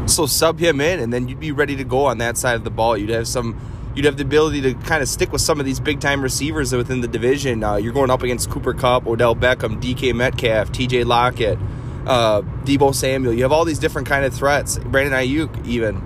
So 0.10 0.26
sub 0.26 0.60
him 0.60 0.82
in, 0.82 1.00
and 1.00 1.14
then 1.14 1.28
you'd 1.28 1.40
be 1.40 1.52
ready 1.52 1.76
to 1.78 1.84
go 1.84 2.06
on 2.06 2.18
that 2.18 2.38
side 2.38 2.56
of 2.56 2.64
the 2.64 2.70
ball. 2.70 2.98
You'd 2.98 3.10
have 3.10 3.28
some. 3.28 3.60
You'd 3.96 4.06
have 4.06 4.18
the 4.18 4.24
ability 4.24 4.62
to 4.62 4.74
kind 4.76 5.02
of 5.02 5.10
stick 5.10 5.32
with 5.32 5.42
some 5.42 5.60
of 5.60 5.66
these 5.66 5.80
big 5.80 6.00
time 6.00 6.22
receivers 6.22 6.72
within 6.74 7.02
the 7.02 7.08
division. 7.08 7.64
Uh, 7.64 7.76
you're 7.76 7.94
going 7.94 8.10
up 8.10 8.22
against 8.22 8.50
Cooper 8.50 8.74
Kupp, 8.74 9.08
Odell 9.08 9.36
Beckham, 9.36 9.82
DK 9.82 10.14
Metcalf, 10.14 10.72
TJ 10.72 11.06
Lockett, 11.06 11.58
uh, 12.06 12.42
Deebo 12.64 12.94
Samuel. 12.94 13.34
You 13.34 13.44
have 13.44 13.52
all 13.52 13.66
these 13.66 13.80
different 13.80 14.08
kind 14.08 14.26
of 14.26 14.34
threats. 14.34 14.78
Brandon 14.78 15.14
Aiyuk, 15.14 15.66
even. 15.66 15.98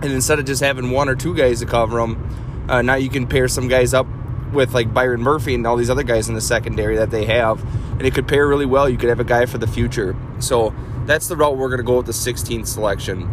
And 0.00 0.12
instead 0.12 0.38
of 0.38 0.44
just 0.44 0.62
having 0.62 0.90
one 0.90 1.08
or 1.08 1.16
two 1.16 1.34
guys 1.34 1.60
to 1.60 1.66
cover 1.66 1.98
them, 1.98 2.66
uh, 2.68 2.82
now 2.82 2.94
you 2.94 3.08
can 3.08 3.26
pair 3.26 3.48
some 3.48 3.68
guys 3.68 3.94
up 3.94 4.06
with 4.52 4.74
like 4.74 4.92
Byron 4.92 5.22
Murphy 5.22 5.54
and 5.54 5.66
all 5.66 5.76
these 5.76 5.90
other 5.90 6.02
guys 6.02 6.28
in 6.28 6.34
the 6.34 6.40
secondary 6.40 6.96
that 6.96 7.10
they 7.10 7.24
have, 7.24 7.62
and 7.92 8.02
it 8.02 8.14
could 8.14 8.28
pair 8.28 8.46
really 8.46 8.66
well. 8.66 8.88
You 8.88 8.96
could 8.96 9.08
have 9.08 9.20
a 9.20 9.24
guy 9.24 9.46
for 9.46 9.58
the 9.58 9.66
future. 9.66 10.16
So 10.38 10.74
that's 11.08 11.26
the 11.26 11.36
route 11.36 11.56
we're 11.56 11.68
going 11.68 11.78
to 11.78 11.84
go 11.84 11.96
with 11.96 12.06
the 12.06 12.12
16th 12.12 12.66
selection. 12.66 13.26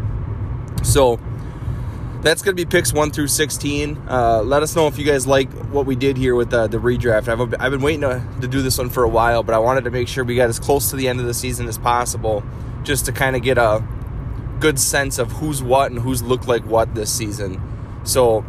So 0.83 1.19
that's 2.21 2.41
going 2.41 2.55
to 2.55 2.65
be 2.65 2.67
picks 2.67 2.93
1 2.93 3.11
through 3.11 3.27
16. 3.27 4.01
Uh, 4.09 4.41
let 4.43 4.63
us 4.63 4.75
know 4.75 4.87
if 4.87 4.97
you 4.97 5.03
guys 5.03 5.27
like 5.27 5.51
what 5.65 5.85
we 5.85 5.95
did 5.95 6.15
here 6.15 6.35
with 6.35 6.51
the, 6.51 6.67
the 6.67 6.77
redraft. 6.77 7.27
I've, 7.27 7.53
I've 7.59 7.71
been 7.71 7.81
waiting 7.81 8.01
to, 8.01 8.25
to 8.41 8.47
do 8.47 8.61
this 8.61 8.77
one 8.77 8.89
for 8.89 9.03
a 9.03 9.09
while, 9.09 9.43
but 9.43 9.53
I 9.53 9.59
wanted 9.59 9.83
to 9.83 9.91
make 9.91 10.07
sure 10.07 10.23
we 10.23 10.35
got 10.35 10.47
as 10.47 10.57
close 10.57 10.89
to 10.91 10.95
the 10.95 11.07
end 11.09 11.19
of 11.19 11.25
the 11.25 11.33
season 11.33 11.67
as 11.67 11.77
possible 11.77 12.43
just 12.83 13.05
to 13.07 13.11
kind 13.11 13.35
of 13.35 13.41
get 13.41 13.57
a 13.57 13.85
good 14.59 14.79
sense 14.79 15.19
of 15.19 15.33
who's 15.33 15.61
what 15.61 15.91
and 15.91 15.99
who's 15.99 16.23
looked 16.23 16.47
like 16.47 16.65
what 16.65 16.95
this 16.95 17.11
season. 17.11 17.61
So 18.05 18.45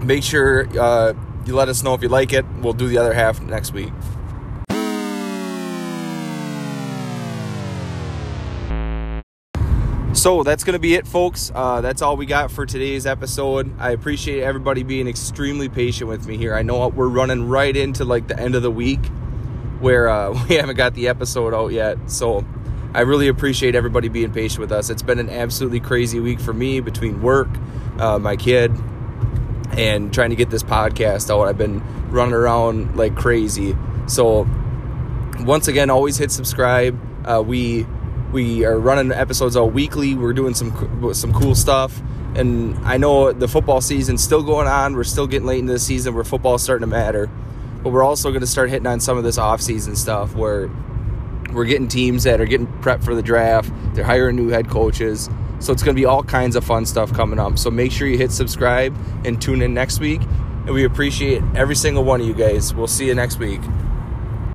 make 0.00 0.22
sure 0.22 0.68
uh, 0.78 1.14
you 1.44 1.56
let 1.56 1.68
us 1.68 1.82
know 1.82 1.94
if 1.94 2.02
you 2.02 2.08
like 2.08 2.32
it. 2.32 2.46
We'll 2.60 2.72
do 2.72 2.86
the 2.86 2.98
other 2.98 3.14
half 3.14 3.40
next 3.40 3.72
week. 3.72 3.92
So 10.18 10.42
that's 10.42 10.64
going 10.64 10.72
to 10.72 10.80
be 10.80 10.96
it, 10.96 11.06
folks. 11.06 11.52
Uh, 11.54 11.80
that's 11.80 12.02
all 12.02 12.16
we 12.16 12.26
got 12.26 12.50
for 12.50 12.66
today's 12.66 13.06
episode. 13.06 13.72
I 13.78 13.92
appreciate 13.92 14.42
everybody 14.42 14.82
being 14.82 15.06
extremely 15.06 15.68
patient 15.68 16.10
with 16.10 16.26
me 16.26 16.36
here. 16.36 16.56
I 16.56 16.62
know 16.62 16.88
we're 16.88 17.06
running 17.06 17.48
right 17.48 17.74
into 17.74 18.04
like 18.04 18.26
the 18.26 18.36
end 18.36 18.56
of 18.56 18.62
the 18.62 18.70
week 18.70 18.98
where 19.78 20.08
uh, 20.08 20.32
we 20.48 20.56
haven't 20.56 20.74
got 20.74 20.94
the 20.94 21.06
episode 21.06 21.54
out 21.54 21.68
yet. 21.68 22.10
So 22.10 22.44
I 22.94 23.02
really 23.02 23.28
appreciate 23.28 23.76
everybody 23.76 24.08
being 24.08 24.32
patient 24.32 24.58
with 24.58 24.72
us. 24.72 24.90
It's 24.90 25.02
been 25.02 25.20
an 25.20 25.30
absolutely 25.30 25.78
crazy 25.78 26.18
week 26.18 26.40
for 26.40 26.52
me 26.52 26.80
between 26.80 27.22
work, 27.22 27.50
uh, 28.00 28.18
my 28.18 28.34
kid, 28.34 28.72
and 29.76 30.12
trying 30.12 30.30
to 30.30 30.36
get 30.36 30.50
this 30.50 30.64
podcast 30.64 31.30
out. 31.30 31.46
I've 31.46 31.58
been 31.58 31.80
running 32.10 32.34
around 32.34 32.96
like 32.96 33.14
crazy. 33.14 33.76
So 34.08 34.48
once 35.38 35.68
again, 35.68 35.90
always 35.90 36.16
hit 36.16 36.32
subscribe. 36.32 36.98
Uh, 37.24 37.40
we 37.40 37.86
we 38.32 38.64
are 38.64 38.78
running 38.78 39.12
episodes 39.12 39.56
all 39.56 39.70
weekly. 39.70 40.14
We're 40.14 40.32
doing 40.32 40.54
some 40.54 41.14
some 41.14 41.32
cool 41.32 41.54
stuff, 41.54 42.00
and 42.34 42.76
I 42.78 42.96
know 42.96 43.32
the 43.32 43.48
football 43.48 43.80
season's 43.80 44.22
still 44.22 44.42
going 44.42 44.68
on. 44.68 44.94
We're 44.94 45.04
still 45.04 45.26
getting 45.26 45.46
late 45.46 45.60
into 45.60 45.72
the 45.72 45.78
season 45.78 46.14
where 46.14 46.24
football's 46.24 46.62
starting 46.62 46.82
to 46.82 46.86
matter, 46.86 47.30
but 47.82 47.90
we're 47.90 48.04
also 48.04 48.30
going 48.30 48.42
to 48.42 48.46
start 48.46 48.70
hitting 48.70 48.86
on 48.86 49.00
some 49.00 49.16
of 49.16 49.24
this 49.24 49.38
off-season 49.38 49.96
stuff 49.96 50.34
where 50.34 50.70
we're 51.52 51.64
getting 51.64 51.88
teams 51.88 52.24
that 52.24 52.40
are 52.40 52.46
getting 52.46 52.66
prepped 52.66 53.02
for 53.02 53.14
the 53.14 53.22
draft. 53.22 53.72
They're 53.94 54.04
hiring 54.04 54.36
new 54.36 54.48
head 54.48 54.68
coaches, 54.68 55.30
so 55.60 55.72
it's 55.72 55.82
going 55.82 55.96
to 55.96 56.00
be 56.00 56.04
all 56.04 56.22
kinds 56.22 56.56
of 56.56 56.64
fun 56.64 56.84
stuff 56.84 57.12
coming 57.12 57.38
up. 57.38 57.58
So 57.58 57.70
make 57.70 57.92
sure 57.92 58.06
you 58.06 58.18
hit 58.18 58.30
subscribe 58.30 58.94
and 59.24 59.40
tune 59.40 59.62
in 59.62 59.72
next 59.72 60.00
week. 60.00 60.20
And 60.66 60.74
we 60.74 60.84
appreciate 60.84 61.42
every 61.54 61.74
single 61.74 62.04
one 62.04 62.20
of 62.20 62.26
you 62.26 62.34
guys. 62.34 62.74
We'll 62.74 62.88
see 62.88 63.06
you 63.06 63.14
next 63.14 63.38
week. 63.38 63.62